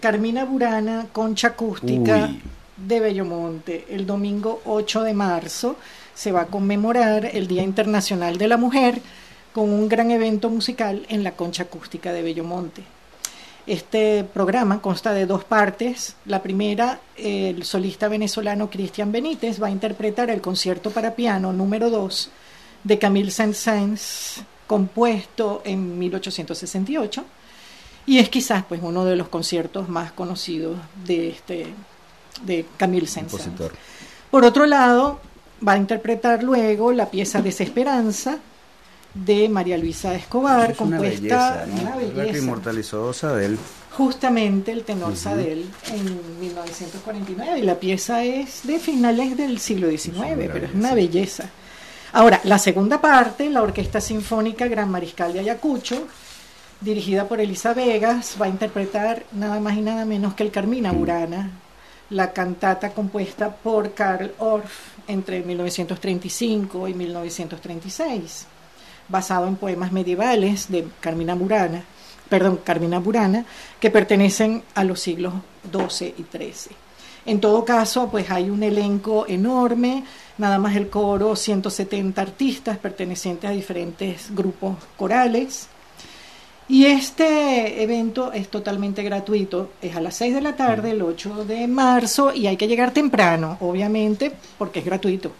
Carmina 0.01 0.45
Burana, 0.45 1.07
Concha 1.12 1.49
Acústica 1.49 2.28
Uy. 2.30 2.41
de 2.76 3.01
Bellomonte, 3.01 3.87
el 3.91 4.07
domingo 4.07 4.61
8 4.66 5.03
de 5.03 5.14
marzo 5.14 5.76
se 6.14 6.30
va 6.30 6.43
a 6.43 6.47
conmemorar 6.47 7.24
el 7.26 7.49
Día 7.49 7.62
Internacional 7.64 8.39
de 8.39 8.47
la 8.47 8.57
Mujer 8.57 9.01
con 9.55 9.70
un 9.70 9.88
gran 9.88 10.11
evento 10.11 10.50
musical 10.50 11.07
en 11.09 11.22
la 11.22 11.36
Concha 11.36 11.62
Acústica 11.62 12.12
de 12.12 12.22
Bellomonte. 12.22 12.82
Este 13.68 14.24
programa 14.24 14.82
consta 14.82 15.12
de 15.14 15.26
dos 15.26 15.44
partes. 15.44 16.16
La 16.26 16.42
primera, 16.42 17.00
el 17.16 17.62
solista 17.62 18.09
venezolano 18.09 18.68
Cristian 18.68 19.12
Benítez 19.12 19.62
va 19.62 19.68
a 19.68 19.70
interpretar 19.70 20.28
el 20.28 20.40
concierto 20.40 20.90
para 20.90 21.14
piano 21.14 21.52
número 21.52 21.88
2 21.88 22.30
de 22.82 22.98
Camille 22.98 23.30
Saint-Saëns, 23.30 24.42
compuesto 24.66 25.62
en 25.64 25.98
1868 26.00 27.24
y 28.07 28.18
es 28.18 28.28
quizás 28.28 28.64
pues 28.68 28.80
uno 28.82 29.05
de 29.05 29.16
los 29.16 29.28
conciertos 29.28 29.88
más 29.88 30.11
conocidos 30.11 30.76
de 31.07 31.28
este 31.28 31.66
de 32.42 32.66
Camille 32.76 33.07
Saint-Saëns. 33.07 33.70
Por 34.32 34.44
otro 34.44 34.66
lado, 34.66 35.20
va 35.66 35.74
a 35.74 35.78
interpretar 35.78 36.42
luego 36.42 36.92
la 36.92 37.09
pieza 37.09 37.40
Desesperanza 37.40 38.40
de 39.15 39.49
María 39.49 39.79
Luisa 39.79 40.15
Escobar, 40.15 40.73
Es 40.73 40.81
una 40.81 40.97
compuesta 40.99 41.65
belleza, 41.65 41.67
¿no? 41.67 41.83
una 41.83 41.91
La 41.91 41.97
que 41.99 42.07
belleza. 42.23 42.39
inmortalizó 42.39 43.12
Sadel. 43.12 43.59
Justamente 43.93 44.73
el 44.73 44.83
tenor 44.83 45.17
Sadel 45.17 45.65
en 45.93 46.41
1949 46.41 47.59
y 47.61 47.62
la 47.62 47.77
pieza 47.79 48.25
es 48.25 48.67
de 48.67 48.79
finales 48.81 49.37
del 49.37 49.61
siglo 49.61 49.89
XIX, 49.89 50.12
pero 50.37 50.37
es 50.39 50.51
belleza. 50.62 50.75
una 50.79 50.95
belleza. 50.95 51.45
Ahora, 52.12 52.41
la 52.45 52.59
segunda 52.59 53.01
parte, 53.01 53.49
la 53.51 53.62
Orquesta 53.62 54.01
Sinfónica 54.01 54.67
Gran 54.69 54.91
Mariscal 54.91 55.33
de 55.33 55.41
Ayacucho, 55.41 56.07
dirigida 56.81 57.29
por 57.29 57.41
Elisa 57.41 57.73
Vegas, 57.75 58.37
va 58.41 58.47
a 58.47 58.49
interpretar 58.49 59.25
nada 59.33 59.61
más 59.61 59.77
y 59.77 59.81
nada 59.81 60.05
menos 60.05 60.35
que 60.35 60.43
el 60.43 60.51
Carmina 60.51 60.93
Burana, 60.93 61.51
la 62.11 62.33
cantata 62.33 62.91
compuesta 62.93 63.55
por 63.57 63.95
Karl 63.95 64.33
Orff 64.39 64.99
entre 65.09 65.43
1935 65.43 66.89
y 66.89 66.95
1936, 66.95 68.47
basado 69.09 69.46
en 69.46 69.57
poemas 69.57 69.92
medievales 69.92 70.70
de 70.70 70.86
Carmina 71.00 71.34
Burana, 71.34 71.84
perdón, 72.28 72.61
Carmina 72.64 72.98
Burana, 72.98 73.44
que 73.80 73.90
pertenecen 73.90 74.62
a 74.74 74.84
los 74.84 75.00
siglos 75.00 75.34
XII 75.70 76.14
y 76.18 76.24
XIII. 76.36 76.76
En 77.26 77.40
todo 77.40 77.64
caso, 77.64 78.09
pues 78.11 78.30
hay 78.30 78.50
un 78.50 78.62
elenco 78.62 79.24
enorme, 79.26 80.05
nada 80.36 80.59
más 80.59 80.76
el 80.76 80.90
coro, 80.90 81.36
170 81.36 82.20
artistas 82.20 82.78
pertenecientes 82.78 83.48
a 83.48 83.52
diferentes 83.52 84.34
grupos 84.34 84.76
corales. 84.96 85.68
Y 86.68 86.86
este 86.86 87.82
evento 87.82 88.32
es 88.32 88.48
totalmente 88.48 89.02
gratuito, 89.02 89.72
es 89.80 89.96
a 89.96 90.00
las 90.00 90.16
6 90.16 90.34
de 90.34 90.40
la 90.40 90.57
tarde, 90.57 90.92
el 90.92 91.02
8 91.02 91.44
de 91.44 91.66
marzo, 91.66 92.32
y 92.32 92.46
hay 92.46 92.57
que 92.57 92.68
llegar 92.68 92.92
temprano, 92.92 93.59
obviamente, 93.61 94.32
porque 94.59 94.80
es 94.80 94.84
gratuito. 94.84 95.32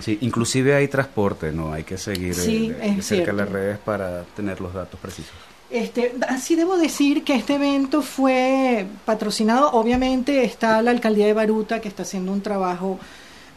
Sí, 0.00 0.18
inclusive 0.22 0.74
hay 0.74 0.88
transporte, 0.88 1.52
¿no? 1.52 1.72
Hay 1.72 1.84
que 1.84 1.96
seguir 1.98 2.30
eh, 2.32 2.34
Sí, 2.34 2.68
de- 2.68 2.74
de 2.74 2.98
es 2.98 3.06
cerca 3.06 3.32
las 3.32 3.48
redes 3.48 3.78
para 3.78 4.22
tener 4.36 4.60
los 4.60 4.72
datos 4.74 4.98
precisos. 5.00 5.32
Este, 5.70 6.14
así 6.28 6.56
debo 6.56 6.76
decir 6.76 7.22
que 7.22 7.34
este 7.36 7.54
evento 7.54 8.02
fue 8.02 8.86
patrocinado, 9.04 9.70
obviamente 9.72 10.42
está 10.44 10.82
la 10.82 10.90
alcaldía 10.90 11.26
de 11.26 11.32
Baruta 11.32 11.80
que 11.80 11.88
está 11.88 12.02
haciendo 12.02 12.32
un 12.32 12.40
trabajo 12.40 12.98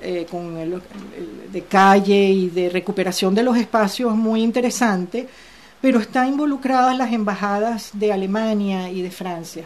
eh, 0.06 0.28
con 0.30 0.58
el- 0.58 0.74
el- 0.74 1.52
de 1.52 1.62
calle 1.64 2.30
y 2.30 2.50
de 2.50 2.70
recuperación 2.70 3.34
de 3.34 3.41
los 3.41 3.56
espacios 3.58 4.14
muy 4.16 4.44
interesante, 4.44 5.28
pero 5.82 5.98
está 6.00 6.28
involucradas 6.28 6.98
las 6.98 7.14
embajadas 7.14 7.91
de 7.94 8.12
Alemania 8.12 8.89
y 8.91 9.02
de 9.02 9.10
Francia 9.12 9.64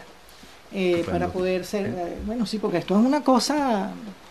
eh, 0.72 1.02
para 1.10 1.26
poder 1.32 1.64
ser, 1.64 1.86
eh, 1.86 2.16
bueno 2.24 2.46
sí, 2.46 2.58
porque 2.58 2.78
esto 2.78 2.98
es 2.98 3.04
una 3.04 3.22
cosa 3.24 3.90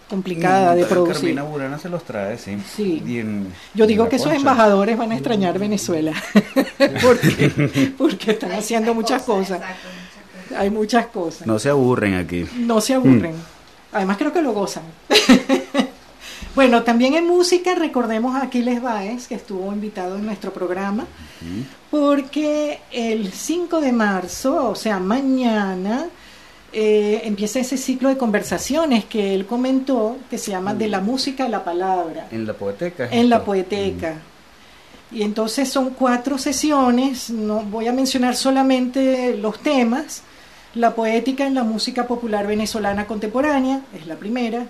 complicada 0.10 0.74
de 0.76 0.84
Mm, 0.86 0.88
producir. 0.88 1.16
Carmina 1.36 1.43
Burana 1.43 1.78
se 1.80 1.89
los 1.89 2.03
trae, 2.03 2.38
sí. 2.38 2.58
Sí. 2.76 3.03
Y 3.05 3.20
en- 3.20 3.53
Yo 3.74 3.86
digo 3.88 4.08
que 4.10 4.16
esos 4.18 4.32
embajadores 4.34 4.97
van 4.97 5.12
a 5.12 5.16
extrañar 5.16 5.60
Venezuela 5.60 6.14
porque, 7.01 7.93
porque 7.97 8.32
están 8.32 8.51
haciendo 8.53 8.93
muchas 8.93 9.24
cosas. 9.24 9.62
Hay 10.58 10.70
muchas 10.70 11.08
cosas. 11.08 11.45
No 11.45 11.60
se 11.60 11.70
aburren 11.70 12.16
aquí. 12.16 12.45
No 12.58 12.80
se 12.82 12.93
aburren. 12.93 13.36
Además 13.91 14.18
creo 14.18 14.32
que 14.34 14.41
lo 14.41 14.53
gozan. 14.53 14.84
bueno, 16.55 16.84
también 16.84 17.14
en 17.16 17.28
música 17.28 17.76
recordemos 17.76 18.36
a 18.36 18.43
Aquiles 18.43 18.82
Baez, 18.82 19.28
que 19.28 19.36
estuvo 19.36 19.72
invitado 19.74 20.16
en 20.16 20.26
nuestro 20.26 20.51
programa, 20.53 21.05
porque 21.91 22.80
el 22.91 23.32
5 23.32 23.80
de 23.82 23.91
marzo, 23.91 24.70
o 24.70 24.76
sea, 24.76 24.99
mañana, 24.99 26.08
eh, 26.80 27.21
empieza 27.23 27.59
ese 27.59 27.75
ciclo 27.75 28.07
de 28.07 28.17
conversaciones 28.17 29.03
que 29.05 29.34
él 29.34 29.47
comentó, 29.47 30.17
que 30.30 30.38
se 30.38 30.51
llama 30.51 30.75
De 30.75 30.88
la 30.88 30.99
música 31.01 31.45
a 31.45 31.49
la 31.49 31.63
palabra 31.63 32.28
En 32.30 32.45
la 32.45 32.53
poeteca. 32.53 33.09
en 33.09 33.30
la 33.30 33.43
poeteca. 33.43 34.17
Y 35.11 35.23
entonces 35.23 35.69
son 35.69 35.89
cuatro 35.89 36.38
sesiones, 36.38 37.32
no 37.32 37.61
voy 37.61 37.88
a 37.88 37.93
mencionar 37.93 38.36
solamente 38.36 39.36
los 39.38 39.57
temas. 39.57 40.21
La 40.75 40.93
poética 40.93 41.47
en 41.47 41.55
la 41.55 41.63
música 41.63 42.05
popular 42.05 42.45
venezolana 42.45 43.07
contemporánea 43.07 43.82
es 43.95 44.05
la 44.05 44.17
primera. 44.17 44.67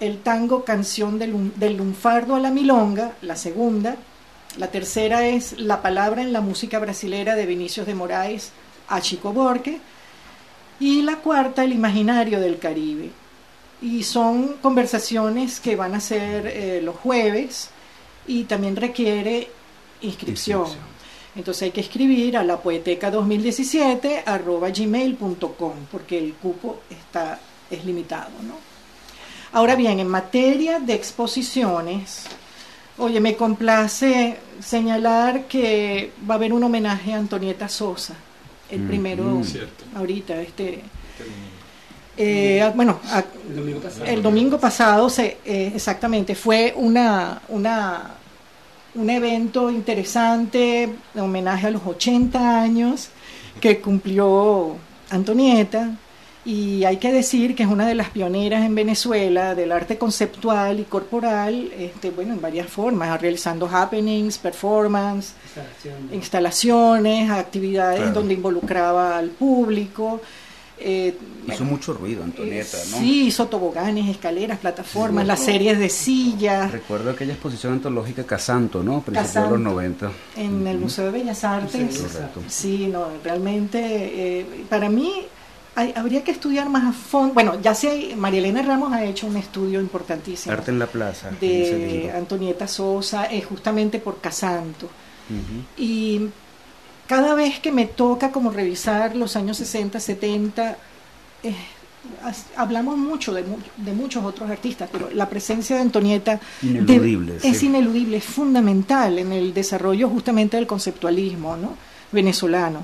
El 0.00 0.18
tango 0.18 0.64
Canción 0.64 1.18
del, 1.18 1.52
del 1.56 1.78
lunfardo 1.78 2.34
a 2.34 2.40
la 2.40 2.50
milonga, 2.50 3.12
la 3.22 3.36
segunda. 3.36 3.96
La 4.58 4.66
tercera 4.66 5.26
es 5.26 5.58
La 5.58 5.80
palabra 5.80 6.20
en 6.20 6.34
la 6.34 6.42
música 6.42 6.78
brasilera 6.78 7.36
de 7.36 7.46
Vinicius 7.46 7.86
de 7.86 7.94
Moraes 7.94 8.50
a 8.88 9.00
Chico 9.00 9.32
Borque. 9.32 9.80
Y 10.80 11.02
la 11.02 11.16
cuarta, 11.16 11.64
El 11.64 11.72
imaginario 11.72 12.40
del 12.40 12.58
Caribe. 12.58 13.10
Y 13.80 14.02
son 14.02 14.56
conversaciones 14.60 15.60
que 15.60 15.76
van 15.76 15.94
a 15.94 16.00
ser 16.00 16.46
eh, 16.46 16.80
los 16.82 16.96
jueves 16.96 17.70
y 18.26 18.44
también 18.44 18.76
requiere 18.76 19.48
inscripción. 20.00 20.62
Inscripción. 20.62 20.98
Entonces 21.36 21.62
hay 21.62 21.70
que 21.70 21.80
escribir 21.80 22.36
a 22.36 22.42
la 22.42 22.60
poeteca 22.60 23.10
2017 23.10 24.24
arroba 24.26 24.70
gmail.com 24.70 25.72
porque 25.90 26.18
el 26.18 26.34
cupo 26.34 26.80
está, 26.90 27.38
es 27.70 27.84
limitado. 27.84 28.30
¿no? 28.42 28.54
Ahora 29.52 29.76
bien, 29.76 30.00
en 30.00 30.08
materia 30.08 30.80
de 30.80 30.94
exposiciones, 30.94 32.24
oye, 32.98 33.20
me 33.20 33.36
complace 33.36 34.36
señalar 34.60 35.44
que 35.44 36.12
va 36.28 36.34
a 36.34 36.36
haber 36.38 36.52
un 36.52 36.64
homenaje 36.64 37.14
a 37.14 37.18
Antonieta 37.18 37.68
Sosa, 37.68 38.14
el 38.70 38.80
Mm, 38.80 38.88
primero 38.88 39.22
mm. 39.24 39.44
Ahorita, 39.96 40.40
este... 40.40 40.80
eh, 42.16 42.70
bueno, 42.74 42.98
a- 43.04 43.24
El 43.48 43.56
domingo 43.56 43.80
pasado. 43.80 44.04
el 44.06 44.22
domingo 44.22 44.58
pasado, 44.58 45.10
se, 45.10 45.38
eh, 45.44 45.72
exactamente, 45.74 46.34
fue 46.34 46.74
una, 46.76 47.40
una, 47.48 48.10
un 48.94 49.10
evento 49.10 49.70
interesante, 49.70 50.88
de 51.14 51.20
homenaje 51.20 51.68
a 51.68 51.70
los 51.70 51.82
80 51.86 52.60
años 52.60 53.08
que 53.60 53.80
cumplió 53.80 54.76
Antonieta. 55.10 55.96
Y 56.48 56.84
hay 56.84 56.96
que 56.96 57.12
decir 57.12 57.54
que 57.54 57.62
es 57.64 57.68
una 57.68 57.86
de 57.86 57.94
las 57.94 58.08
pioneras 58.08 58.64
en 58.64 58.74
Venezuela 58.74 59.54
del 59.54 59.70
arte 59.70 59.98
conceptual 59.98 60.80
y 60.80 60.84
corporal, 60.84 61.70
este, 61.78 62.08
bueno, 62.10 62.32
en 62.32 62.40
varias 62.40 62.68
formas, 62.68 63.20
realizando 63.20 63.68
happenings, 63.70 64.38
performance, 64.38 65.34
Instalación. 65.44 66.08
instalaciones, 66.14 67.30
actividades 67.30 67.98
Claro. 67.98 68.12
donde 68.14 68.32
involucraba 68.34 69.18
al 69.18 69.28
público. 69.28 70.22
eh, 70.80 71.18
Hizo 71.52 71.64
mucho 71.64 71.92
ruido 71.92 72.22
Antonieta, 72.22 72.78
¿no? 72.92 72.98
Sí, 72.98 73.26
hizo 73.26 73.46
toboganes, 73.48 74.08
escaleras, 74.08 74.58
plataformas, 74.60 75.26
las 75.26 75.40
series 75.40 75.76
de 75.78 75.88
sillas 75.88 76.70
Recuerdo 76.70 77.10
aquella 77.10 77.32
exposición 77.32 77.72
antológica 77.74 78.24
Casanto, 78.24 78.82
¿no? 78.84 79.00
Principios 79.02 79.34
de 79.44 79.50
los 79.50 79.60
90. 79.60 80.12
en 80.36 80.66
el 80.68 80.78
Museo 80.78 81.06
de 81.06 81.10
Bellas 81.10 81.42
Artes. 81.44 81.98
Correcto. 81.98 82.42
Sí, 82.48 82.86
no, 82.86 83.08
realmente 83.24 83.80
eh, 83.82 84.46
para 84.70 84.88
mí 84.88 85.26
hay- 85.78 85.92
habría 85.96 86.24
que 86.24 86.30
estudiar 86.32 86.68
más 86.68 86.84
a 86.84 86.92
fondo. 86.92 87.34
Bueno, 87.34 87.60
ya 87.60 87.74
sé, 87.74 88.14
María 88.16 88.40
Elena 88.40 88.62
Ramos 88.62 88.92
ha 88.92 89.04
hecho 89.04 89.26
un 89.26 89.36
estudio 89.36 89.80
importantísimo 89.80 90.52
Arte 90.52 90.70
en 90.70 90.78
la 90.78 90.86
plaza. 90.86 91.30
de. 91.40 92.12
Antonieta 92.14 92.66
Sosa, 92.66 93.26
eh, 93.32 93.42
justamente 93.42 93.98
por 93.98 94.20
Casanto. 94.20 94.88
Y 95.76 96.28
cada 97.06 97.34
vez 97.34 97.60
que 97.60 97.70
me 97.72 97.86
toca 97.86 98.30
como 98.32 98.50
revisar 98.50 99.14
los 99.14 99.36
años 99.36 99.56
60, 99.58 100.00
70, 100.00 100.76
eh, 101.42 101.54
hablamos 102.56 102.96
mucho 102.96 103.32
de, 103.34 103.42
mu- 103.42 103.58
de 103.76 103.92
muchos 103.92 104.24
otros 104.24 104.48
artistas, 104.50 104.88
pero 104.90 105.10
la 105.12 105.28
presencia 105.28 105.76
de 105.76 105.82
Antonieta 105.82 106.40
de- 106.62 106.68
Ineludible, 106.80 107.38
es 107.42 107.62
ineludible, 107.62 108.16
es 108.16 108.24
fundamental 108.24 109.18
en 109.18 109.32
el 109.32 109.52
desarrollo 109.52 110.08
justamente 110.08 110.56
del 110.56 110.66
conceptualismo 110.66 111.56
¿no? 111.56 111.74
venezolano. 112.10 112.82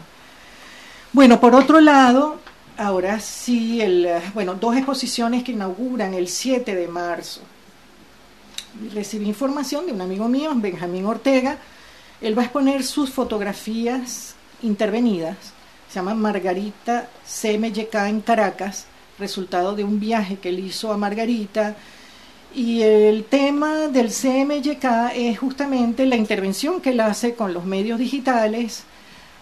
Bueno, 1.13 1.41
por 1.41 1.55
otro 1.55 1.81
lado, 1.81 2.41
ahora 2.77 3.21
sí, 3.21 3.81
el, 3.81 4.07
eh, 4.07 4.21
bueno, 4.35 4.55
dos 4.55 4.77
exposiciones 4.77 5.43
que 5.45 5.53
inauguran 5.53 6.15
el 6.15 6.29
7 6.29 6.75
de 6.75 6.89
marzo. 6.89 7.41
Recibí 8.93 9.27
información 9.27 9.87
de 9.87 9.93
un 9.93 10.01
amigo 10.01 10.29
mío, 10.29 10.51
Benjamín 10.55 11.07
Ortega. 11.07 11.59
Él 12.21 12.37
va 12.37 12.43
a 12.43 12.45
exponer 12.47 12.83
sus 12.83 13.11
fotografías 13.11 14.35
intervenidas. 14.63 15.37
Se 15.89 15.97
llama 15.97 16.15
Margarita 16.15 17.09
CMYK 17.25 17.95
en 18.07 18.21
Caracas, 18.21 18.87
resultado 19.19 19.77
de 19.77 19.85
un 19.85 20.01
viaje 20.01 20.39
que 20.39 20.49
él 20.49 20.59
hizo 20.59 20.93
a 20.93 20.97
Margarita. 20.97 21.77
Y 22.55 22.83
el 22.83 23.25
tema 23.25 23.89
del 23.89 24.11
CMYK 24.11 25.13
es 25.15 25.39
justamente 25.39 26.07
la 26.07 26.17
intervención 26.17 26.81
que 26.81 26.91
él 26.91 27.01
hace 27.01 27.35
con 27.35 27.53
los 27.53 27.65
medios 27.65 27.99
digitales 27.99 28.85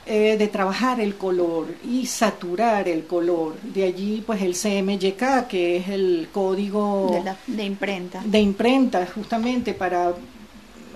eh, 0.07 0.37
de 0.37 0.49
trabajar 0.49 1.01
el 1.01 1.15
color 1.17 1.67
y 1.89 2.07
saturar 2.07 2.89
el 2.89 3.07
color. 3.07 3.55
De 3.63 3.85
allí, 3.85 4.23
pues 4.27 4.43
el 4.43 4.55
CMYK, 4.55 5.47
que 5.49 5.77
es 5.77 5.89
el 5.89 6.29
código 6.33 7.11
de, 7.13 7.25
la- 7.25 7.37
de 7.47 7.65
imprenta. 7.65 8.21
de 8.25 8.41
imprenta, 8.41 9.07
justamente 9.15 9.75
para 9.75 10.13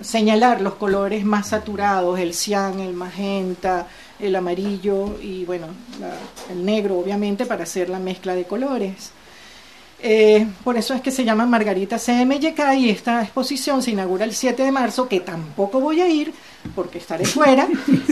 señalar 0.01 0.61
los 0.61 0.75
colores 0.75 1.25
más 1.25 1.47
saturados, 1.49 2.19
el 2.19 2.33
cian, 2.33 2.79
el 2.79 2.93
magenta, 2.93 3.87
el 4.19 4.35
amarillo 4.35 5.17
y 5.21 5.45
bueno, 5.45 5.67
la- 5.99 6.13
el 6.53 6.65
negro 6.65 6.99
obviamente 6.99 7.45
para 7.45 7.63
hacer 7.63 7.89
la 7.89 7.99
mezcla 7.99 8.35
de 8.35 8.43
colores. 8.45 9.11
Eh, 9.99 10.45
por 10.63 10.77
eso 10.77 10.93
es 10.93 11.01
que 11.01 11.09
se 11.09 11.23
llama 11.25 11.47
Margarita 11.47 11.97
CMYK 11.97 12.75
y 12.77 12.89
esta 12.91 13.23
exposición 13.23 13.81
se 13.81 13.91
inaugura 13.91 14.25
el 14.25 14.33
7 14.35 14.61
de 14.63 14.71
marzo, 14.71 15.07
que 15.07 15.21
tampoco 15.21 15.79
voy 15.79 16.01
a 16.01 16.07
ir 16.07 16.31
porque 16.75 16.97
estaré 16.99 17.25
fuera, 17.25 17.67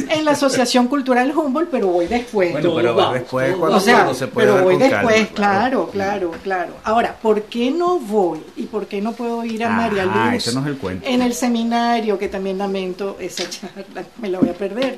en 0.10 0.26
la 0.26 0.32
Asociación 0.32 0.88
Cultural 0.88 1.32
Humboldt, 1.36 1.70
pero 1.70 1.88
voy 1.88 2.08
después. 2.08 2.51
Bueno, 2.51 2.74
pero 2.76 2.95
va 2.95 3.03
vamos, 3.06 3.14
después 3.20 3.56
cuando, 3.56 3.78
O 3.78 3.80
sea, 3.80 3.95
cuando 3.95 4.14
se 4.14 4.28
pueda 4.28 4.51
pero 4.53 4.64
voy 4.64 4.78
con 4.78 4.89
calma, 4.89 5.12
después, 5.12 5.28
claro, 5.36 5.89
claro, 5.91 6.32
claro. 6.43 6.74
Ahora, 6.84 7.16
¿por 7.22 7.43
qué 7.43 7.72
no 7.72 7.99
voy 7.99 8.39
y 8.56 8.64
por 8.64 8.88
qué 8.88 9.01
no 9.01 9.14
puedo 9.14 9.43
ir 9.45 9.64
a 9.64 9.70
María 9.70 10.03
Ah, 10.12 10.32
Luz 10.34 10.47
ese 10.47 10.53
no 10.56 10.62
es 10.62 10.68
el 10.68 10.78
cuento. 10.78 11.08
en 11.08 11.22
el 11.22 11.34
seminario 11.34 12.18
que 12.20 12.28
también 12.28 12.58
lamento 12.58 13.18
esa 13.20 13.49
charla, 13.49 14.03
me 14.22 14.30
la 14.30 14.39
voy 14.39 14.49
a 14.49 14.53
perder? 14.53 14.97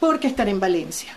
Porque 0.00 0.26
estaré 0.28 0.50
en 0.50 0.60
Valencia. 0.60 1.14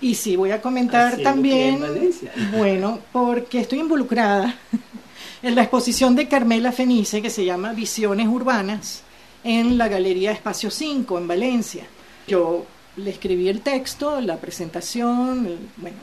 Y 0.00 0.14
sí, 0.16 0.34
voy 0.36 0.50
a 0.50 0.60
comentar 0.60 1.08
Haciendo 1.12 1.30
también, 1.30 1.74
en 1.76 1.80
Valencia. 1.80 2.32
bueno, 2.56 2.98
porque 3.12 3.60
estoy 3.60 3.78
involucrada 3.80 4.54
en 5.42 5.54
la 5.54 5.62
exposición 5.62 6.14
de 6.16 6.26
Carmela 6.28 6.72
Fenice 6.72 7.22
que 7.22 7.30
se 7.30 7.44
llama 7.44 7.72
Visiones 7.72 8.26
Urbanas 8.28 9.02
en 9.44 9.78
la 9.78 9.88
Galería 9.88 10.32
Espacio 10.32 10.70
5 10.70 11.18
en 11.18 11.28
Valencia. 11.28 11.84
Yo 12.26 12.64
le 12.96 13.10
escribí 13.10 13.48
el 13.48 13.60
texto, 13.62 14.20
la 14.20 14.36
presentación, 14.36 15.46
el- 15.46 15.58
bueno, 15.78 15.96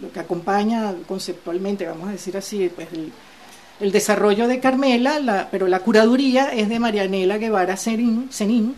lo 0.00 0.10
que 0.12 0.20
acompaña 0.20 0.94
conceptualmente, 1.06 1.86
vamos 1.86 2.08
a 2.08 2.12
decir 2.12 2.36
así, 2.36 2.70
pues 2.74 2.88
el, 2.92 3.12
el 3.80 3.92
desarrollo 3.92 4.48
de 4.48 4.58
Carmela, 4.60 5.18
la- 5.20 5.48
pero 5.50 5.66
la 5.68 5.80
curaduría 5.80 6.48
es 6.52 6.68
de 6.68 6.78
Marianela 6.78 7.38
Guevara 7.38 7.76
Serín, 7.76 8.28
Senín. 8.30 8.74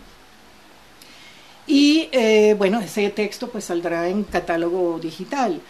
Y 1.65 2.09
eh, 2.11 2.55
bueno, 2.57 2.79
ese 2.81 3.09
texto 3.09 3.49
pues 3.49 3.63
saldrá 3.65 4.09
en 4.09 4.23
catálogo 4.23 4.99
digital. 4.99 5.61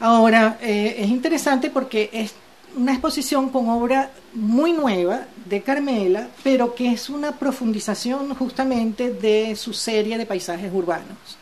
Ahora, 0.00 0.58
eh, 0.62 0.96
es 1.00 1.08
interesante 1.08 1.70
porque 1.70 2.08
es 2.12 2.34
una 2.76 2.92
exposición 2.92 3.50
con 3.50 3.68
obra 3.68 4.10
muy 4.34 4.72
nueva 4.72 5.26
de 5.46 5.62
Carmela, 5.62 6.28
pero 6.42 6.74
que 6.74 6.92
es 6.92 7.08
una 7.08 7.32
profundización 7.32 8.34
justamente 8.34 9.12
de 9.12 9.56
su 9.56 9.72
serie 9.72 10.18
de 10.18 10.26
paisajes 10.26 10.72
urbanos, 10.72 11.38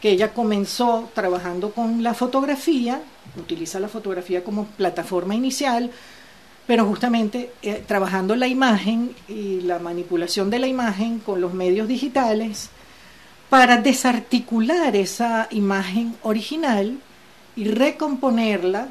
que 0.00 0.10
ella 0.10 0.32
comenzó 0.32 1.10
trabajando 1.14 1.72
con 1.72 2.02
la 2.02 2.14
fotografía, 2.14 3.02
utiliza 3.38 3.80
la 3.80 3.88
fotografía 3.88 4.42
como 4.44 4.66
plataforma 4.66 5.34
inicial, 5.34 5.90
pero 6.66 6.86
justamente 6.86 7.50
eh, 7.62 7.82
trabajando 7.86 8.36
la 8.36 8.46
imagen 8.46 9.14
y 9.28 9.60
la 9.62 9.78
manipulación 9.78 10.50
de 10.50 10.60
la 10.60 10.68
imagen 10.68 11.18
con 11.18 11.40
los 11.40 11.52
medios 11.52 11.88
digitales 11.88 12.70
para 13.48 13.78
desarticular 13.78 14.94
esa 14.94 15.48
imagen 15.50 16.14
original 16.22 17.00
y 17.56 17.64
recomponerla 17.64 18.88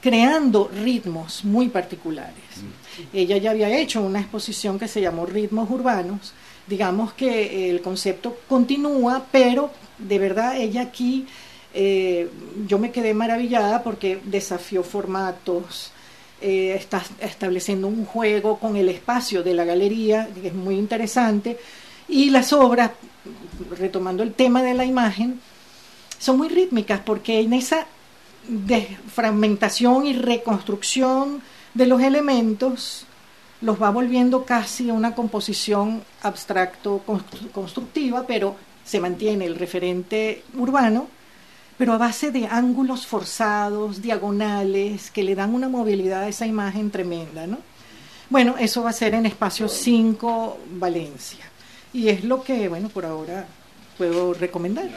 creando 0.00 0.70
ritmos 0.82 1.44
muy 1.44 1.68
particulares. 1.68 2.34
Ella 3.12 3.36
ya 3.36 3.50
había 3.50 3.76
hecho 3.78 4.02
una 4.02 4.20
exposición 4.20 4.78
que 4.78 4.88
se 4.88 5.00
llamó 5.00 5.26
Ritmos 5.26 5.70
Urbanos. 5.70 6.32
Digamos 6.66 7.12
que 7.14 7.70
el 7.70 7.80
concepto 7.80 8.38
continúa, 8.48 9.24
pero 9.30 9.70
de 9.98 10.18
verdad 10.18 10.56
ella 10.56 10.82
aquí, 10.82 11.26
eh, 11.74 12.28
yo 12.66 12.78
me 12.78 12.90
quedé 12.90 13.14
maravillada 13.14 13.82
porque 13.82 14.20
desafió 14.24 14.82
formatos, 14.82 15.92
eh, 16.40 16.74
está 16.78 17.02
estableciendo 17.20 17.88
un 17.88 18.04
juego 18.04 18.58
con 18.58 18.76
el 18.76 18.88
espacio 18.88 19.42
de 19.42 19.54
la 19.54 19.64
galería, 19.64 20.28
que 20.40 20.48
es 20.48 20.54
muy 20.54 20.76
interesante, 20.76 21.58
y 22.08 22.30
las 22.30 22.52
obras, 22.52 22.92
retomando 23.78 24.22
el 24.22 24.34
tema 24.34 24.62
de 24.62 24.74
la 24.74 24.84
imagen, 24.84 25.40
son 26.18 26.38
muy 26.38 26.48
rítmicas 26.48 27.00
porque 27.04 27.40
en 27.40 27.52
esa 27.52 27.86
de 28.48 28.96
fragmentación 29.14 30.06
y 30.06 30.14
reconstrucción 30.14 31.42
de 31.74 31.86
los 31.86 32.00
elementos 32.02 33.04
los 33.60 33.80
va 33.80 33.90
volviendo 33.90 34.44
casi 34.44 34.90
una 34.90 35.14
composición 35.14 36.02
abstracto 36.22 37.02
constru- 37.06 37.50
constructiva, 37.50 38.24
pero 38.26 38.56
se 38.84 39.00
mantiene 39.00 39.44
el 39.46 39.56
referente 39.56 40.44
urbano, 40.56 41.08
pero 41.76 41.92
a 41.92 41.98
base 41.98 42.30
de 42.30 42.46
ángulos 42.46 43.06
forzados, 43.06 44.00
diagonales, 44.00 45.10
que 45.10 45.22
le 45.24 45.34
dan 45.34 45.54
una 45.54 45.68
movilidad 45.68 46.22
a 46.22 46.28
esa 46.28 46.46
imagen 46.46 46.90
tremenda, 46.90 47.46
¿no? 47.46 47.58
Bueno, 48.30 48.56
eso 48.58 48.82
va 48.82 48.90
a 48.90 48.92
ser 48.94 49.14
en 49.14 49.26
Espacio 49.26 49.68
5 49.68 50.58
Valencia. 50.72 51.44
Y 51.92 52.08
es 52.08 52.24
lo 52.24 52.42
que, 52.42 52.68
bueno, 52.68 52.88
por 52.90 53.06
ahora 53.06 53.46
puedo 53.96 54.34
recomendar. 54.34 54.88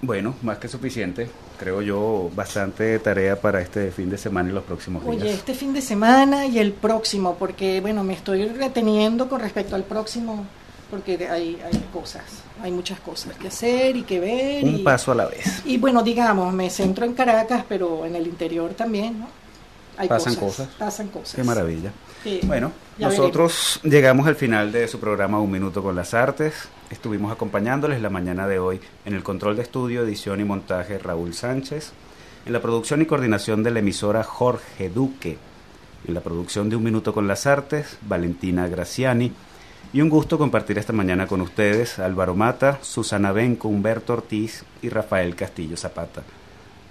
Bueno, 0.00 0.34
más 0.42 0.58
que 0.58 0.68
suficiente. 0.68 1.28
Creo 1.58 1.82
yo 1.82 2.30
bastante 2.34 2.98
tarea 3.00 3.40
para 3.40 3.60
este 3.60 3.90
fin 3.90 4.08
de 4.10 4.18
semana 4.18 4.50
y 4.50 4.52
los 4.52 4.64
próximos 4.64 5.02
días. 5.04 5.16
Oye, 5.16 5.32
este 5.32 5.54
fin 5.54 5.72
de 5.72 5.82
semana 5.82 6.46
y 6.46 6.58
el 6.58 6.72
próximo, 6.72 7.36
porque 7.38 7.80
bueno, 7.80 8.04
me 8.04 8.14
estoy 8.14 8.46
reteniendo 8.46 9.28
con 9.28 9.40
respecto 9.40 9.74
al 9.74 9.82
próximo, 9.82 10.46
porque 10.90 11.14
hay, 11.28 11.60
hay 11.64 11.84
cosas, 11.92 12.22
hay 12.62 12.70
muchas 12.70 13.00
cosas 13.00 13.36
que 13.36 13.48
hacer 13.48 13.96
y 13.96 14.02
que 14.02 14.20
ver. 14.20 14.64
Un 14.64 14.76
y, 14.76 14.82
paso 14.82 15.10
a 15.10 15.16
la 15.16 15.26
vez. 15.26 15.62
Y 15.64 15.78
bueno, 15.78 16.02
digamos, 16.02 16.54
me 16.54 16.70
centro 16.70 17.04
en 17.04 17.14
Caracas, 17.14 17.64
pero 17.68 18.06
en 18.06 18.14
el 18.14 18.26
interior 18.26 18.74
también, 18.74 19.18
¿no? 19.18 19.37
Hay 19.98 20.08
Pasan 20.08 20.36
cosas. 20.36 20.68
Pasan 20.78 21.08
cosas. 21.08 21.34
Qué 21.34 21.42
maravilla. 21.42 21.90
Sí. 22.22 22.40
Bueno, 22.44 22.70
Ya 22.98 23.08
nosotros 23.08 23.80
llegamos 23.82 24.28
al 24.28 24.36
final 24.36 24.70
de 24.70 24.86
su 24.86 25.00
programa 25.00 25.40
Un 25.40 25.50
Minuto 25.50 25.82
con 25.82 25.96
las 25.96 26.14
Artes. 26.14 26.68
Estuvimos 26.88 27.32
acompañándoles 27.32 28.00
la 28.00 28.08
mañana 28.08 28.46
de 28.46 28.60
hoy 28.60 28.80
en 29.04 29.14
el 29.14 29.24
control 29.24 29.56
de 29.56 29.62
estudio, 29.62 30.02
edición 30.02 30.40
y 30.40 30.44
montaje 30.44 30.98
Raúl 30.98 31.34
Sánchez, 31.34 31.92
en 32.46 32.52
la 32.52 32.62
producción 32.62 33.02
y 33.02 33.06
coordinación 33.06 33.64
de 33.64 33.72
la 33.72 33.80
emisora 33.80 34.22
Jorge 34.22 34.88
Duque, 34.88 35.36
en 36.06 36.14
la 36.14 36.20
producción 36.20 36.70
de 36.70 36.76
Un 36.76 36.84
Minuto 36.84 37.12
con 37.12 37.26
las 37.26 37.46
Artes 37.46 37.98
Valentina 38.02 38.68
Graciani. 38.68 39.32
Y 39.92 40.00
un 40.00 40.10
gusto 40.10 40.38
compartir 40.38 40.78
esta 40.78 40.92
mañana 40.92 41.26
con 41.26 41.40
ustedes 41.40 41.98
Álvaro 41.98 42.36
Mata, 42.36 42.78
Susana 42.82 43.32
Benco, 43.32 43.66
Humberto 43.68 44.12
Ortiz 44.12 44.64
y 44.80 44.90
Rafael 44.90 45.34
Castillo 45.34 45.76
Zapata, 45.76 46.22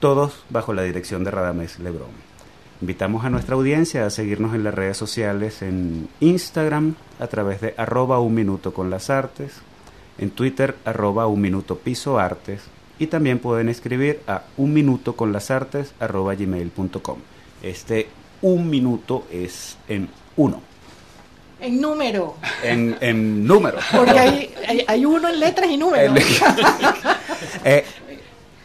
todos 0.01 0.43
bajo 0.49 0.74
la 0.74 0.82
dirección 0.84 1.24
de 1.24 1.32
Radamés 1.32 1.80
Lebrón. 1.80 2.26
Invitamos 2.80 3.25
a 3.25 3.30
nuestra 3.30 3.55
audiencia 3.55 4.05
a 4.05 4.09
seguirnos 4.11 4.53
en 4.53 4.63
las 4.63 4.73
redes 4.73 4.97
sociales 4.97 5.61
en 5.63 6.07
Instagram 6.19 6.93
a 7.19 7.25
través 7.28 7.59
de 7.59 7.73
arroba 7.75 8.19
un 8.19 8.36
minuto 8.36 8.73
con 8.73 8.91
las 8.91 9.09
artes, 9.09 9.53
en 10.19 10.30
Twitter 10.30 10.75
arroba 10.86 11.25
un 11.28 11.41
minuto 11.41 11.78
piso 11.78 12.19
artes 12.19 12.61
y 12.99 13.07
también 13.07 13.39
pueden 13.39 13.69
escribir 13.69 14.21
a 14.28 14.43
un 14.57 14.73
minuto 14.73 15.15
con 15.15 15.34
las 15.34 15.49
artes 15.49 15.93
arroba 15.99 16.36
gmail.com. 16.36 17.17
Este 17.63 18.07
un 18.43 18.69
minuto 18.69 19.25
es 19.32 19.78
en 19.88 20.07
uno, 20.36 20.61
En 21.59 21.82
número, 21.82 22.36
en, 22.61 22.95
en 23.01 23.47
número. 23.47 23.80
porque 23.91 24.19
hay, 24.19 24.53
hay, 24.67 24.86
hay 24.88 25.05
uno 25.05 25.28
en 25.30 25.39
letras 25.39 25.69
y 25.71 25.78
números. 25.78 26.19
Eh, 27.63 27.84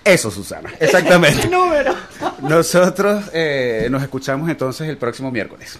eso, 0.04 0.30
Susana, 0.30 0.72
exactamente. 0.80 1.48
número. 1.50 1.94
Nosotros 2.40 3.24
eh, 3.32 3.88
nos 3.90 4.02
escuchamos 4.02 4.48
entonces 4.48 4.88
el 4.88 4.96
próximo 4.96 5.30
miércoles. 5.30 5.78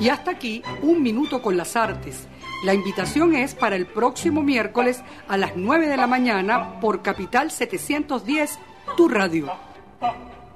Y 0.00 0.08
hasta 0.08 0.32
aquí, 0.32 0.62
un 0.82 1.02
minuto 1.02 1.40
con 1.40 1.56
las 1.56 1.76
artes. 1.76 2.26
La 2.64 2.74
invitación 2.74 3.34
es 3.34 3.54
para 3.54 3.76
el 3.76 3.86
próximo 3.86 4.42
miércoles 4.42 5.02
a 5.28 5.36
las 5.36 5.56
9 5.56 5.86
de 5.86 5.96
la 5.96 6.06
mañana 6.06 6.80
por 6.80 7.02
Capital 7.02 7.50
710, 7.50 8.58
tu 8.96 9.08
radio. 9.08 9.52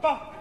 pa, 0.03 0.38